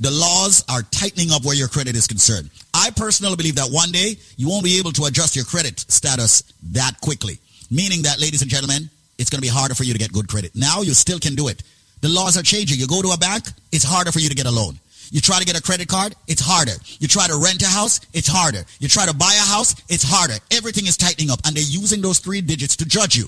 [0.00, 2.50] The laws are tightening up where your credit is concerned.
[2.74, 6.42] I personally believe that one day you won't be able to adjust your credit status
[6.72, 7.38] that quickly.
[7.70, 10.28] Meaning that, ladies and gentlemen, it's going to be harder for you to get good
[10.28, 10.54] credit.
[10.54, 11.62] Now you still can do it.
[12.00, 12.78] The laws are changing.
[12.78, 14.78] You go to a bank, it's harder for you to get a loan.
[15.10, 16.74] You try to get a credit card, it's harder.
[16.98, 18.62] You try to rent a house, it's harder.
[18.78, 20.34] You try to buy a house, it's harder.
[20.50, 23.26] Everything is tightening up and they're using those three digits to judge you.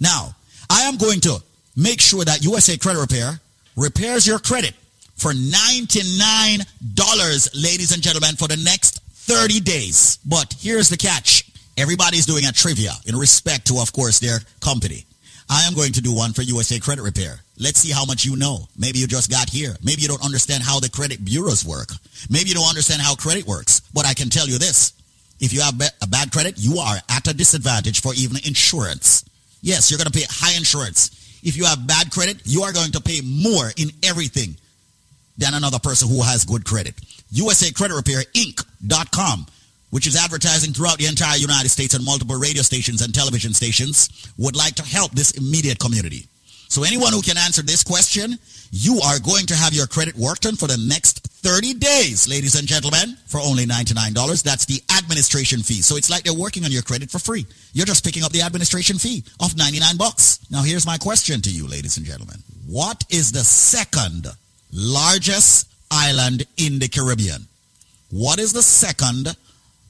[0.00, 0.34] Now,
[0.68, 1.38] I am going to
[1.76, 3.40] make sure that USA Credit Repair
[3.76, 4.74] repairs your credit
[5.16, 10.18] for $99, ladies and gentlemen, for the next 30 days.
[10.26, 11.44] But here's the catch.
[11.76, 15.06] Everybody's doing a trivia in respect to, of course, their company.
[15.48, 17.40] I am going to do one for USA Credit Repair.
[17.58, 18.68] Let's see how much you know.
[18.78, 19.76] Maybe you just got here.
[19.82, 21.90] Maybe you don't understand how the credit bureaus work.
[22.30, 23.80] Maybe you don't understand how credit works.
[23.92, 24.92] But I can tell you this.
[25.40, 29.24] If you have a bad credit, you are at a disadvantage for even insurance.
[29.60, 31.10] Yes, you're going to pay high insurance.
[31.44, 34.56] If you have bad credit, you are going to pay more in everything
[35.36, 36.94] than another person who has good credit.
[37.30, 39.46] USA Credit Repair Inc.com,
[39.90, 44.32] which is advertising throughout the entire United States and multiple radio stations and television stations,
[44.38, 46.26] would like to help this immediate community.
[46.74, 48.36] So anyone who can answer this question,
[48.72, 52.56] you are going to have your credit worked on for the next 30 days, ladies
[52.58, 54.42] and gentlemen, for only $99.
[54.42, 55.82] That's the administration fee.
[55.82, 57.46] So it's like they're working on your credit for free.
[57.74, 60.40] You're just picking up the administration fee of 99 bucks.
[60.50, 62.42] Now here's my question to you, ladies and gentlemen.
[62.66, 64.26] What is the second
[64.72, 67.46] largest island in the Caribbean?
[68.10, 69.28] What is the second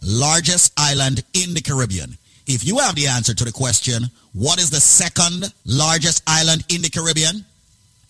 [0.03, 2.19] largest island in the Caribbean?
[2.47, 4.05] If you have the answer to the question,
[4.35, 7.45] what is the second largest island in the Caribbean?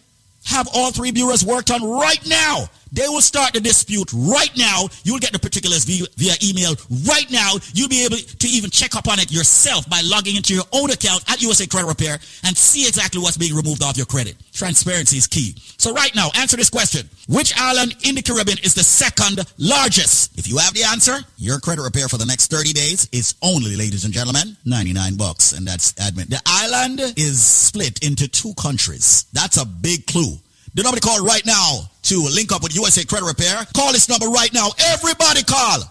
[0.45, 2.69] have all three bureaus worked on right now.
[2.93, 4.85] They will start the dispute right now.
[5.03, 6.75] You'll get the particulars via, via email
[7.09, 7.55] right now.
[7.73, 10.91] You'll be able to even check up on it yourself by logging into your own
[10.91, 14.35] account at USA Credit Repair and see exactly what's being removed off your credit.
[14.53, 15.55] Transparency is key.
[15.77, 17.09] So right now, answer this question.
[17.27, 20.37] Which island in the Caribbean is the second largest?
[20.37, 23.75] If you have the answer, your credit repair for the next 30 days is only,
[23.75, 25.53] ladies and gentlemen, 99 bucks.
[25.53, 26.29] And that's admin.
[26.29, 29.25] The island is split into two countries.
[29.33, 30.37] That's a big clue.
[30.75, 33.65] The number to call right now to link up with USA Credit Repair.
[33.75, 34.69] Call this number right now.
[34.87, 35.83] Everybody call.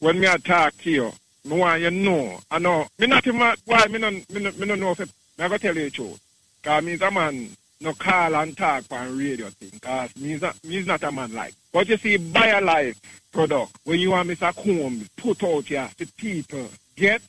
[0.00, 1.12] when me I talk to you,
[1.44, 2.40] me want you know.
[2.50, 2.86] I know.
[2.98, 5.06] Me not even why me no me no, me no know if me
[5.44, 6.20] I go tell you the truth.
[6.62, 9.78] Cause me a man no call and talk on radio thing.
[9.80, 11.54] Cause me is not me is not a man like.
[11.72, 12.96] But you see, BioLife
[13.32, 14.54] product when you are Mr.
[14.54, 17.22] Combs put out here to people get.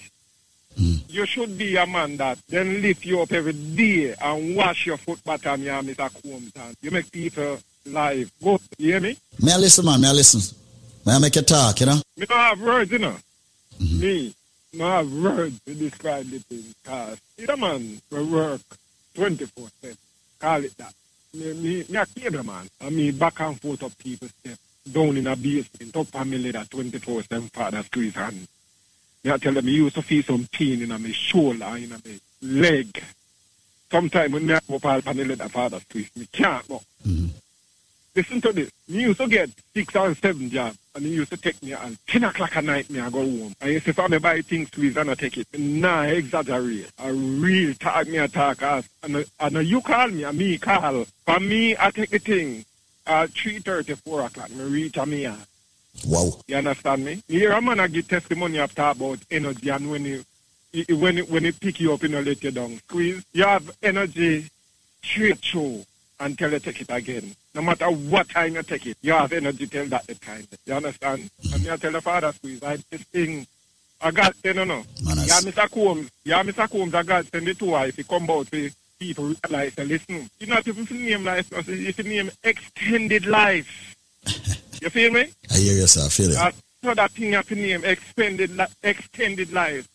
[0.77, 0.95] Hmm.
[1.07, 4.97] You should be a man that then lift you up every day and wash your
[4.97, 6.09] foot bottom here, Mr.
[6.21, 6.51] Combs.
[6.55, 8.59] And you make people life go.
[8.77, 9.17] You hear me?
[9.41, 10.01] May I listen, man?
[10.01, 10.57] May I listen?
[11.05, 12.01] May I make you talk, you know?
[12.17, 13.15] Me don't have words, you know.
[13.79, 13.99] Mm-hmm.
[13.99, 14.35] Me,
[14.73, 16.73] no have words to describe the thing.
[16.83, 18.61] Cause it's a man will work
[19.15, 19.97] 24 7.
[20.43, 20.93] Call it that.
[21.35, 22.69] Me, me, me a man.
[22.81, 24.57] I mean, back and forth up people's step.
[24.91, 28.45] Down in a basement, up on me ladder 24 7 father squeeze hand.
[29.23, 31.97] Me I tell them, me used to feel some pain in my shoulder, in my
[32.41, 33.01] leg.
[33.89, 36.81] Sometimes when me up all on the ladder father squeeze, me can't go.
[37.07, 37.27] Mm-hmm.
[38.13, 38.69] Listen to this.
[38.89, 41.91] Me used to get six or seven jobs, and he used to take me at
[42.07, 43.55] 10 o'clock at night, me I go home.
[43.61, 45.47] And he say, if I buy things squeeze and I take it.
[45.57, 46.91] Nah, I exaggerate.
[46.99, 48.87] I real talk me a talk as.
[49.01, 51.05] And, and you call me, and me call.
[51.25, 52.63] For me, I take the thing
[53.07, 54.51] at 3.30, 4 o'clock.
[54.51, 55.47] Me reach a me house.
[56.05, 56.31] Wow.
[56.47, 57.23] You understand me?
[57.27, 60.23] Here I'm going to give testimony after about energy and when you
[60.71, 62.77] he- he- when it, when it pick you up, you know, let you down.
[62.87, 63.23] Squeeze.
[63.33, 64.49] You have energy
[65.03, 65.85] straight through
[66.19, 67.35] until you take it again.
[67.55, 70.47] No matter what time you take it, you have energy till that the time.
[70.65, 71.29] You understand?
[71.53, 73.45] And I tell the father squeeze, I this thing
[74.01, 74.83] I got you know no.
[75.01, 75.71] Yeah, Mr.
[75.71, 76.09] Combs.
[76.25, 76.69] Yeah, Mr.
[76.69, 78.69] Combs, I got send it to her if he come out for
[78.99, 80.29] people realize and listen.
[80.39, 83.95] You not even name life, it's a name extended life.
[84.81, 85.27] you feel me?
[85.51, 86.05] I hear you, sir.
[86.05, 86.37] I feel it.
[86.37, 86.51] Uh,
[86.83, 89.87] so that thing to name extended li- extended life.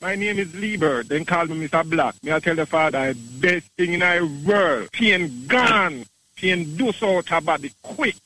[0.00, 1.88] My name is Lieber, then call me Mr.
[1.88, 2.14] Black.
[2.22, 4.92] Me I tell the father, i best thing in our world.
[4.92, 6.04] Pain gone.
[6.36, 8.16] Pain do so out her body quick.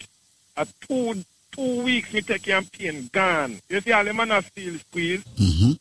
[0.57, 3.61] A two two weeks me take your pain gone.
[3.69, 5.25] You see all the man a still squeeze.
[5.25, 5.73] Mm-hmm.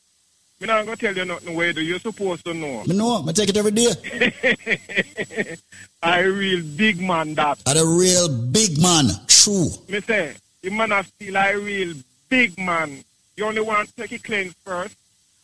[0.62, 2.84] Me not gonna tell you nothing where do you supposed to know.
[2.86, 3.24] Me know.
[3.28, 5.58] I take it every day.
[6.04, 7.60] I real big man that.
[7.66, 9.06] At a real big man.
[9.28, 9.70] True.
[9.88, 11.94] Me say, the man a still a real
[12.28, 13.04] big man.
[13.38, 14.96] You only want to take it cleanse first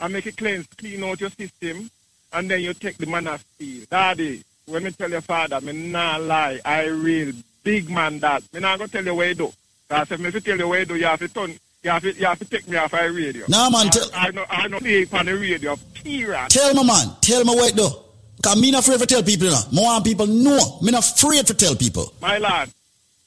[0.01, 1.89] and make it cleanse, clean out your system,
[2.33, 3.85] and then you take the man of steel.
[3.89, 7.33] Daddy, when me tell your father, me nah lie, I real
[7.63, 8.43] big man that.
[8.53, 9.53] Me not gonna tell you what you do.
[9.87, 12.01] Because if me fi tell you what you do, you have to turn, you have
[12.01, 13.45] to, you have to take me off our radio.
[13.47, 16.49] Nah, man, I, tell- I know, I know play on the radio, period.
[16.49, 17.07] Tell me, man.
[17.21, 17.89] Tell me what do.
[18.37, 19.81] Because me not afraid to tell people, you know.
[19.81, 20.79] Want people know.
[20.81, 22.11] Me not afraid to tell people.
[22.21, 22.69] My lad,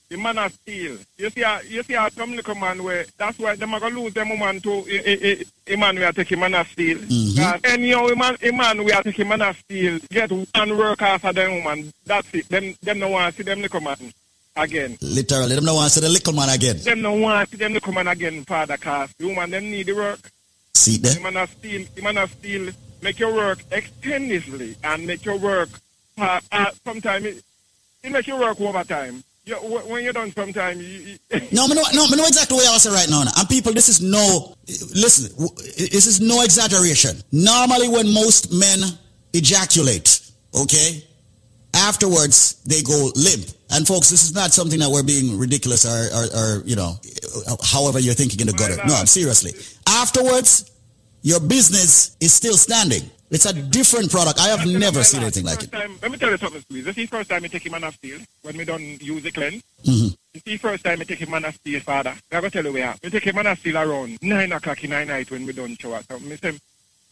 [0.09, 0.97] the man of steel.
[1.17, 4.01] You see, uh, you see, uh, some little man where that's why them are gonna
[4.01, 5.45] lose them woman to a, a, a,
[5.75, 6.99] a man we are taking man of steel.
[7.39, 11.03] Uh, anyhow, a man, a man we are taking man of steel get one work
[11.03, 11.93] after them woman.
[12.07, 12.49] That's it.
[12.49, 14.13] Them, them no want to see them little man
[14.57, 14.99] again.
[15.01, 15.55] Literally.
[15.55, 16.79] Them no want to see the little man again.
[16.79, 19.87] Them no want to see them little man again, father, cause the woman them need
[19.87, 20.31] the work.
[20.75, 21.15] See there?
[21.15, 22.73] The man of steel, the man of steel
[23.03, 25.69] make your work extensively and make your work
[26.21, 27.43] uh, uh, sometimes it,
[28.03, 29.23] it make you work overtime.
[29.49, 31.19] You, when you're done sometime, you, you
[31.53, 33.23] No, me know, no, know exactly what I was saying right now.
[33.23, 35.35] And people, this is no, listen,
[35.77, 37.17] this is no exaggeration.
[37.33, 38.81] Normally when most men
[39.33, 40.21] ejaculate,
[40.55, 41.03] okay,
[41.73, 43.47] afterwards they go limp.
[43.71, 46.97] And folks, this is not something that we're being ridiculous or, or, or you know,
[47.65, 48.77] however you're thinking in the gutter.
[48.87, 49.53] No, I'm seriously.
[49.87, 50.71] Afterwards,
[51.23, 53.11] your business is still standing.
[53.31, 54.41] It's a different product.
[54.41, 55.71] I have never seen anything like it.
[55.73, 56.85] time, let me tell you something, Squeeze.
[56.85, 59.23] This is the first time I take him man of steel when we done use
[59.23, 59.63] the cleanse.
[59.85, 60.17] Mhm.
[60.33, 62.15] This is the first time I take him man of steel, father.
[62.33, 62.95] I go tell you where.
[63.05, 65.77] I take him man of steel around 9 o'clock in the night when we done
[65.79, 66.01] shower.
[66.09, 66.59] So me say,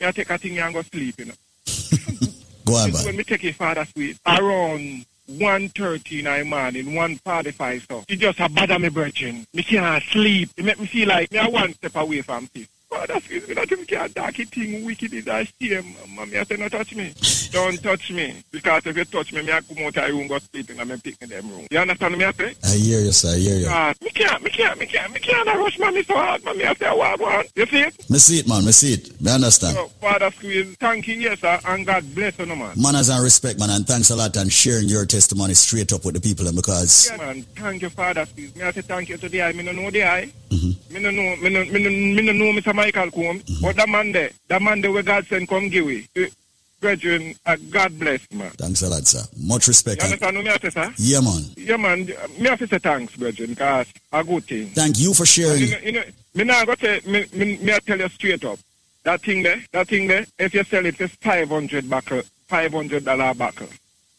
[0.01, 1.35] I take a thing and go sleep, you know.
[2.65, 3.05] Go on, man.
[3.05, 8.05] when we take his father sweet around 1.30 in the morning, 1.45 so.
[8.09, 9.47] He just a bother me brethren.
[9.53, 10.51] Me can't sleep.
[10.57, 12.69] It make me feel like me a one step away from sleep.
[12.89, 15.95] Father squeeze me that him can't dark it thing wicked is I shame.
[16.15, 17.13] Mommy I say no touch me.
[17.51, 18.43] Don't touch me.
[18.51, 20.93] Because if you touch me, me I come out of the room go sleep and
[20.93, 21.67] I pick them room.
[21.71, 22.55] You understand me I say?
[22.65, 23.35] I hear you, sir.
[23.35, 23.67] I hear you.
[23.69, 26.45] Ah, me can't, me can't, me can't, me can't rush mommy so hard.
[26.45, 27.49] Mommy I say what want.
[27.57, 28.11] You see it?
[28.11, 28.65] Me see it, man.
[28.65, 29.21] Me see it.
[29.21, 29.77] Me understand.
[29.77, 32.73] So, Father squeeze, thank you, yes sir, and God bless you, no man.
[32.81, 36.15] Manners and respect, man, and thanks a lot and sharing your testimony straight up with
[36.15, 37.43] the people and because Yeah, man.
[37.57, 38.27] Thank you, Father.
[38.27, 38.55] Please.
[38.55, 39.53] Me I say thank you to the eye.
[39.53, 40.33] Me no know the eye.
[40.51, 41.37] Me no know.
[41.37, 41.65] Me no.
[41.65, 41.91] Me no.
[41.91, 42.75] Me no know Mr.
[42.87, 43.43] Michael Combs.
[43.61, 45.89] But that man there, that man there, where God send come give.
[46.17, 46.29] Eh,
[46.79, 48.51] Brethren, uh, God bless, man.
[48.51, 49.23] thanks a lot, sir.
[49.41, 50.03] Much respect.
[50.03, 50.93] You understand what I say, sir?
[50.99, 51.43] yeah, man.
[51.57, 52.05] Yeah, man.
[52.39, 54.69] Me have to say thanks, brethren, because a good thing.
[54.69, 55.63] Thank you for sharing.
[55.63, 56.03] You know, you know,
[56.35, 58.59] me now go say, me, me, me I tell you straight up.
[59.05, 63.33] That thing there, that thing there, if you sell it it's 500 buckle, 500 dollar
[63.35, 63.69] buckle,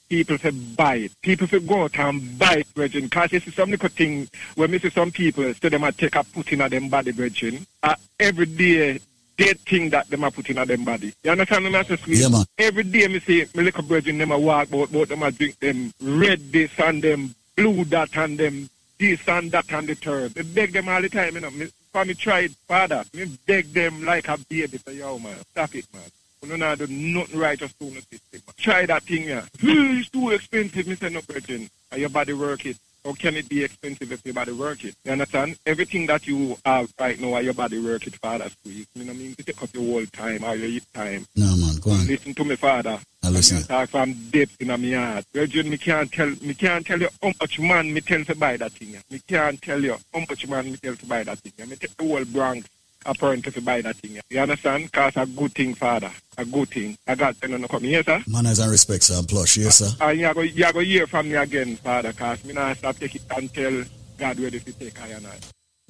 [0.08, 1.12] people say buy it.
[1.22, 3.06] People say go out and buy it, brethren.
[3.06, 6.16] Because you see some little thing, when me see some people, say them a take
[6.16, 7.66] a put in a them body, brethren.
[7.84, 9.00] Uh, every day,
[9.38, 11.14] dead thing that them a put in a them body.
[11.24, 12.00] You understand what I'm saying?
[12.08, 12.46] Yeah, man.
[12.58, 15.60] Every day me see me little brethren, them a walk out, but them a drink
[15.60, 20.36] them red this and them blue that and them this and that and the third.
[20.36, 21.52] Me beg them all the time, you know.
[21.52, 23.04] Me, for me try it, father.
[23.14, 24.78] Me beg them like a baby.
[24.78, 26.04] Say, yo, man, stop it, man.
[26.44, 28.42] You know, not do nothing right just to the system.
[28.58, 29.42] Try that thing, yeah.
[29.60, 30.86] "Hmm, It's too expensive.
[30.86, 31.12] Mr.
[31.12, 31.70] no, brethren.
[31.92, 32.78] Are your body work it?
[33.04, 34.94] Or can it be expensive if your body work it?
[35.06, 35.58] You understand?
[35.66, 38.86] Everything that you have right now, are your body work it, father, squeeze.
[38.94, 39.36] You know what I mean?
[39.38, 41.26] You take up your whole time or your time.
[41.36, 41.76] No, man.
[41.78, 42.06] Go on.
[42.06, 43.00] Listen to me, father.
[43.24, 43.58] I listen.
[43.60, 45.26] I talk from depth in my heart.
[45.34, 48.58] Virgin, me can't tell me can't tell you how much man me tell to buy
[48.58, 48.90] that thing.
[48.90, 49.00] yeah.
[49.10, 51.54] Me can't tell you how much man me tell to buy that thing.
[51.58, 51.66] yeah.
[51.66, 52.68] Me take the whole Bronx
[53.06, 54.12] apparently to buy that thing.
[54.16, 54.22] yeah.
[54.30, 54.92] You understand?
[54.92, 56.12] Cause a good thing, father.
[56.40, 56.96] A good thing.
[57.08, 58.24] I got to know come here, sir.
[58.28, 59.18] Manners and respect, sir.
[59.18, 59.58] And plush.
[59.58, 59.90] Yes, sir.
[60.00, 63.16] And you go you go hear from me again, father, cause me not stop take
[63.16, 63.84] it until
[64.20, 65.36] God ready to take I and I.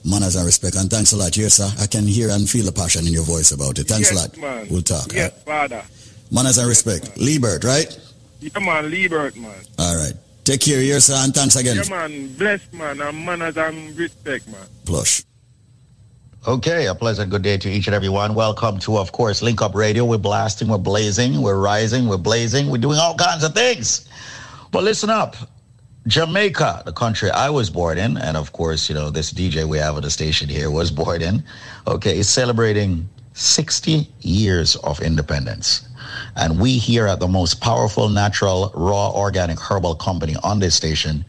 [0.05, 0.77] Manners and respect.
[0.77, 1.35] And thanks a lot.
[1.35, 1.69] Yes, sir.
[1.79, 3.87] I can hear and feel the passion in your voice about it.
[3.87, 4.37] Thanks yes, a lot.
[4.37, 4.67] Man.
[4.69, 5.11] We'll talk.
[5.11, 5.83] Yes, father.
[6.31, 7.17] Manners and respect.
[7.17, 7.99] Liebert, right?
[8.39, 9.55] Yeah, man, Liebert, man.
[9.79, 10.13] All right.
[10.45, 11.15] Take care, yes, sir.
[11.17, 11.75] And thanks again.
[11.75, 14.61] Yeah, man, blessed, man, and manners and respect, man.
[14.85, 15.23] Plush.
[16.47, 18.33] Okay, a pleasant good day to each and every one.
[18.33, 20.05] Welcome to, of course, Link Up Radio.
[20.05, 24.07] We're blasting, we're blazing, we're rising, we're blazing, we're doing all kinds of things.
[24.71, 25.35] But listen up.
[26.07, 29.77] Jamaica, the country I was born in, and of course, you know, this DJ we
[29.79, 31.43] have at the station here was born in,
[31.85, 35.89] okay, is celebrating 60 years of independence.
[36.37, 41.25] And we here at the most powerful natural, raw, organic herbal company on this station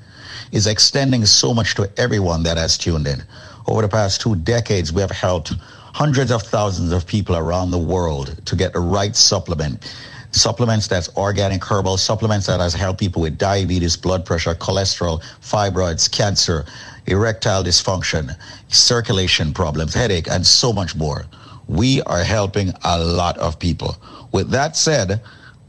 [0.52, 3.24] is extending so much to everyone that has tuned in.
[3.68, 5.52] Over the past two decades, we have helped
[5.92, 9.94] hundreds of thousands of people around the world to get the right supplement.
[10.30, 16.10] Supplements that's organic herbal, supplements that has helped people with diabetes, blood pressure, cholesterol, fibroids,
[16.10, 16.64] cancer,
[17.06, 18.34] erectile dysfunction,
[18.68, 21.26] circulation problems, headache, and so much more.
[21.66, 23.96] We are helping a lot of people.
[24.32, 25.20] With that said,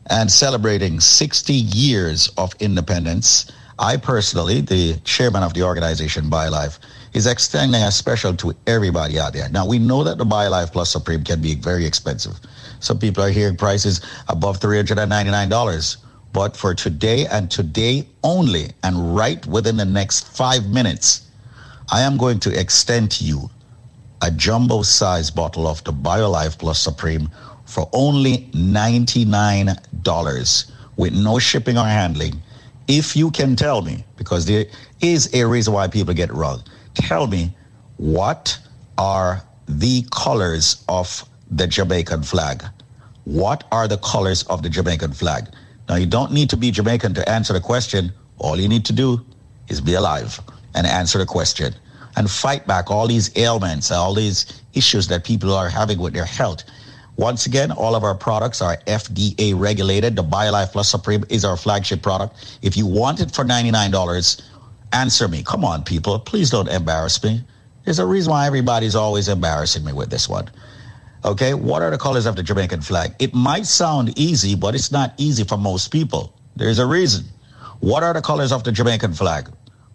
[0.09, 6.80] and celebrating 60 years of independence, I personally, the chairman of the organization BioLife,
[7.14, 9.49] is extending a special to everybody out there.
[9.49, 12.40] Now, we know that the BioLife Plus Supreme can be very expensive.
[12.80, 15.98] Some people are hearing prices above $399.
[16.31, 21.27] But for today and today only, and right within the next five minutes,
[21.91, 23.49] I am going to extend to you
[24.22, 27.30] a jumbo size bottle of the BioLife Plus Supreme
[27.65, 32.41] for only $99 with no shipping or handling.
[32.88, 34.65] If you can tell me, because there
[35.02, 36.61] is a reason why people get wrong,
[36.94, 37.53] tell me
[37.98, 38.57] what
[38.98, 42.64] are the colors of the Jamaican flag?
[43.26, 45.48] What are the colors of the Jamaican flag?
[45.88, 48.11] Now, you don't need to be Jamaican to answer the question.
[48.38, 49.26] All you need to do
[49.68, 50.40] is be alive
[50.76, 51.74] and answer the question
[52.16, 56.26] and fight back all these ailments, all these issues that people are having with their
[56.26, 56.64] health.
[57.18, 60.16] Once again, all of our products are FDA regulated.
[60.16, 62.57] The BioLife Plus Supreme is our flagship product.
[62.61, 64.41] If you want it for $99,
[64.94, 65.44] answer me.
[65.44, 66.20] Come on, people.
[66.20, 67.44] Please don't embarrass me.
[67.86, 70.49] There's a reason why everybody's always embarrassing me with this one.
[71.26, 73.14] Okay, what are the colors of the Jamaican flag?
[73.20, 76.34] It might sound easy, but it's not easy for most people.
[76.56, 77.26] There's a reason.
[77.80, 79.49] What are the colors of the Jamaican flag?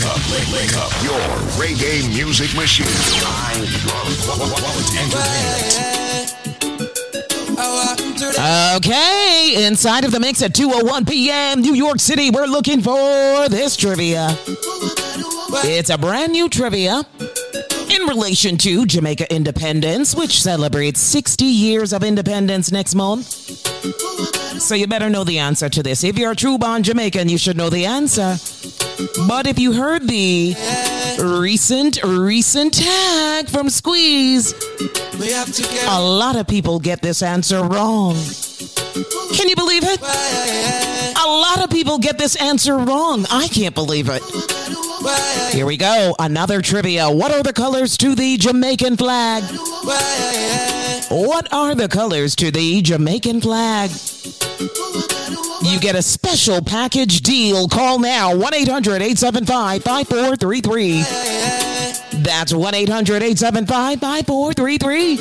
[0.05, 0.91] up, wake, wake up.
[1.03, 1.19] Your
[1.57, 2.87] reggae music machine.
[8.77, 11.61] Okay, inside of the mix at 2:01 p.m.
[11.61, 14.37] New York City, we're looking for this trivia.
[15.51, 22.05] It's a brand new trivia in relation to Jamaica independence, which celebrates 60 years of
[22.05, 23.25] independence next month.
[24.61, 26.05] So you better know the answer to this.
[26.05, 28.37] If you're a true born Jamaican, you should know the answer.
[29.27, 30.55] But if you heard the
[31.19, 34.53] recent, recent tag from Squeeze,
[35.87, 38.17] a lot of people get this answer wrong.
[39.35, 40.01] Can you believe it?
[40.01, 43.27] A lot of people get this answer wrong.
[43.31, 44.23] I can't believe it.
[45.53, 46.15] Here we go.
[46.19, 47.11] Another trivia.
[47.11, 49.45] What are the colors to the Jamaican flag?
[51.11, 53.91] What are the colors to the Jamaican flag?
[55.63, 57.69] You get a special package deal.
[57.69, 61.98] Call now 1 800 875 5433.
[62.29, 65.17] That's 1 800 875 5433.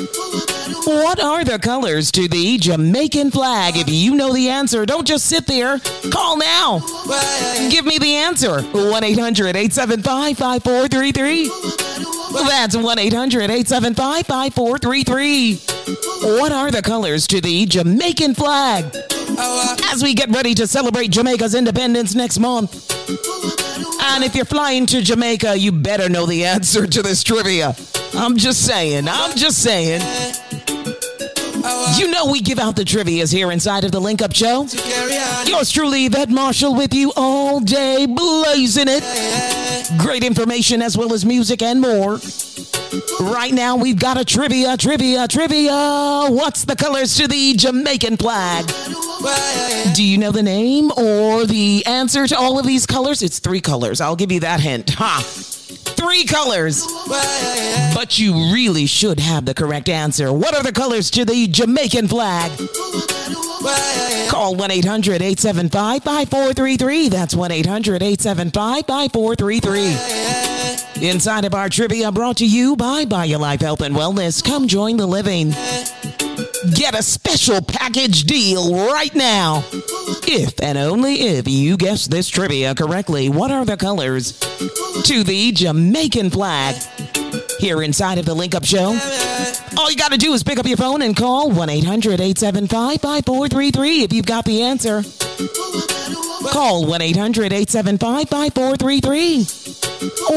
[0.84, 3.78] What are the colors to the Jamaican flag?
[3.78, 5.78] If you know the answer, don't just sit there.
[6.10, 6.80] Call now.
[7.70, 8.60] Give me the answer.
[8.60, 11.48] 1 800 875 5433.
[12.46, 15.54] That's 1 800 875 5433.
[16.38, 18.84] What are the colors to the Jamaican flag?
[19.90, 22.84] As we get ready to celebrate Jamaica's independence next month.
[24.28, 27.74] If you're flying to Jamaica, you better know the answer to this trivia.
[28.14, 29.08] I'm just saying.
[29.08, 30.02] I'm just saying.
[31.96, 34.66] You know we give out the trivias here inside of the Link Up Show.
[35.46, 39.02] Yours truly, Yvette Marshall, with you all day, blazing it.
[39.98, 42.20] Great information as well as music and more.
[43.20, 46.26] Right now, we've got a trivia, trivia, trivia.
[46.28, 48.66] What's the colors to the Jamaican flag?
[49.94, 53.22] Do you know the name or the answer to all of these colors?
[53.22, 54.00] It's three colors.
[54.00, 54.90] I'll give you that hint.
[54.90, 55.57] Ha!
[55.68, 56.84] Three colors.
[57.94, 60.32] But you really should have the correct answer.
[60.32, 62.50] What are the colors to the Jamaican flag?
[64.30, 67.08] Call 1 800 875 5433.
[67.08, 71.08] That's 1 800 875 5433.
[71.08, 74.42] Inside of our trivia brought to you by BioLife Health and Wellness.
[74.42, 75.52] Come join the living.
[76.66, 79.64] Get a special package deal right now.
[80.26, 84.38] If and only if you guess this trivia correctly, what are the colors
[85.04, 86.74] to the Jamaican flag?
[87.58, 88.96] Here inside of the Link Up Show.
[89.76, 93.00] All you got to do is pick up your phone and call 1 800 875
[93.00, 95.02] 5433 if you've got the answer.
[96.52, 99.44] Call 1 800 875 5433.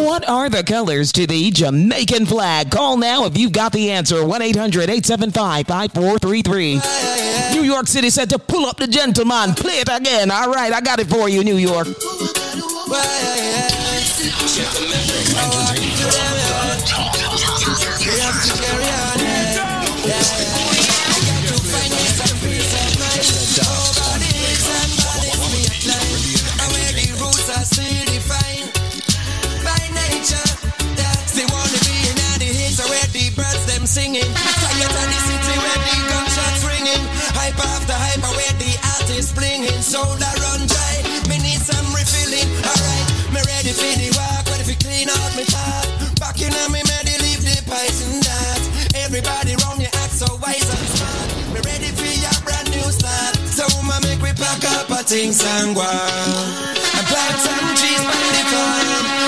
[0.03, 2.71] What are the colors to the Jamaican flag?
[2.71, 4.25] Call now if you've got the answer.
[4.25, 6.81] 1 800 875 5433.
[7.53, 9.53] New York City said to pull up the gentleman.
[9.53, 10.31] Play it again.
[10.31, 11.87] All right, I got it for you, New York.
[33.91, 37.03] Singing, tired of the city where the gunshots ringing,
[37.35, 37.93] after
[38.29, 38.71] where the
[39.01, 39.33] artists
[40.39, 41.27] run dry.
[41.27, 43.33] Me need some refilling, alright.
[43.33, 45.80] Me ready for the walk, ready clean out me top.
[55.01, 55.81] Pack up a things and go.
[55.81, 58.43] Plant some trees by the.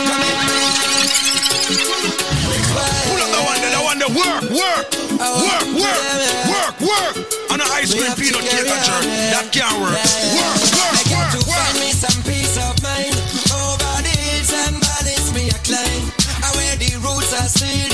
[0.06, 0.36] Come in.
[3.08, 4.86] Pull up the one, the one, the work, work,
[5.20, 6.02] work, work,
[6.50, 7.16] work, work.
[7.52, 9.04] On an ice cream peanut cake and jerk.
[9.34, 9.98] That can't work.
[10.38, 13.16] Work, work, work, to find me some peace of mind.
[13.52, 16.06] Over the hills and valleys me a climb.
[16.44, 17.93] And where the roots are still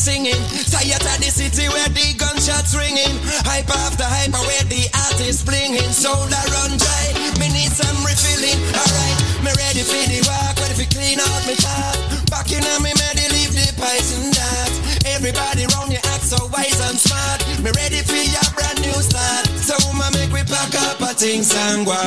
[0.00, 0.40] singing.
[0.72, 3.20] Tired of the city where the gunshots ringing.
[3.44, 5.92] Hype after hype where the artists blinging.
[6.32, 7.06] That run dry.
[7.36, 8.56] Me need some refilling.
[8.72, 12.00] Alright, me ready for the walk, ready for clean out me top.
[12.32, 14.72] Back in on me, ready leave the and that.
[15.04, 17.44] Everybody round you act so wise and smart.
[17.60, 19.52] Me ready for your brand new start.
[19.60, 22.00] So ma make we pack up a things and go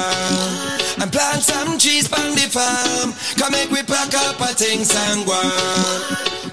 [0.97, 3.13] and plant some trees on the farm.
[3.37, 6.52] Come make we pack up a things and go.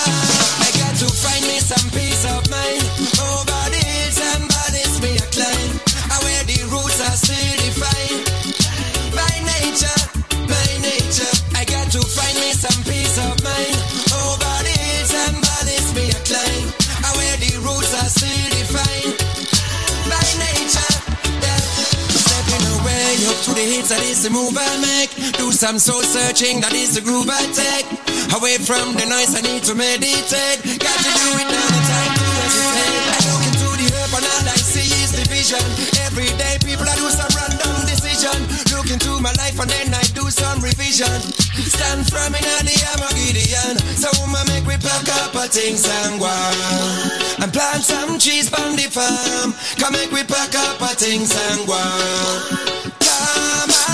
[0.00, 0.27] Thank you.
[23.48, 25.10] To the hits, that is the move I make.
[25.36, 27.88] Do some soul searching, that is the groove I take.
[28.36, 30.60] Away from the noise, I need to meditate.
[30.78, 32.94] Got to do it now, the time to hesitate.
[33.08, 35.62] I look into the earth and all I see is division.
[36.04, 38.36] Every day, people I do some random decision.
[38.74, 41.18] Look into my life and then I do some revision.
[41.64, 43.80] Stand firm in the Armageddon.
[43.96, 46.32] So ma make we pack up a things and go
[47.40, 49.56] and plant some trees on the farm.
[49.80, 52.87] Come make we pack up a things and go.
[53.34, 53.87] Come after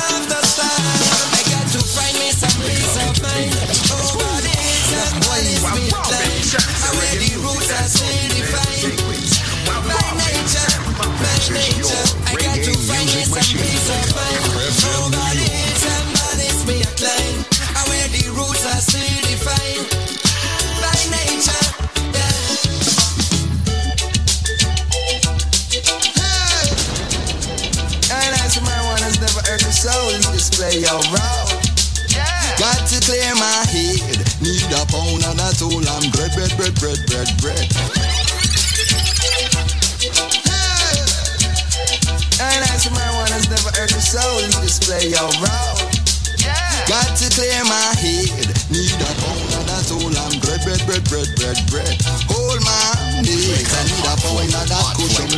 [30.73, 31.49] you display your role.
[32.59, 34.16] Got to clear my head.
[34.41, 35.82] Need a pound and a tool.
[35.85, 37.66] I'm bread, bread, bread, bread, bread, bread.
[42.41, 45.81] And as marijuana's never heard the soul, you display your role.
[46.86, 48.47] Got to clear my head.
[48.70, 50.12] Need a pound and a tool.
[50.15, 51.97] I'm bread, bread, bread, bread, bread, bread.
[52.31, 53.69] Hold my knees.
[53.69, 55.35] I need a pound and a cushion.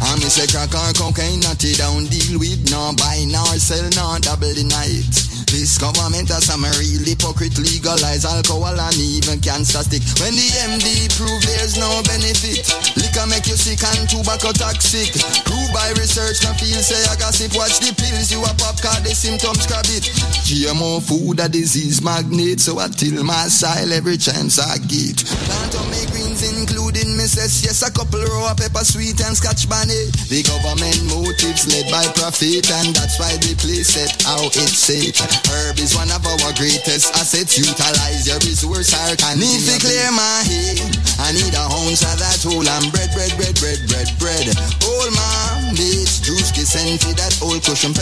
[0.00, 2.70] I me say crack or cocaine, not it down deal with.
[2.70, 5.29] No buy, nor sell, nor double the night.
[5.50, 9.98] This government has some real hypocrite legalize alcohol and even cancer stick.
[10.22, 10.46] When the
[10.78, 12.62] MD prove there's no benefit,
[12.94, 15.10] liquor make you sick and tobacco toxic.
[15.42, 17.50] Prove by research, no feel say I gossip.
[17.58, 20.06] Watch the pills you a pop, cause the symptoms grab it.
[20.46, 25.18] GMO food a disease magnet, so I till my style every chance I get.
[25.26, 27.66] Plant on me greens including Mrs.
[27.66, 30.14] Yes, a couple row of pepper sweet and scotch bonnet.
[30.30, 35.39] The government motives led by profit, and that's why the place set how it's set.
[35.48, 37.56] Herb is one of our greatest assets.
[37.56, 40.80] Utilize your resource, I can need to clear my head.
[41.20, 44.48] I need a ounce of that whole and bread, bread, bread, bread, bread, bread.
[44.84, 47.92] All my mates, juice kiss and feed that old cushion.
[47.92, 48.00] All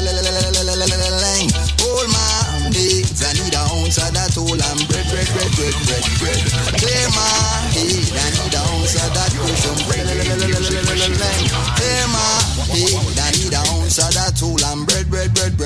[2.07, 6.05] my mates, I need a ounce of that whole and bread, bread, bread, bread, bread,
[6.23, 6.39] bread.
[6.79, 7.27] Clear my
[7.75, 9.75] head, I need a ounce of that cushion.
[11.77, 12.39] Clear my
[12.71, 12.95] head,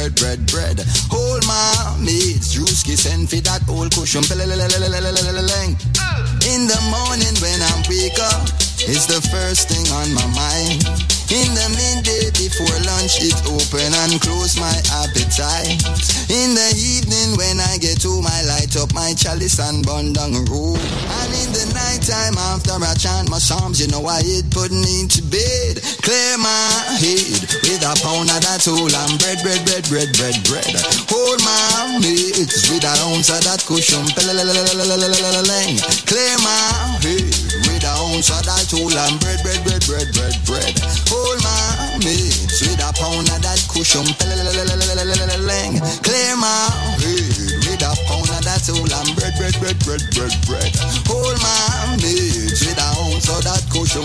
[0.02, 0.80] bread, bread, bread.
[1.10, 4.22] Hold my mates, juice kiss and feed that old cushion.
[4.22, 4.28] In
[6.66, 8.48] the morning when I wake up,
[8.82, 11.11] it's the first thing on my mind.
[11.32, 15.80] In the midday before lunch, it open and close my appetite.
[16.28, 20.36] In the evening when I get home, I light up my chalice and burn down
[20.36, 20.76] a road.
[20.76, 24.84] And in the night time after I chant my psalms, you know I hit putting
[24.84, 25.80] into bed.
[26.04, 30.36] Clear my head with a pound of that whole and bread, bread, bread, bread, bread,
[30.44, 30.68] bread.
[31.08, 34.04] Hold my mates with an ounce of that cushion.
[36.04, 37.51] Clear my head
[38.20, 40.74] of that whole and bread, bread, bread, bread, bread, bread.
[41.08, 44.04] Hold my mates with a pound of that cushion.
[46.04, 46.68] Clear my
[47.00, 47.32] head
[47.64, 50.72] with a pound that whole and bread, bread, bread, bread, bread, bread.
[51.08, 54.04] Hold my mates with a ounce of that cushion.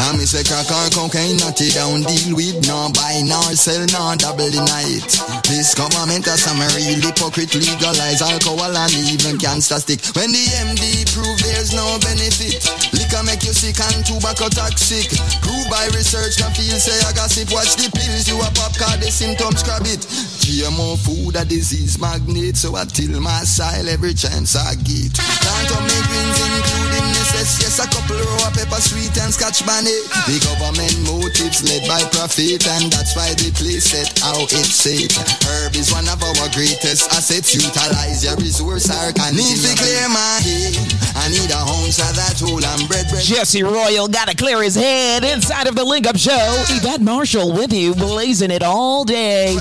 [0.00, 2.06] I me say crack or cocaine, not it down.
[2.06, 5.10] Deal with No buy, nor sell, nor double the night.
[5.50, 9.98] This government some real hypocrite Legalize alcohol and even cancer stick.
[10.14, 12.62] When the MD prove there's no benefit
[12.94, 15.10] Liquor make you sick and tobacco toxic.
[15.42, 17.50] Prove by research, the feel say I gossip.
[17.50, 20.06] Watch the pills, you a pop card, the symptoms grab it
[20.50, 25.14] GMO food, a disease magnet So I till my style every chance I get.
[25.14, 26.99] Can't make greens including
[27.32, 31.86] necess Yes, a couple row of pepper sweet and scotch bonnet The government motives led
[31.86, 35.10] by profit And that's why the place set how it's set
[35.46, 40.40] Herb is one of our greatest assets Utilize your resource, our Need to clear my
[40.42, 40.74] head
[41.16, 44.74] I need a ounce of that whole and bread, bread Jesse Royal gotta clear his
[44.74, 46.64] head inside of the Link Up Show.
[46.70, 49.56] Yvette Marshall with you, blazing it all day.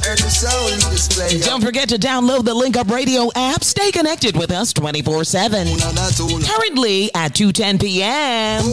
[1.41, 3.63] Don't forget to download the Link Up Radio app.
[3.63, 5.67] Stay connected with us 24 7.
[6.45, 8.63] Currently at 2:10 p.m.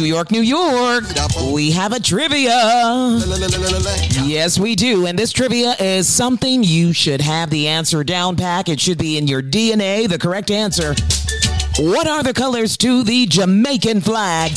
[0.00, 1.04] New York, New York,
[1.52, 2.50] we have a trivia.
[4.24, 5.06] Yes, we do.
[5.06, 8.68] And this trivia is something you should have the answer down pack.
[8.68, 10.96] It should be in your DNA, the correct answer.
[11.78, 14.50] What are the colors to the Jamaican flag?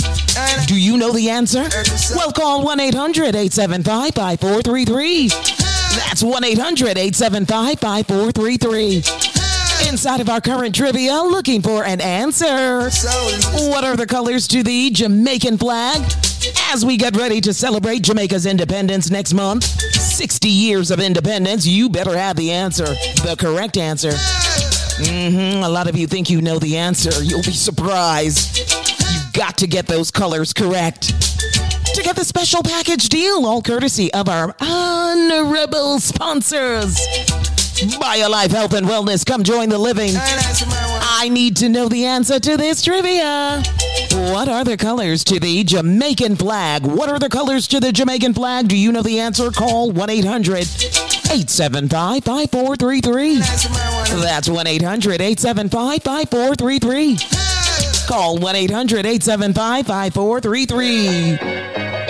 [0.65, 1.65] Do you know the answer?
[2.15, 5.27] Well, call 1 800 875 5433.
[5.99, 9.34] That's 1 800 875 5433.
[9.83, 12.89] Inside of our current trivia, looking for an answer.
[13.69, 16.01] What are the colors to the Jamaican flag?
[16.71, 21.89] As we get ready to celebrate Jamaica's independence next month, 60 years of independence, you
[21.89, 24.11] better have the answer, the correct answer.
[24.97, 27.23] hmm A lot of you think you know the answer.
[27.23, 28.57] You'll be surprised.
[28.57, 31.09] You've got to get those colors correct.
[31.95, 36.97] To get the special package deal, all courtesy of our honorable sponsors.
[37.75, 40.11] BioLife Health and Wellness, come join the living.
[40.15, 43.61] I need to know the answer to this trivia.
[44.31, 46.85] What are the colors to the Jamaican flag?
[46.85, 48.69] What are the colors to the Jamaican flag?
[48.69, 49.51] Do you know the answer?
[49.51, 53.39] Call 1 800 875 5433.
[54.21, 57.17] That's 1 800 875 5433.
[58.07, 62.04] Call 1 800 875 5433.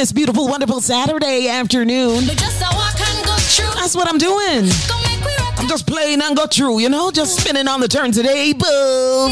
[0.00, 2.22] This beautiful, wonderful Saturday afternoon.
[2.22, 3.68] Just a walk and go through.
[3.78, 4.64] That's what I'm doing.
[4.88, 7.80] Don't make we rock I'm just playing and go through, you know, just spinning on
[7.80, 8.54] the turn today.
[8.54, 9.30] Boom.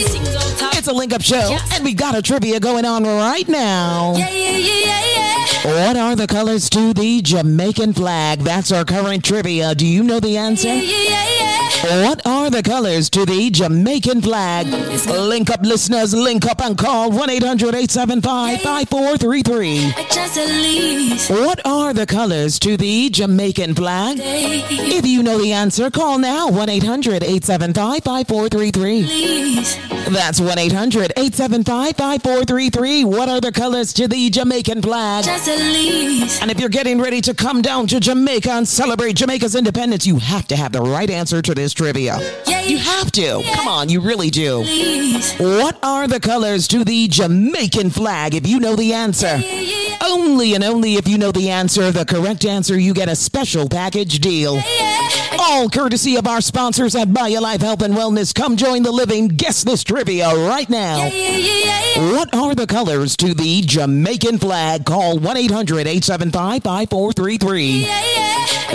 [0.76, 4.14] It's a link up show, and we got a trivia going on right now.
[4.14, 5.04] Yeah, yeah, yeah, yeah,
[5.64, 5.86] yeah.
[5.86, 8.40] What are the colors to the Jamaican flag?
[8.40, 9.74] That's our current trivia.
[9.74, 10.68] Do you know the answer?
[10.68, 12.06] Yeah, yeah, yeah.
[12.06, 14.66] What are the colors to the Jamaican flag?
[15.06, 16.14] Link up, listeners.
[16.14, 19.92] Link up and call 1 800 875 5433.
[20.10, 21.28] Just a lease.
[21.28, 24.16] What are the colors to the Jamaican flag?
[24.20, 29.97] If you know the answer, call now 1 800 875 5433.
[30.10, 33.04] That's 1 800 875 5433.
[33.04, 35.24] What are the colors to the Jamaican flag?
[35.24, 36.40] Just a lease.
[36.40, 40.16] And if you're getting ready to come down to Jamaica and celebrate Jamaica's independence, you
[40.16, 42.18] have to have the right answer to this trivia.
[42.46, 43.42] Yeah, You have to.
[43.54, 44.62] Come on, you really do.
[44.62, 45.34] Please.
[45.34, 49.40] What are the colors to the Jamaican flag if you know the answer?
[50.02, 53.68] Only and only if you know the answer, the correct answer, you get a special
[53.68, 54.62] package deal.
[55.38, 58.34] All courtesy of our sponsors at BioLife Health and Wellness.
[58.34, 59.28] Come join the living.
[59.28, 61.08] Guess this trivia right now.
[62.12, 64.84] What are the colors to the Jamaican flag?
[64.84, 67.82] Call 1 800 875 5433.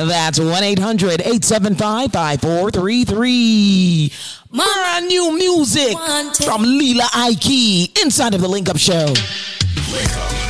[0.07, 4.11] That's 1 800 875 5433.
[4.51, 5.97] Brand new music
[6.45, 9.05] from Lila Iké inside of the Link Up Show.
[9.07, 10.42] Reggae music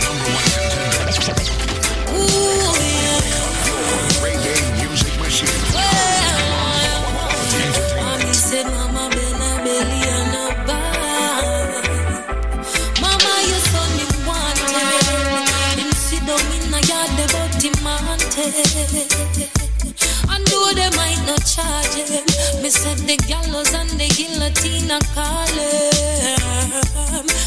[22.73, 25.93] said the gallows and the guillotine are calling.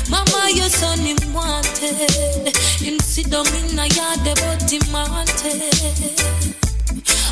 [0.09, 2.57] Mama, your son him wanted.
[2.81, 5.61] Him sit down in a yard, but him wanted.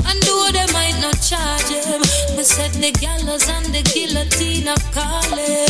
[0.06, 2.02] And though they might not charge him,
[2.36, 5.64] me said the gallows and the guillotine are calling.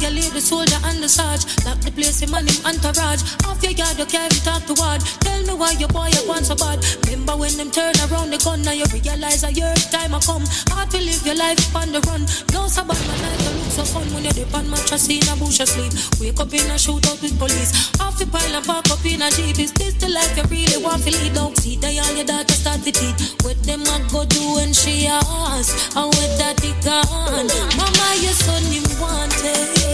[0.00, 1.44] Violate the soldier and the sarge.
[1.68, 3.20] Lock the place, him and him entourage.
[3.44, 5.04] Off your yard, you can't talk to word.
[5.20, 6.80] Tell me why your boy you want so bad.
[7.04, 10.48] Remember when them turn around the gun, now you realize that your time I come.
[10.72, 12.24] Hard to live your life on the run.
[12.56, 15.36] No sabbat, my life don't look so fun when you dip on mattress in a
[15.36, 15.92] bush asleep.
[16.16, 17.92] Wake up in a shootout with police.
[18.00, 19.60] Off the pile and park up in a jeep.
[19.60, 21.36] Is this the life you really want to lead?
[21.36, 23.36] Don't see that all your daughter start to teeth.
[23.44, 25.92] What them a go do when she ask?
[25.92, 27.52] How with that he gone?
[27.76, 29.89] Mama, your son him wanted.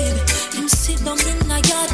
[0.55, 1.86] Him sit down in a yard,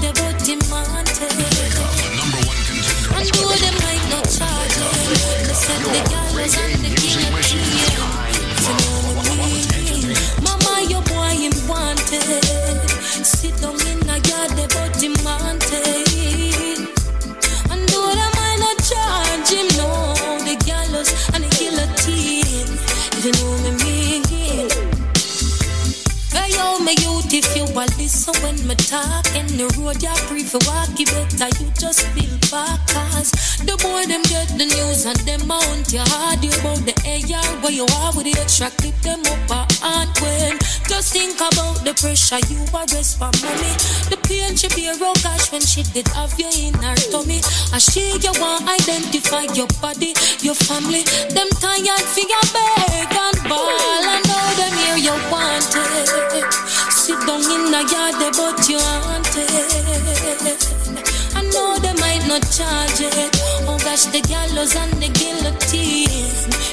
[28.40, 32.78] when me talk in the road, you prefer walk, you better you just build back
[32.88, 33.32] cause
[33.72, 37.48] the boy them get the news and them mount your hard you about the AR
[37.64, 40.58] where you are with the extra clip them up and when.
[40.88, 43.72] Just think about the pressure you arrest for money
[44.12, 47.40] the pain she bear oh gosh when she did have you in her tummy.
[47.72, 50.12] And she you want identify your body
[50.44, 51.04] your family.
[51.32, 53.72] Them tired for your beg and ball.
[53.72, 56.52] And know them here you want it.
[56.92, 61.11] Sit down in the yard, but you want it.
[61.52, 63.30] Know they might not charge it.
[63.68, 66.08] Oh gosh, the gallows and the guillotine.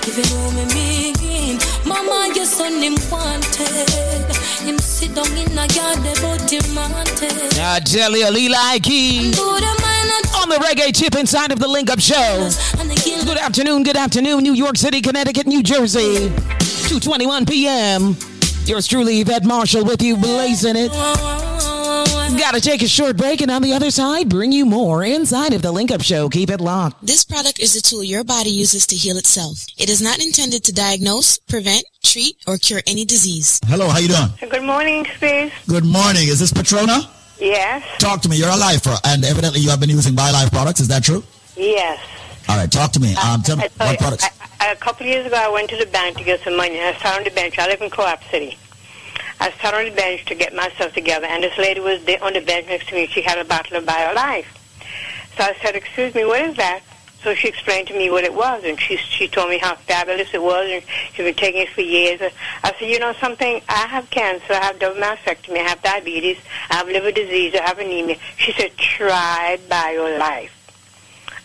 [0.08, 3.67] If you know me mean, Mama, your son him wanted.
[4.66, 7.59] Him sit down in the yard, but him wanted.
[7.59, 9.35] I tell you, Lila Iké
[10.41, 12.49] on the reggae chip inside of the Link Up Show.
[13.25, 16.30] Good afternoon, good afternoon, New York City, Connecticut, New Jersey.
[16.30, 18.16] 2:21 p.m.
[18.66, 21.49] Yours truly, Yvette Marshall, with you, blazing it.
[22.40, 25.61] Gotta take a short break, and on the other side, bring you more inside of
[25.61, 26.30] the Link Up Show.
[26.30, 27.06] Keep it locked.
[27.06, 29.66] This product is a tool your body uses to heal itself.
[29.77, 33.59] It is not intended to diagnose, prevent, treat, or cure any disease.
[33.66, 34.50] Hello, how you doing?
[34.50, 35.51] Good morning, Space.
[35.68, 36.30] Good morning.
[36.30, 37.01] Is this Patrona?
[37.40, 37.84] Yes.
[38.00, 38.38] Talk to me.
[38.38, 40.80] You're a lifer, and evidently you have been using BioLife products.
[40.80, 41.26] Is that true?
[41.58, 42.00] Yes.
[42.48, 43.16] All right, talk to me.
[43.18, 44.24] Um, tell me I tell what you, products.
[44.24, 46.56] I, I, a couple of years ago, I went to the bank to get some
[46.56, 46.80] money.
[46.80, 47.59] I sat on the bench.
[47.59, 48.58] I live in Co-op City.
[49.40, 52.34] I sat on the bench to get myself together, and this lady was there on
[52.34, 53.08] the bench next to me.
[53.08, 54.45] She had a bottle of BioLife.
[55.38, 56.82] So I said, "Excuse me, what is that?"
[57.24, 60.34] So she explained to me what it was, and she she told me how fabulous
[60.34, 62.22] it was, and she's been taking it for years.
[62.64, 63.61] I said, "You know something?
[63.69, 64.53] I have cancer.
[64.53, 65.59] I have double mastectomy.
[65.59, 66.38] I have diabetes.
[66.69, 67.56] I have liver disease.
[67.56, 70.50] I have anemia." She said, "Try BioLife."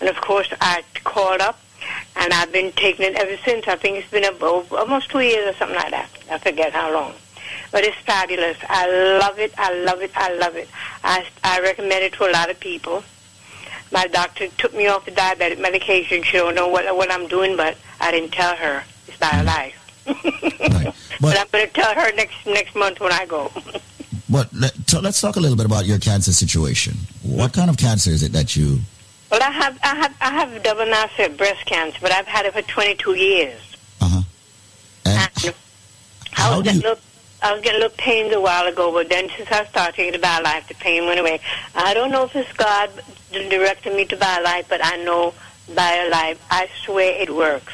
[0.01, 1.59] And of course, I called up,
[2.17, 3.67] and I've been taking it ever since.
[3.69, 6.11] I think it's been about, almost two years or something like that.
[6.31, 7.15] I forget how long.
[7.75, 8.57] But it's fabulous.
[8.69, 8.87] I
[9.19, 9.53] love it.
[9.59, 10.13] I love it.
[10.15, 10.69] I love it.
[11.03, 13.03] I, I recommend it to a lot of people.
[13.91, 16.23] My doctor took me off the diabetic medication.
[16.23, 18.85] She don't know what what I'm doing, but I didn't tell her.
[19.09, 19.75] It's BioLife.
[20.07, 20.95] Mm.
[21.21, 23.51] but, I'm going to tell her next next month when I go.
[24.31, 26.95] But let, so let's talk a little bit about your cancer situation.
[27.23, 28.81] What kind of cancer is it that you?
[29.31, 32.53] Well, I have I have I have double mass breast cancer, but I've had it
[32.53, 33.61] for 22 years.
[34.01, 34.23] Uh-huh.
[35.05, 35.55] And
[36.37, 36.99] I was getting little,
[37.45, 40.19] I was getting a little pains a while ago, but then since I started taking
[40.19, 41.41] the BioLife, the pain went away.
[41.75, 42.91] I don't know if it's God
[43.31, 45.35] directing me to BioLife, but I know
[45.69, 46.39] BioLife.
[46.51, 47.73] I swear it works.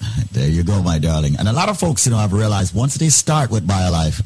[0.32, 1.36] There you go, my darling.
[1.38, 4.20] And a lot of folks, you know, have realized once they start with BioLife,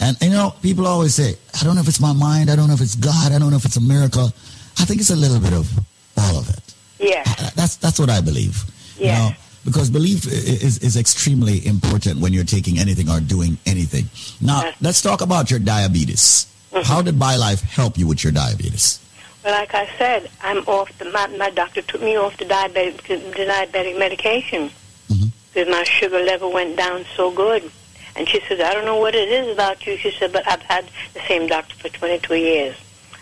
[0.00, 2.66] and you know, people always say, I don't know if it's my mind, I don't
[2.66, 4.32] know if it's God, I don't know if it's a miracle.
[4.80, 5.70] I think it's a little bit of
[6.18, 6.74] all of it.
[6.98, 7.22] Yeah.
[7.24, 8.64] Uh, that's that's what I believe.
[8.98, 9.30] You know,
[9.64, 14.06] because belief is, is extremely important when you're taking anything or doing anything.
[14.40, 16.46] Now, let's talk about your diabetes.
[16.72, 16.82] Mm-hmm.
[16.82, 19.00] How did BioLife help you with your diabetes?
[19.44, 20.96] Well, like I said, I'm off.
[20.98, 24.70] The, my my doctor took me off the diabetic the diabetic medication
[25.08, 25.26] mm-hmm.
[25.52, 27.70] because my sugar level went down so good.
[28.16, 29.96] And she says, I don't know what it is about you.
[29.96, 32.76] She said, but I've had the same doctor for 22 years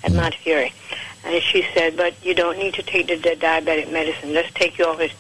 [0.05, 0.69] at Montefiore.
[1.25, 4.35] And she said, but you don't need to take the, the diabetic medicine.
[4.35, 5.13] Let's take you off it.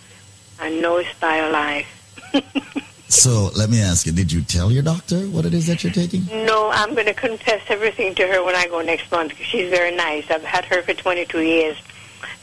[0.62, 1.86] I know it's BioLife.
[3.12, 5.92] So let me ask you, did you tell your doctor what it is that you're
[5.92, 6.24] taking?
[6.46, 9.68] No, I'm going to confess everything to her when I go next month because she's
[9.68, 10.30] very nice.
[10.30, 11.76] I've had her for 22 years.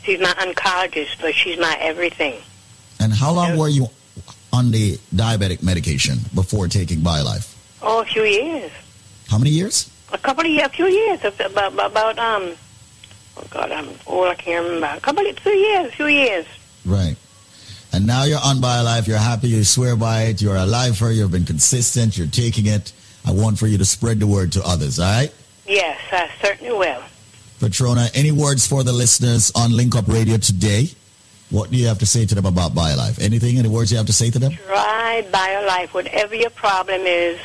[0.03, 2.35] She's my oncologist, but she's my everything.
[2.99, 3.87] And how long were you
[4.53, 7.55] on the diabetic medication before taking BioLife?
[7.81, 8.71] Oh, a few years.
[9.27, 9.89] How many years?
[10.13, 11.19] A couple of years, a few years.
[11.23, 12.53] About, about, um,
[13.37, 14.95] oh God, I'm old, I can't remember.
[14.95, 16.45] A couple of, few years, a few years.
[16.85, 17.15] Right.
[17.91, 19.07] And now you're on BioLife.
[19.07, 19.49] You're happy.
[19.49, 20.41] You swear by it.
[20.41, 21.09] You're a lifer.
[21.09, 22.17] You've been consistent.
[22.17, 22.91] You're taking it.
[23.25, 24.99] I want for you to spread the word to others.
[24.99, 25.33] All right?
[25.67, 27.03] Yes, I certainly will.
[27.59, 30.89] Patrona, any words for the listeners on Link Up Radio today?
[31.49, 33.19] What do you have to say to them about BioLife?
[33.19, 33.57] Anything?
[33.57, 34.51] Any words you have to say to them?
[34.51, 35.93] Try BioLife.
[35.93, 37.39] Whatever your problem is,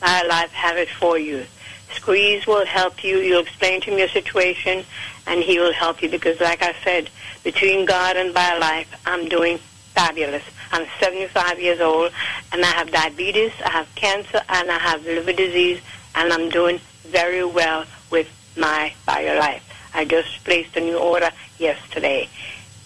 [0.00, 1.44] BioLife have it for you.
[1.92, 3.18] Squeeze will help you.
[3.18, 4.84] You'll explain to him your situation,
[5.26, 7.10] and he will help you because, like I said,
[7.44, 9.58] between God and BioLife, I'm doing
[9.94, 10.42] fabulous.
[10.72, 12.12] I'm 75 years old,
[12.52, 15.80] and I have diabetes, I have cancer, and I have liver disease,
[16.14, 19.60] and I'm doing very well with my BioLife.
[19.94, 22.28] I just placed a new order yesterday.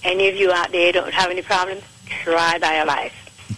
[0.05, 3.13] Any of you out there don't have any problems, try BioLife.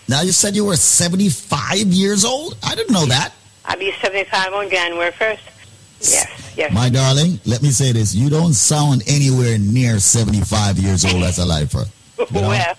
[0.08, 2.56] Now you said you were 75 years old?
[2.62, 3.32] I didn't know that.
[3.64, 5.40] I'll be 75 on January 1st.
[6.00, 6.72] Yes, yes.
[6.72, 8.14] My darling, let me say this.
[8.14, 11.84] You don't sound anywhere near 75 years old as a lifer.
[12.18, 12.48] You know?
[12.48, 12.76] well,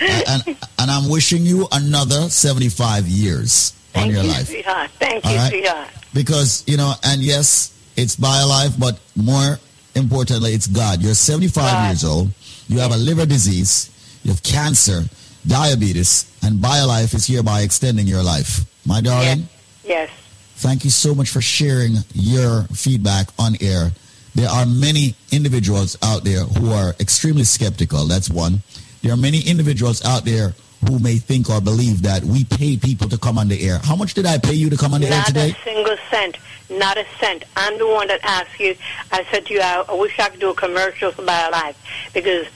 [0.00, 0.42] and,
[0.78, 4.46] and I'm wishing you another 75 years on thank your you, life.
[4.48, 4.90] sweetheart.
[4.98, 5.50] Thank All you, right?
[5.50, 5.88] sweetheart.
[6.14, 9.58] Because, you know, and yes, it's BioLife, but more
[9.94, 11.02] importantly, it's God.
[11.02, 12.30] You're 75 years old.
[12.68, 13.90] You have a liver disease.
[14.22, 15.02] You have cancer,
[15.46, 18.64] diabetes, and BioLife is hereby extending your life.
[18.86, 19.48] My darling,
[19.84, 20.10] Yes.
[20.56, 23.90] thank you so much for sharing your feedback on air.
[24.34, 28.06] There are many individuals out there who are extremely skeptical.
[28.06, 28.62] That's one.
[29.02, 30.54] There are many individuals out there
[30.86, 33.78] who may think or believe that we pay people to come on the air.
[33.78, 35.48] How much did I pay you to come on the air today?
[35.48, 36.38] Not a single cent.
[36.70, 37.44] Not a cent.
[37.56, 38.76] I'm the one that asked you.
[39.10, 41.74] I said to you, I, wish I could do a commercial for BioLife
[42.14, 42.46] because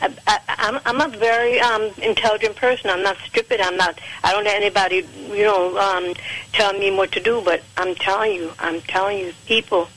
[0.00, 2.90] I, I, I'm, I'm a very um, intelligent person.
[2.90, 3.60] I'm not stupid.
[3.60, 3.98] I'm not.
[4.22, 6.14] I don't let anybody, you know, um,
[6.52, 7.42] tell me what to do.
[7.44, 9.88] But I'm telling you, I'm telling you, people,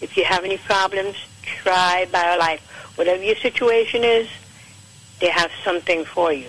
[0.00, 2.60] if you have any problems, try BioLife.
[2.96, 4.28] Whatever your situation is,
[5.20, 6.48] they have something for you.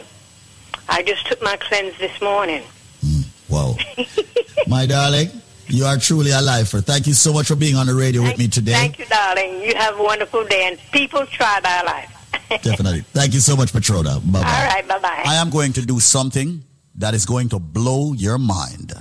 [0.88, 2.64] I just took my cleanse this morning.
[3.02, 3.22] Hmm.
[3.48, 3.76] Whoa.
[4.68, 5.30] My darling,
[5.68, 6.82] you are truly a lifer.
[6.82, 8.74] Thank you so much for being on the radio with me today.
[8.74, 9.62] Thank you, darling.
[9.62, 12.20] You have a wonderful day, and people try BioLife.
[12.64, 13.02] Definitely.
[13.14, 14.20] Thank you so much, Patrona.
[14.20, 14.48] Bye bye.
[14.48, 15.24] All right, bye bye.
[15.26, 16.64] I am going to do something
[16.96, 18.94] that is going to blow your mind.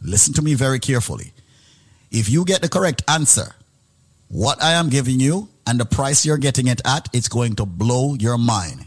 [0.00, 1.32] Listen to me very carefully.
[2.10, 3.54] If you get the correct answer,
[4.28, 7.66] what I am giving you and the price you're getting it at, it's going to
[7.66, 8.86] blow your mind.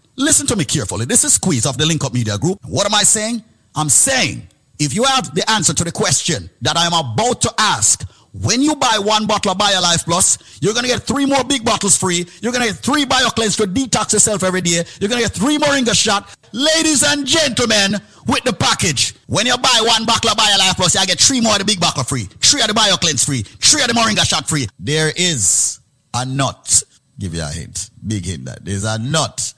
[0.17, 1.05] Listen to me carefully.
[1.05, 2.59] This is Squeeze of the Link Up Media Group.
[2.65, 3.43] What am I saying?
[3.75, 4.47] I'm saying
[4.79, 8.61] if you have the answer to the question that I am about to ask, when
[8.61, 11.97] you buy one bottle of BioLife Plus, you're going to get three more big bottles
[11.97, 12.25] free.
[12.41, 14.83] You're going to get three BioCleanse to detox yourself every day.
[14.99, 16.33] You're going to get three Moringa shot.
[16.53, 17.95] Ladies and gentlemen,
[18.27, 21.53] with the package, when you buy one bottle of BioLife Plus, you get three more
[21.53, 24.47] of the big bottle free, three of the BioCleanse free, three of the Moringa shot
[24.47, 24.67] free.
[24.79, 25.79] There is
[26.13, 26.83] a nut.
[27.19, 27.91] Give you a hint.
[28.05, 29.50] Big hint that there's a nut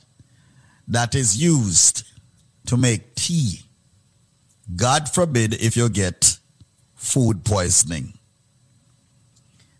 [0.88, 2.04] that is used
[2.68, 3.62] to make tea.
[4.76, 6.38] God forbid if you get
[6.96, 8.14] food poisoning.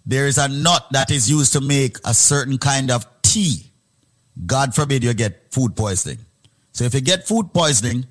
[0.06, 3.72] There is a nut that is used to make a certain kind of tea.
[4.46, 6.20] God forbid you get food poisoning.
[6.74, 8.06] So if you get food poisoning,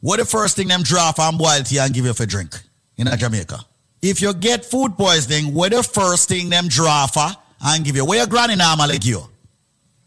[0.00, 2.60] what the first thing them draw from boil tea and give you for drink
[2.96, 3.64] in a Jamaica?
[4.02, 7.28] if you get food poisoning, what the first thing them draw for
[7.62, 8.04] and give you?
[8.04, 9.22] Where your granny normally give you?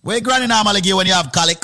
[0.02, 1.64] Where your granny normally give you when you have colic,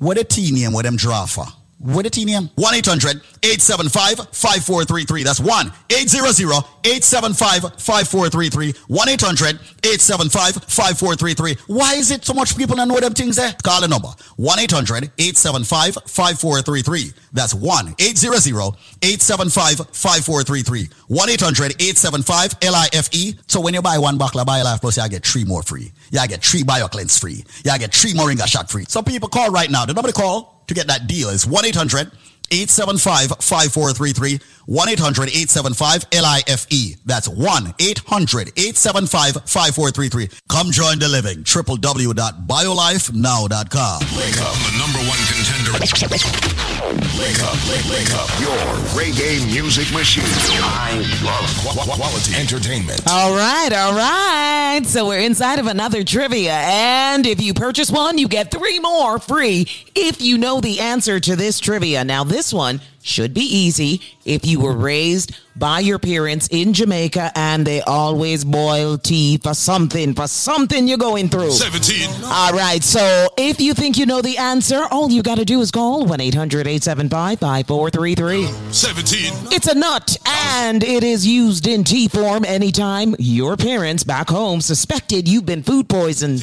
[0.00, 1.44] What the tea name where them draw for?
[1.80, 2.50] What a name?
[2.56, 5.22] 1 800 875 5433.
[5.22, 8.74] That's 1 800 875 5433.
[8.88, 9.46] 1 800
[9.86, 11.56] 875 5433.
[11.68, 13.54] Why is it so much people don't know them things there?
[13.62, 17.12] Call the number 1 800 875 5433.
[17.32, 20.88] That's 1 800 875 5433.
[21.06, 23.38] 1 800 875 LIFE.
[23.46, 25.92] So when you buy one bottle of BioLife Plus, you get three more free.
[26.10, 27.44] You get three BioCleanse free.
[27.64, 28.84] You get three more Moringa shot free.
[28.88, 29.86] So people call right now.
[29.86, 32.10] The number to call to get that deal is 1 800
[32.50, 34.38] 875 5433.
[34.66, 36.96] 1 800 875 LIFE.
[37.04, 40.28] That's 1 800 875 5433.
[40.48, 41.44] Come join the living.
[41.44, 44.00] www.biolifenow.com.
[44.16, 45.47] Wake up, the number one contender.
[45.68, 47.58] Wake up,
[47.90, 48.28] wake, up.
[48.40, 48.56] Your
[48.96, 50.24] reggae music machine.
[50.24, 53.02] I love qu- quality entertainment.
[53.06, 54.80] All right, all right.
[54.86, 56.54] So we're inside of another trivia.
[56.54, 61.20] And if you purchase one, you get three more free if you know the answer
[61.20, 62.02] to this trivia.
[62.02, 67.32] Now, this one should be easy if you were raised by your parents in Jamaica
[67.34, 71.50] and they always boil tea for something, for something you're going through.
[71.50, 72.08] 17.
[72.24, 75.60] All right, so if you think you know the answer, all you got to do
[75.60, 78.72] is call 1 800 875 5433.
[78.72, 79.52] 17.
[79.52, 84.60] It's a nut, and it is used in tea form anytime your parents back home
[84.60, 86.42] suspected you've been food poisoned.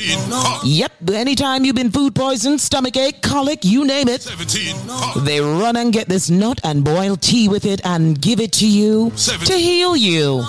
[0.66, 4.24] Yep, anytime you've been food poisoned, stomach ache, colic, you name it.
[4.24, 5.24] 17.
[5.24, 8.68] They run and get this nut and boil tea with it and give it to
[8.68, 9.12] you
[9.46, 10.44] to heal you.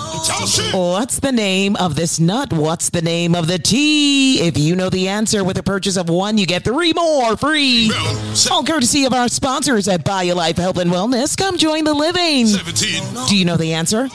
[0.73, 2.51] What's the name of this nut?
[2.53, 4.39] What's the name of the tea?
[4.41, 7.91] If you know the answer with a purchase of one, you get three more free.
[8.51, 11.37] All courtesy of our sponsors at BioLife Health and Wellness.
[11.37, 12.47] Come join the living.
[12.47, 13.27] 17.
[13.27, 14.07] Do you know the answer?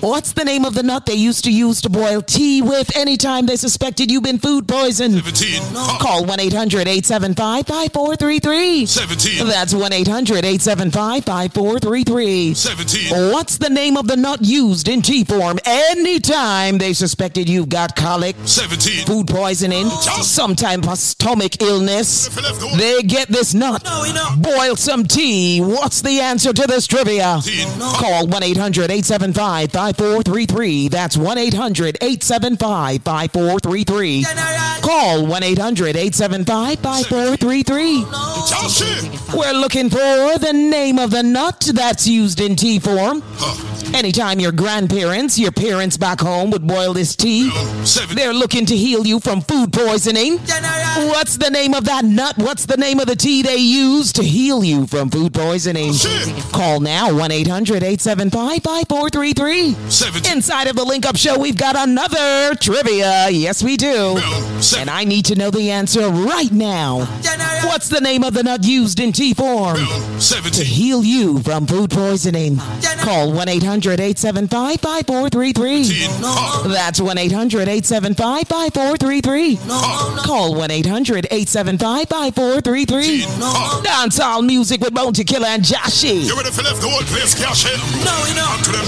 [0.00, 3.46] What's the name of the nut they used to use to boil tea with anytime
[3.46, 5.14] they suspected you've been food poisoned?
[5.14, 5.62] 17.
[6.00, 8.86] Call 1 800 875 5433.
[8.86, 9.46] 17.
[9.46, 12.52] That's 1 800 875 5433.
[12.52, 13.32] 17.
[13.32, 17.96] What's the name of the nut used in tea form anytime they suspected you've got
[17.96, 19.06] colic, 17.
[19.06, 22.28] food poisoning, sometime type of stomach illness?
[22.76, 23.82] They get this nut,
[24.36, 25.60] boil some tea.
[25.60, 27.40] What's the answer to this trivia?
[27.80, 30.88] Call 1 800 875 5433.
[30.88, 34.24] That's 1 800 875 5433.
[34.82, 38.04] Call 1 800 875 5433.
[39.34, 43.22] We're looking for the name of the nut that's used in tea form.
[43.94, 47.50] Anytime your grandparents, your parents back home would boil this tea,
[48.14, 50.38] they're looking to heal you from food poisoning.
[50.38, 52.38] What's the name of that nut?
[52.38, 55.92] What's the name of the tea they use to heal you from food poisoning?
[56.52, 60.32] Call now 1 800 875 5433.
[60.32, 63.28] Inside of the Link Up Show, we've got another trivia.
[63.28, 64.18] Yes, we do.
[64.78, 67.00] And I need to know the answer right now.
[67.64, 71.90] What's the name of the nut used in tea form to heal you from food
[71.90, 72.56] poisoning?
[73.00, 76.72] Call 1 800 875 5433.
[76.72, 79.56] That's 1 800 875 5433.
[80.24, 83.22] Call 1 800 875 5433.
[83.82, 86.26] Dancehall music with Bounty Killer and Joshy.
[86.26, 87.78] You ready for left the whole place, cash it?
[88.04, 88.48] No, we know.
[88.62, 88.86] To them.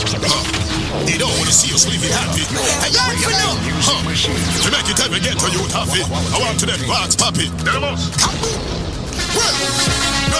[1.06, 2.46] They don't want to see us living happy.
[2.80, 3.56] I like for them.
[3.82, 4.00] Huh.
[4.06, 6.02] To make it ever get to you happy.
[6.06, 7.50] I want to them box poppy.
[7.66, 8.14] Demos.
[9.34, 9.54] Well,
[10.30, 10.38] no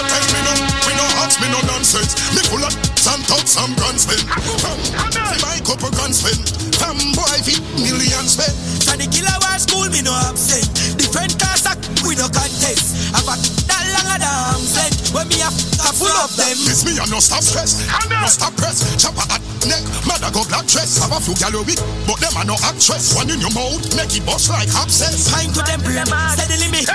[1.61, 2.15] no ask me no nonsense.
[2.33, 4.23] Me full of some talk, some guns spin.
[4.63, 6.39] From see my couple guns spin.
[6.79, 8.55] From boy feet millions spend.
[8.81, 10.67] So the killer war school me no absent.
[10.97, 13.13] Different class act we no contest.
[13.15, 15.13] I've got that long of the arms length.
[15.13, 15.49] When when me a
[15.95, 16.57] full of them.
[16.65, 18.83] This me a no stop stress, no stop press.
[19.01, 20.97] Chopper at neck, mother go black dress.
[21.01, 23.15] Have a few gallery weak, but them are no actress.
[23.15, 25.31] One in your mouth, make it bust like abscess.
[25.31, 26.85] Pine to them brain, steadily me.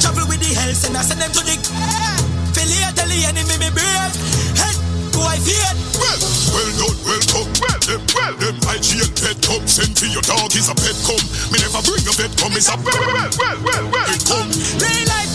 [0.00, 2.37] Travel with the hell, send I send them to the.
[2.58, 4.14] Affiliate, tell the enemy me brave.
[4.58, 4.74] Head
[5.14, 5.70] to I fear.
[5.94, 6.18] Well,
[6.50, 7.50] well done, well come.
[7.62, 8.56] Well them, well them.
[8.66, 9.62] IGL pet come.
[9.70, 11.22] Send to your dog is a pet come.
[11.54, 12.58] Me never bring a pet come.
[12.58, 14.10] It's a well, well, well, well, well.
[14.10, 14.50] It come.
[14.74, 15.30] Real life,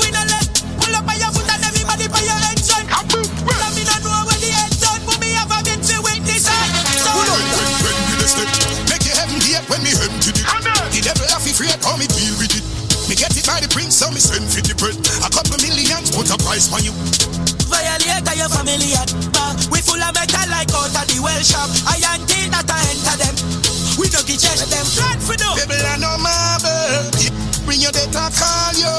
[0.00, 0.48] we no let.
[0.80, 2.88] Pull up by your foot and everybody by your engine.
[2.88, 6.00] Well, I mean I know where the head done, but me have a bit to
[6.00, 6.48] witness.
[6.48, 6.56] So,
[7.12, 8.48] When, when, when we the step,
[8.88, 10.40] make your heaven gate when me empty it.
[10.40, 12.71] The devil have to afraid how me deal with it.
[13.22, 14.98] Me get it by the prince, so me send for the bread.
[15.22, 16.90] A couple millions, put a price on you.
[17.70, 19.54] Violate your family at bar.
[19.70, 21.70] We full of metal like out of the well shop.
[21.86, 23.34] I ain't think that I enter them.
[23.94, 24.82] We don't get check them.
[24.98, 25.54] Glad for no.
[25.54, 27.14] People are no marble.
[27.62, 28.90] Bring your data, call you.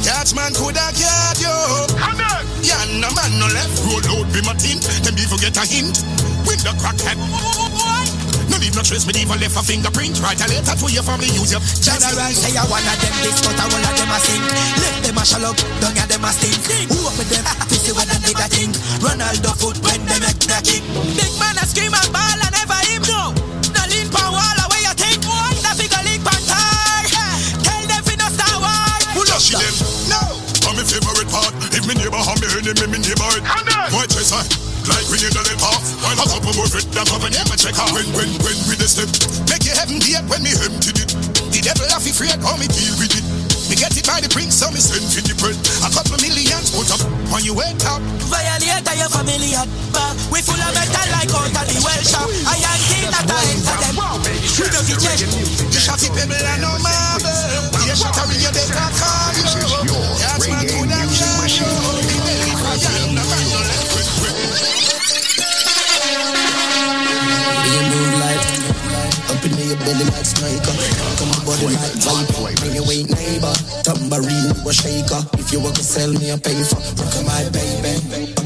[0.00, 1.52] Catch man coulda guard you.
[1.92, 2.48] Come on.
[2.64, 3.84] Yeah, no man no left.
[3.84, 4.80] Roll out be my tin.
[5.04, 6.00] Them even get a hint.
[6.48, 7.20] Win the crackhead.
[8.48, 10.20] No leave no trace, me even left a fingerprint.
[10.20, 13.38] Write a letter to your family, use your General say I one of them this,
[13.44, 14.44] but I one of them a sink.
[14.82, 16.58] Let them a shall up, don't get them a sting.
[16.90, 17.44] Who up with them?
[17.44, 18.74] To see what they got think.
[19.04, 20.82] Ronaldo foot when they make the kick.
[21.14, 23.37] Big man a scream and ball and never him no.
[32.62, 33.44] Neighbor me enemy, me neighbor it.
[33.94, 34.42] White dress I
[34.88, 35.84] like we need a little off.
[36.00, 37.92] While I couple more fit, that up and never check out.
[37.92, 39.08] When, when, when we the step,
[39.46, 41.12] make your heaven gate when me empty it.
[41.52, 43.24] The devil have to afraid how me deal with it.
[43.68, 45.56] Me get it by the prince, so me send for the bread.
[45.84, 48.00] A couple millions put up when you wake up.
[48.32, 50.16] Violate your family at bar.
[50.32, 52.26] We full of metal like out of the well shop.
[52.48, 53.96] I ain't think that I enter them.
[54.56, 55.20] We don't get check.
[55.68, 57.28] The shotty pebble and no marble.
[57.76, 60.00] The shattering your data call you.
[60.16, 61.87] That's my good and
[69.88, 70.74] belly like sniper.
[71.16, 72.60] Come on, body like viper.
[72.60, 73.54] Bring your weight neighbor.
[73.82, 75.20] Tambourine, you a shaker.
[75.38, 76.76] If you want to sell me a paper,
[77.16, 78.37] at my baby.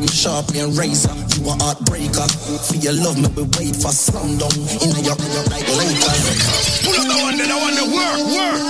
[0.00, 1.12] Me sharp, me a razor.
[1.38, 2.28] You a heartbreaker.
[2.66, 4.52] For your love, me we wait for sundown.
[4.82, 6.84] In your your like Lakers.
[6.84, 8.60] Pull up the one that I want to work, work,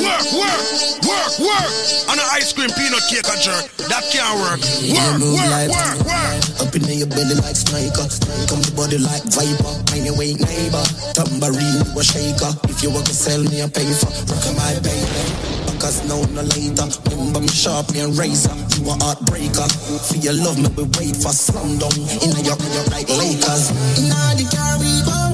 [0.00, 0.64] work, work,
[1.04, 1.70] work, work.
[2.08, 3.68] On an ice cream peanut cake a jerk.
[3.92, 4.60] That can't work.
[4.88, 6.60] Work, work, work, work.
[6.64, 8.06] Up in your belly like sniper.
[8.48, 9.76] Come the body like viper.
[10.16, 10.82] Weight neighbor.
[11.14, 12.50] Tambourine, you a shaker.
[12.66, 15.22] If you want to sell me a paper, rock my baby.
[15.70, 16.88] Because now no later.
[17.14, 18.52] Remember me sharp, me a razor.
[18.80, 19.68] You a heartbreaker.
[20.08, 21.92] For your love, me we wait for sundown.
[22.22, 22.56] In in your
[22.90, 23.70] like Lakers.
[23.98, 25.29] Inna the car we gon' go.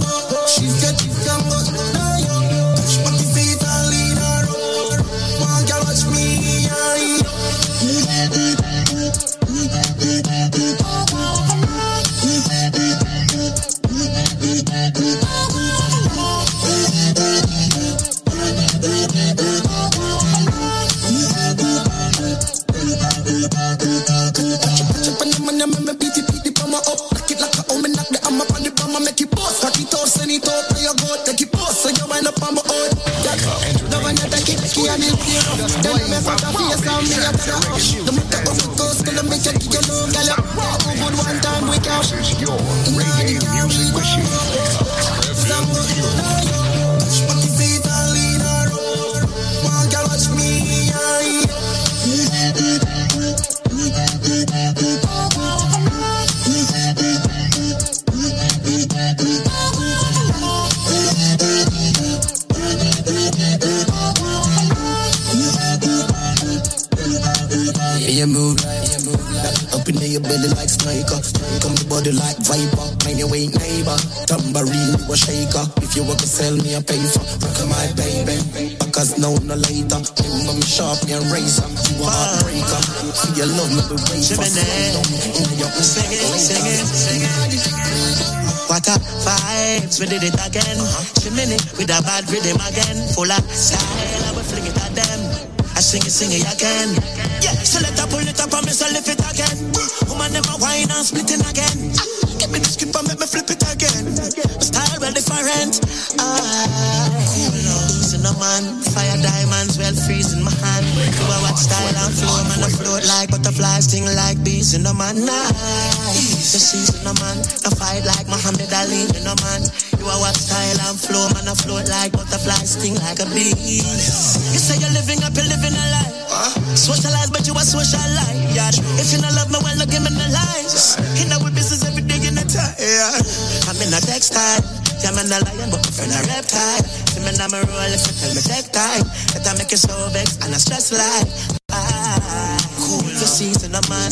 [137.36, 139.04] See me now, me roll if you tell me take time.
[139.36, 141.28] That I make you so vex and I stress like.
[141.68, 143.04] Ah, cool.
[143.04, 144.08] The season, a man.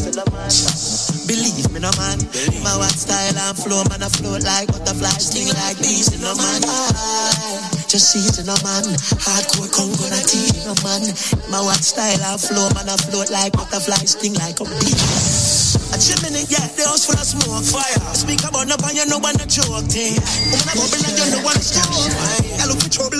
[1.24, 2.20] Believe me, no man.
[2.60, 6.60] My what style and flow, man, I float like butterflies, sting like bees, no man.
[6.68, 8.84] Ah, just season, no man.
[9.16, 11.08] Hardcore Congo, na tea, no man.
[11.48, 14.92] My what style and flow, man, I float like butterflies, sting like a bee.
[15.94, 18.02] A chimney, yeah, the house full of smoke, fire.
[18.18, 20.18] Speak about no you know one a joke thing.
[20.50, 22.10] Woman, I bubble and you know one stroke.
[22.58, 23.13] I look for trouble,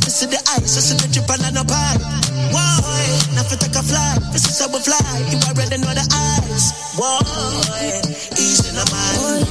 [0.00, 0.72] eye, you to see the eyes.
[0.72, 1.98] So see the drip and no pie.
[2.52, 2.80] Why?
[3.36, 5.00] Now if you take a fly, this is how we fly.
[5.28, 6.72] You are already know the eyes.
[6.96, 7.20] Why?
[8.36, 9.44] Easy no man.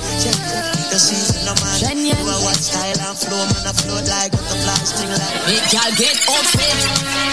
[0.90, 1.98] The season no man.
[2.02, 5.38] You are what style and flow, man, I float like butterflies, sting like.
[5.46, 6.78] Make y'all get upset.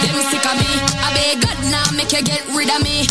[0.05, 0.69] Them sick of me.
[1.01, 3.07] I beg God now make you get rid of me.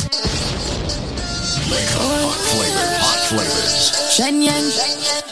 [1.66, 3.90] Hot flavor, hot flavors.
[4.14, 5.25] Shenyeng.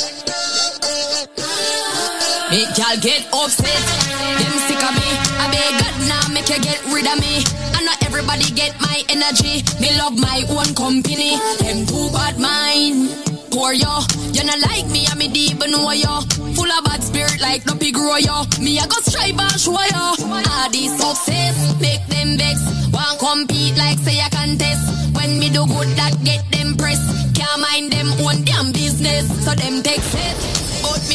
[2.55, 3.66] Make y'all get upset.
[3.66, 5.10] Them sick of me.
[5.42, 7.42] I beg God now make you get rid of me.
[7.74, 9.66] I know everybody get my energy.
[9.83, 11.34] Me love my own company.
[11.58, 13.10] Them too bad mind.
[13.50, 16.20] Poor yo, you not like me, I'm me deep and know yo.
[16.55, 18.47] Full of bad spirit like no pig grow yo.
[18.62, 20.15] Me I go strive and show yo.
[20.47, 22.62] Ah, this success make them vex.
[22.94, 24.86] Want compete like say I contest.
[25.16, 27.02] When me do good, that get them press.
[27.34, 30.64] Can't mind them own damn business, so them take it.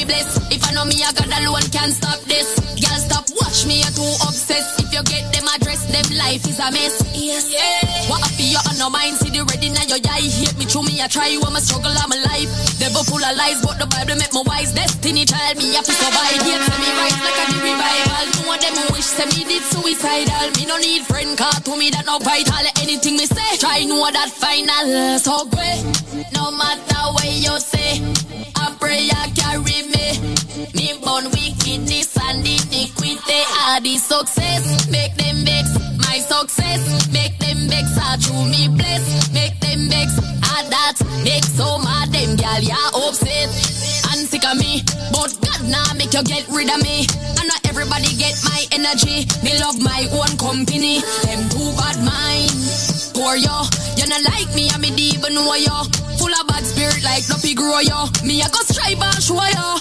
[0.09, 2.57] If I know me, I got alone can't stop this.
[2.81, 4.81] Girl, stop watch me, you're too obsessed.
[4.81, 6.97] If you get them address, them life is a mess.
[7.13, 8.09] Yes, yeah.
[8.09, 9.21] What happy you on no mind?
[9.21, 10.25] See the ready now your eye.
[10.25, 12.49] Hate me through me, I try you, I'm a struggle, I'm alive.
[12.81, 14.73] Devil full of lies, but the Bible make me wise.
[14.73, 16.41] Destiny child, me have to survive.
[16.41, 18.25] Yet say me rise like a the revival.
[18.33, 20.49] No one them wish say me did suicidal.
[20.57, 22.65] Me no need friend, car to me that no vital.
[22.81, 25.21] Anything me say, try know that final.
[25.21, 25.85] So great,
[26.33, 28.01] no matter what you say.
[28.57, 29.68] I pray I carry
[33.69, 35.69] The success make them vex.
[35.99, 37.95] My success make them vex.
[37.97, 39.31] I true me bless.
[39.31, 40.19] Make them vex.
[40.43, 42.75] Ah, that make so mad them gal ya
[43.07, 43.47] upset
[44.11, 44.83] and sick of me.
[45.13, 47.05] But God now make you get rid of me.
[47.45, 49.25] Not everybody get my energy.
[49.41, 50.99] Me love my own company.
[51.23, 52.51] Them too bad mind.
[53.15, 53.63] Poor yo,
[53.95, 54.69] you not like me.
[54.73, 55.83] I'm deep and know yo.
[56.19, 57.23] Full of bad spirit like
[57.55, 58.07] grow yo.
[58.25, 59.79] Me I go strive and show yo.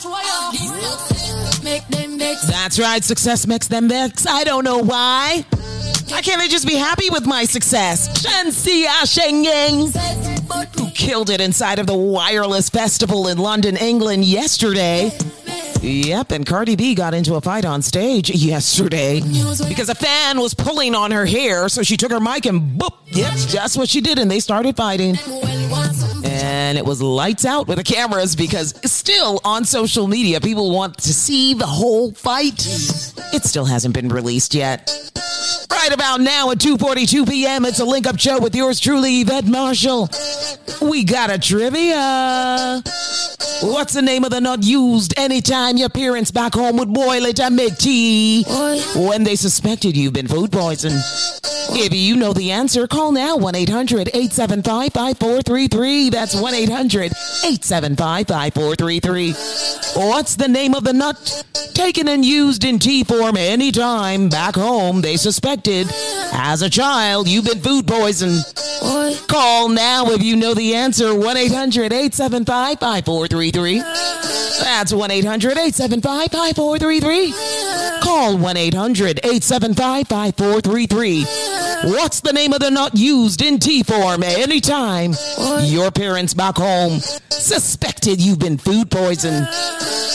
[1.64, 2.46] Make them vex.
[2.46, 4.26] That's right, success makes them vex.
[4.26, 5.44] I don't know why.
[6.08, 8.08] Why can't I just be happy with my success?
[8.22, 15.10] Shenseea ah Shenyeng, who killed it inside of the Wireless Festival in London, England yesterday.
[15.80, 20.52] Yep, and Cardi B got into a fight on stage yesterday because a fan was
[20.54, 22.94] pulling on her hair, so she took her mic and boop.
[23.06, 25.16] Yep, that's what she did, and they started fighting.
[26.24, 30.98] And it was lights out with the cameras because still on social media, people want
[30.98, 32.66] to see the whole fight.
[33.32, 34.90] It still hasn't been released yet.
[35.70, 40.08] Right about now at 2:42 p.m., it's a link-up show with yours truly, Yvette Marshall.
[40.82, 42.82] We got a trivia.
[43.60, 47.40] What's the name of the nut used anytime your parents back home would boil it
[47.40, 48.44] and make tea
[48.96, 51.02] when they suspected you've been food poisoned?
[51.70, 56.10] If you know the answer, call now 1 800 875 5433.
[56.10, 57.12] That's 1 800
[57.44, 59.32] 875 5433.
[60.08, 65.02] What's the name of the nut taken and used in tea form anytime back home
[65.02, 65.86] they suspected
[66.32, 68.42] as a child you've been food poisoned?
[69.28, 73.82] Call now if you know the answer 1 800 875 5433.
[74.60, 78.00] That's 1 800 875 5433.
[78.02, 81.24] Call 1 800 875 5433.
[81.92, 85.14] What's the name of the nut used in tea form anytime
[85.62, 89.46] your parents back home suspected you've been food poisoned?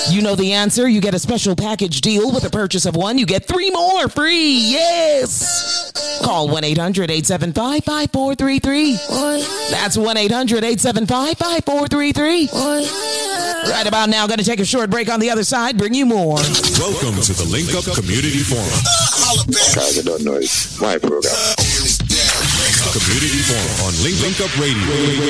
[0.09, 0.88] You know the answer.
[0.88, 3.17] You get a special package deal with the purchase of one.
[3.17, 4.57] You get three more free.
[4.59, 5.91] Yes.
[6.23, 9.72] Call 1 800 875 5433.
[9.72, 12.49] That's 1 800 875 5433.
[13.72, 16.05] Right about now, going to take a short break on the other side, bring you
[16.05, 16.35] more.
[16.77, 18.69] Welcome to the Link Up Community Forum.
[19.73, 20.35] Guys, I don't know.
[20.35, 21.33] It's my program.
[22.93, 24.85] Community Forum on Link, Link Up Radio.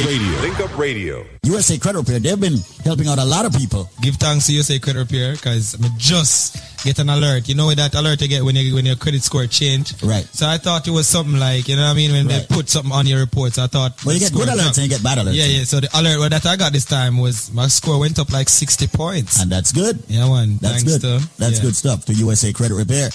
[0.05, 0.41] Radio.
[0.41, 1.25] Link Up Radio.
[1.43, 3.89] USA Credit Repair, they've been helping out a lot of people.
[4.01, 7.47] Give thanks to USA Credit Repair because I just get an alert.
[7.47, 9.93] You know that alert you get when you, when your credit score change.
[10.03, 10.25] Right.
[10.33, 12.45] So I thought it was something like you know what I mean when Right.
[12.47, 13.57] they put something on your reports.
[13.57, 14.03] I thought.
[14.05, 14.77] Well, you get good alerts dropped.
[14.79, 15.33] and you get bad alerts.
[15.35, 15.63] Yeah, yeah.
[15.63, 18.87] So the alert that I got this time was my score went up like sixty
[18.87, 19.41] points.
[19.41, 20.03] And that's good.
[20.09, 20.57] Yeah, one.
[20.57, 21.01] That's Thanks good.
[21.21, 21.63] To, That's yeah.
[21.63, 23.09] good stuff to USA Credit Repair.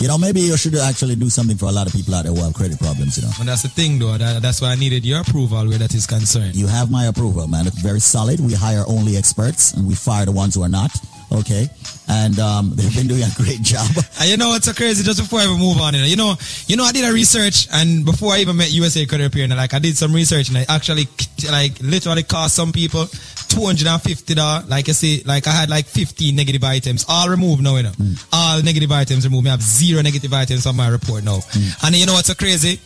[0.00, 2.32] You know, maybe you should actually do something for a lot of people out there
[2.32, 3.32] who have credit problems, you know.
[3.38, 4.16] And that's the thing, though.
[4.16, 6.56] That, that's why I needed your approval where that is concerned.
[6.56, 7.66] You have my approval, man.
[7.66, 8.40] It's very solid.
[8.40, 10.90] We hire only experts and we fire the ones who are not.
[11.32, 11.68] Okay.
[12.08, 13.86] And um, they've been doing a great job.
[14.20, 15.02] And you know what's so crazy?
[15.04, 16.34] Just before I even move on, you know, you know,
[16.66, 19.56] you know, I did a research, and before I even met USA Credit Repair, and
[19.56, 21.06] like I did some research, and I actually
[21.50, 23.06] like literally cost some people
[23.48, 24.68] two hundred and fifty dollars.
[24.68, 27.90] Like I say, like I had like fifteen negative items, all removed now, you know,
[27.96, 28.12] Hmm.
[28.32, 29.46] all negative items removed.
[29.46, 31.40] I have zero negative items on my report now.
[31.40, 31.86] Hmm.
[31.86, 32.78] And you know what's so crazy?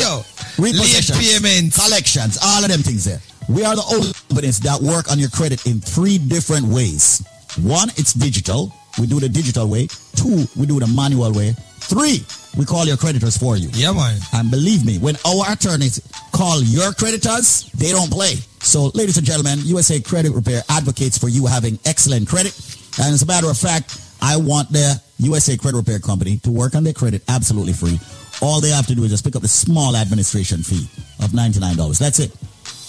[0.00, 0.22] Yo.
[0.58, 1.76] Late payments.
[1.78, 2.38] Collections.
[2.42, 3.20] All of them things there.
[3.48, 7.22] We are the only companies that work on your credit in three different ways.
[7.62, 8.72] One, it's digital.
[8.98, 9.88] We do the digital way.
[10.16, 11.54] Two, we do the manual way.
[11.78, 12.24] Three,
[12.58, 13.68] we call your creditors for you.
[13.72, 14.18] Yeah, man.
[14.34, 16.00] And believe me, when our attorneys
[16.32, 18.34] call your creditors, they don't play.
[18.60, 22.52] So, ladies and gentlemen, USA Credit Repair advocates for you having excellent credit.
[22.98, 26.74] And as a matter of fact, I want the USA Credit Repair Company to work
[26.74, 27.98] on their credit absolutely free.
[28.42, 30.88] All they have to do is just pick up the small administration fee
[31.24, 31.98] of $99.
[31.98, 32.36] That's it.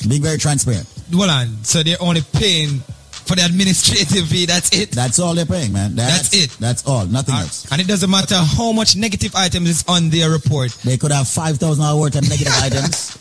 [0.08, 0.88] Being very transparent.
[1.14, 1.64] Hold on.
[1.64, 2.82] So they're only paying
[3.30, 4.48] for the administrative fee.
[4.48, 4.90] That's it.
[4.90, 5.96] That's all they're paying, man.
[5.96, 6.50] That's it.
[6.60, 7.06] That's all.
[7.06, 7.72] Nothing uh, else.
[7.72, 10.72] And it doesn't matter how much negative items is on their report.
[10.84, 11.62] They could have $5,000
[12.00, 13.18] worth of negative items.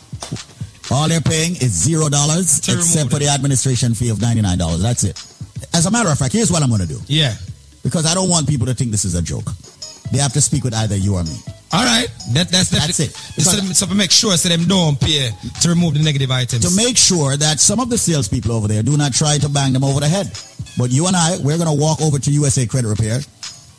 [0.89, 4.81] All they're paying is zero dollars except for the administration fee of $99.
[4.81, 5.21] That's it.
[5.75, 6.99] As a matter of fact, here's what I'm going to do.
[7.05, 7.35] Yeah.
[7.83, 9.45] Because I don't want people to think this is a joke.
[10.11, 11.37] They have to speak with either you or me.
[11.71, 12.07] All right.
[12.33, 13.11] That, that's, That's it.
[13.11, 15.29] So, them- so to make sure so them don't pay
[15.61, 16.65] to remove the negative items.
[16.65, 19.73] To make sure that some of the salespeople over there do not try to bang
[19.73, 20.31] them over the head.
[20.77, 23.19] But you and I, we're going to walk over to USA Credit Repair.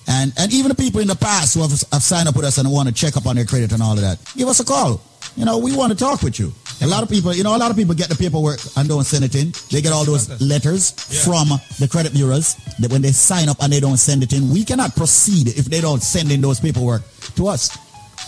[0.06, 2.58] And, and even the people in the past who have, have signed up with us
[2.58, 4.64] and want to check up on their credit and all of that, give us a
[4.64, 5.00] call.
[5.36, 6.52] You know, we want to talk with you.
[6.82, 9.04] A lot of people, you know, a lot of people get the paperwork and don't
[9.04, 9.52] send it in.
[9.70, 10.92] They get all those letters
[11.24, 14.50] from the credit bureaus that when they sign up and they don't send it in,
[14.50, 17.02] we cannot proceed if they don't send in those paperwork
[17.36, 17.76] to us.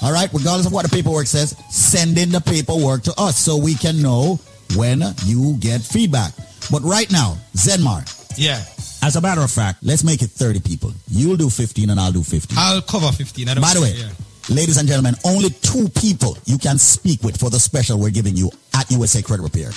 [0.02, 3.56] All right, regardless of what the paperwork says, send in the paperwork to us so
[3.56, 4.38] we can know
[4.76, 6.32] when you get feedback.
[6.70, 8.04] But right now, Zenmar,
[8.36, 8.62] Yeah.
[9.02, 10.92] as a matter of fact, let's make it 30 people.
[11.10, 12.56] You'll do 15 and I'll do 15.
[12.58, 13.48] I'll cover 15.
[13.48, 14.08] I don't By the way, yeah.
[14.48, 18.36] Ladies and gentlemen, only two people you can speak with for the special we're giving
[18.36, 19.70] you at USA Credit Repair.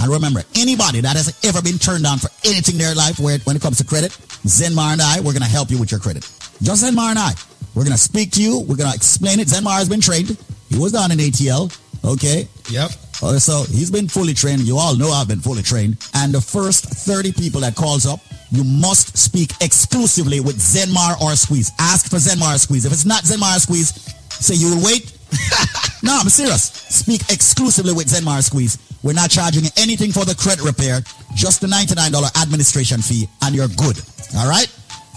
[0.00, 3.38] And remember, anybody that has ever been turned down for anything in their life where,
[3.44, 4.12] when it comes to credit,
[4.46, 6.22] Zenmar and I, we're going to help you with your credit.
[6.62, 7.32] Just Zenmar and I.
[7.74, 8.60] We're going to speak to you.
[8.60, 9.48] We're going to explain it.
[9.48, 10.36] Zenmar has been trained.
[10.68, 11.68] He was down in ATL.
[12.04, 12.48] Okay.
[12.70, 12.90] Yep.
[13.22, 14.62] Uh, so he's been fully trained.
[14.62, 15.98] You all know I've been fully trained.
[16.14, 18.20] And the first 30 people that calls up,
[18.50, 21.70] you must speak exclusively with Zenmar or Squeeze.
[21.78, 22.84] Ask for Zenmar or Squeeze.
[22.84, 23.90] If it's not Zenmar or Squeeze,
[24.34, 25.12] say you will wait.
[26.02, 26.64] no, I'm serious.
[26.64, 28.78] Speak exclusively with Zenmar or Squeeze.
[29.02, 31.00] We're not charging anything for the credit repair,
[31.34, 33.96] just the $99 administration fee, and you're good.
[34.36, 34.66] All right?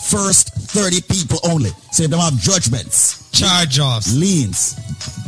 [0.10, 1.72] First 30 people only.
[1.92, 4.14] So if they have judgments, Charge-offs.
[4.16, 4.76] liens,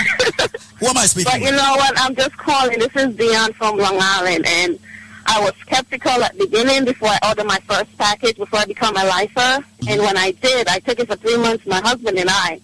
[0.79, 1.57] who am I speaking But you with?
[1.57, 1.93] know what?
[1.97, 2.79] I'm just calling.
[2.79, 4.79] This is Dion from Long Island, and
[5.27, 8.97] I was skeptical at the beginning before I ordered my first package before I become
[8.97, 9.41] a lifer.
[9.41, 9.89] Mm-hmm.
[9.89, 12.61] And when I did, I took it for three months, my husband and I.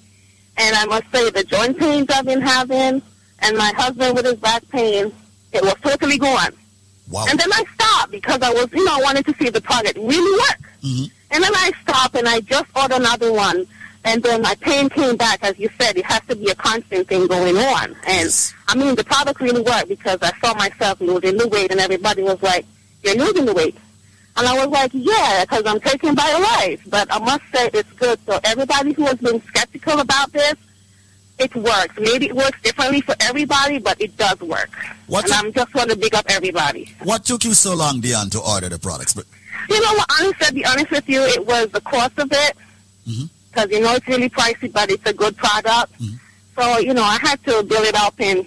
[0.58, 3.00] And I must say, the joint pains I've been having,
[3.38, 5.10] and my husband with his back pain,
[5.52, 6.52] it was totally gone.
[7.08, 7.24] Wow.
[7.28, 9.60] And then I stopped because I was, you know, I wanted to see if the
[9.62, 10.62] product really worked.
[10.82, 11.16] Mm-hmm.
[11.30, 13.66] And then I stopped and I just ordered another one.
[14.04, 15.44] And then my pain came back.
[15.44, 17.94] As you said, it has to be a constant thing going on.
[18.06, 21.80] And I mean, the product really worked because I saw myself losing the weight and
[21.80, 22.64] everybody was like,
[23.02, 23.76] you're losing the weight.
[24.36, 26.88] And I was like, yeah, because I'm taking BioLife.
[26.88, 28.18] But I must say it's good.
[28.26, 30.54] So everybody who has been skeptical about this,
[31.38, 31.94] it works.
[31.98, 34.70] Maybe it works differently for everybody, but it does work.
[35.06, 36.94] What and I'm just want to big up everybody.
[37.02, 39.14] What took you so long, Dion, to order the products?
[39.14, 39.24] But
[39.68, 42.56] You know what, honestly, to be honest with you, it was the cost of it.
[43.06, 43.24] Mm-hmm.
[43.48, 45.92] Because, you know, it's really pricey, but it's a good product.
[46.56, 48.46] So, you know, I had to build it up and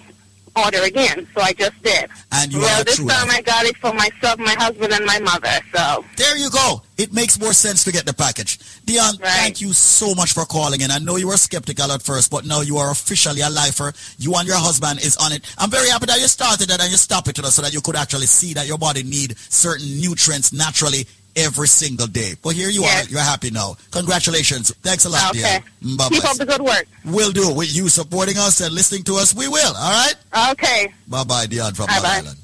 [0.56, 1.28] order again.
[1.36, 2.10] So I just did.
[2.32, 5.50] And you well, this time I got it for myself, my husband, and my mother.
[5.74, 6.82] So there you go.
[6.98, 8.60] It makes more sense to get the package.
[8.86, 10.92] Dion, thank you so much for calling in.
[10.92, 13.94] I know you were skeptical at first, but now you are officially a lifer.
[14.18, 15.44] You and your husband is on it.
[15.58, 17.96] I'm very happy that you started it and you stopped it so that you could
[17.96, 21.06] actually see that your body need certain nutrients naturally
[21.36, 22.34] every single day.
[22.42, 23.08] But here you yes.
[23.08, 23.10] are.
[23.10, 23.76] You're happy now.
[23.92, 24.74] Congratulations.
[24.82, 25.60] Thanks a lot, okay.
[25.82, 25.98] dear.
[25.98, 26.16] Bye-bye.
[26.16, 26.86] Keep up the good work.
[27.06, 27.54] We'll do.
[27.54, 29.74] With you supporting us and listening to us, we will.
[29.76, 30.52] All right?
[30.52, 30.94] Okay.
[31.08, 32.38] Bye-bye, Dion from Long Island.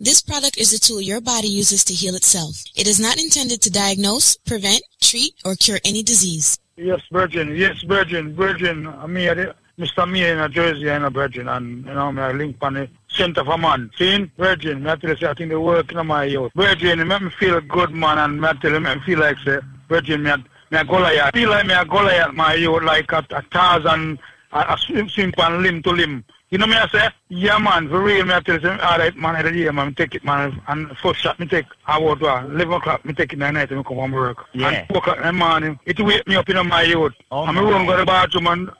[0.00, 2.62] This product is a tool your body uses to heal itself.
[2.76, 6.58] It is not intended to diagnose, prevent, treat, or cure any disease.
[6.76, 7.54] Yes, Virgin.
[7.54, 8.34] Yes, Virgin.
[8.34, 8.86] Virgin.
[8.86, 10.10] Uh, me, uh, Mr.
[10.10, 11.48] Me in a Jersey and a Virgin.
[11.48, 13.90] And, you know, me link on the center for man.
[13.96, 14.30] See?
[14.36, 14.82] Virgin.
[14.82, 16.52] Me I tell you, I think they work in my youth.
[16.54, 18.18] Virgin, it make me feel good, man.
[18.18, 20.32] And me I tell you, make me feel like, say, Virgin, me,
[20.70, 21.34] me a Goliath.
[21.34, 24.18] feel like me a Goliath, my youth, like a, a Tarzan,
[24.52, 26.24] a, a swim, swim pan limb to limb.
[26.50, 27.08] You know me I say?
[27.30, 30.24] Yeah man, for real me I tell you, alright man, every day man, take it
[30.24, 33.54] man, and first shot me take, I about uh, 11 o'clock, me take it at
[33.54, 34.44] night and me come home work.
[34.52, 34.68] Yeah.
[34.68, 37.12] And 4 o'clock in the morning, it wake me up in my youth.
[37.32, 38.70] Oh, I'm run go to the bathroom and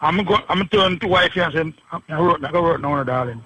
[0.00, 3.42] I'm go, I'm turn to wife and say, I work, I go work now, darling.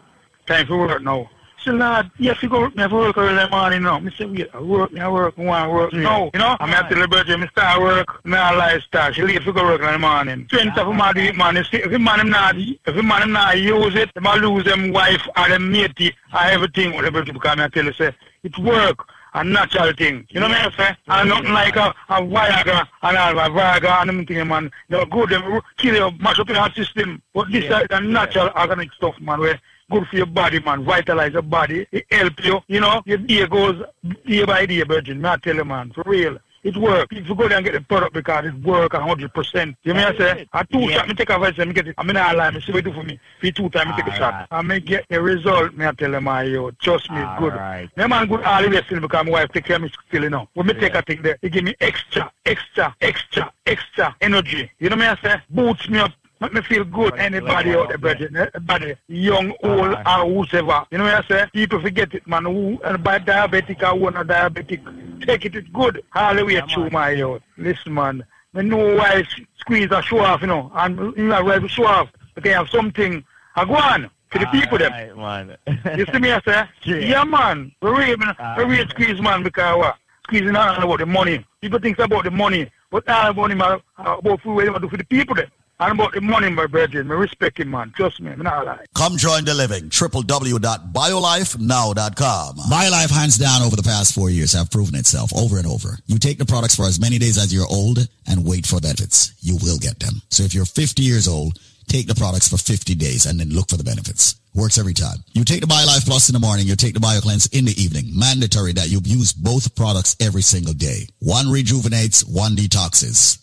[0.47, 1.29] Time for work now.
[1.59, 3.99] She said, lad, you have to go work, me have to work early morning now.
[3.99, 6.01] Me say, wait, I work, me I work, I want work Yeah.
[6.01, 6.31] now.
[6.35, 9.13] You know, I'm at the birthday, me start work, me a lifestyle.
[9.13, 10.47] She leave to go work in the morning.
[10.47, 11.57] Strength of a man, it, man.
[11.57, 15.27] If a man not, if a man not use it, them a lose them wife
[15.35, 18.99] and them matey and everything birthday because I tell you, say, it work.
[19.35, 20.27] A natural thing.
[20.31, 20.97] You know what I say?
[21.09, 24.71] And nothing like a, a Viagra and all, a Viagra and them thing, man.
[24.89, 27.21] They're good, them kill you, mash up your system.
[27.35, 27.81] But this Yeah.
[27.81, 30.85] is a natural organic stuff, man, where good for your body, man.
[30.85, 31.87] Vitalize your body.
[31.93, 32.61] It help you.
[32.69, 33.83] You know, your day goes
[34.27, 35.21] day by day, virgin.
[35.21, 36.39] Me I tell you, man, for real.
[36.65, 37.13] It work.
[37.13, 39.77] If you go there and get the product because it work a hundred percent.
[39.85, 40.49] You know what I say?
[40.53, 40.97] I two Yeah.
[40.97, 41.95] shot, me take a verse, me get it.
[41.97, 43.21] I mean, I lie, me see what do for me.
[43.41, 44.49] For two time, me take a shot.
[44.51, 46.73] I may get the result, me I tell you, my yo.
[46.83, 47.53] Trust me, it's good.
[47.53, 47.97] Alright.
[47.97, 50.25] Me man good all the way still because my wife take care of me still,
[50.25, 50.49] you know.
[50.55, 54.69] When me take a thing there, it give me extra, extra, extra, extra energy.
[54.81, 55.43] You know what I say?
[55.49, 56.11] Boots me up.
[56.47, 57.15] Make me feel good.
[57.19, 60.87] Anybody out there, brethren, everybody, young, old, or whoever.
[60.93, 61.47] You know what I say?
[61.53, 62.45] People forget it, man.
[62.45, 66.05] Who and by diabetic or one not diabetic, take it, it's good.
[66.15, 67.43] All the way through my youth.
[67.57, 68.25] Listen, man.
[68.55, 69.25] I know why
[69.59, 72.09] squeeze a show off, you know, and you know, why show off.
[72.39, 73.25] Okay, have something.
[73.57, 74.93] I go on to the people them.
[75.19, 75.57] man.
[75.99, 76.69] You see me, I say?
[76.85, 76.97] Yeah.
[76.97, 77.73] Yeah, man.
[77.83, 78.35] We real, man.
[78.57, 79.97] We real squeeze, man, because what?
[80.25, 81.45] Squeezing all about the money.
[81.61, 84.89] People think about the money, but all about him, uh, about food, what they do
[84.89, 85.51] for the people them.
[85.79, 87.11] And about the money, my brethren.
[87.11, 87.93] I respect him, man.
[87.95, 88.87] Trust me, I'm not lie.
[88.95, 89.91] Come join the living.
[89.91, 92.57] www.biolifenow.com.
[92.57, 95.99] BioLife, hands down, over the past four years, have proven itself over and over.
[96.07, 99.35] You take the products for as many days as you're old and wait for benefits.
[99.41, 100.23] You will get them.
[100.31, 103.69] So if you're 50 years old, take the products for 50 days and then look
[103.69, 104.37] for the benefits.
[104.55, 105.19] Works every time.
[105.35, 108.19] You take the BioLife Plus in the morning, you take the BioCleanse in the evening.
[108.19, 111.07] Mandatory that you use both products every single day.
[111.19, 113.43] One rejuvenates, one detoxes.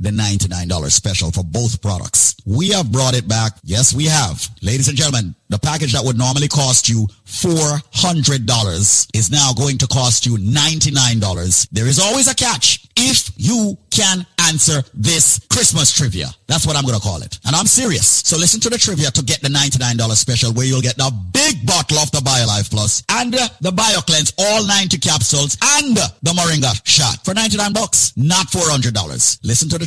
[0.00, 2.36] the $99 special for both products.
[2.46, 3.52] We have brought it back.
[3.64, 4.48] Yes, we have.
[4.62, 9.86] Ladies and gentlemen, the package that would normally cost you $400 is now going to
[9.86, 11.68] cost you $99.
[11.70, 16.28] There is always a catch if you can answer this Christmas trivia.
[16.46, 17.38] That's what I'm going to call it.
[17.46, 18.06] And I'm serious.
[18.06, 21.66] So listen to the trivia to get the $99 special where you'll get the big
[21.66, 27.24] bottle of the BioLife Plus and the BioCleanse, all 90 capsules and the Moringa shot
[27.24, 29.38] for 99 bucks, not $400.
[29.44, 29.86] Listen to the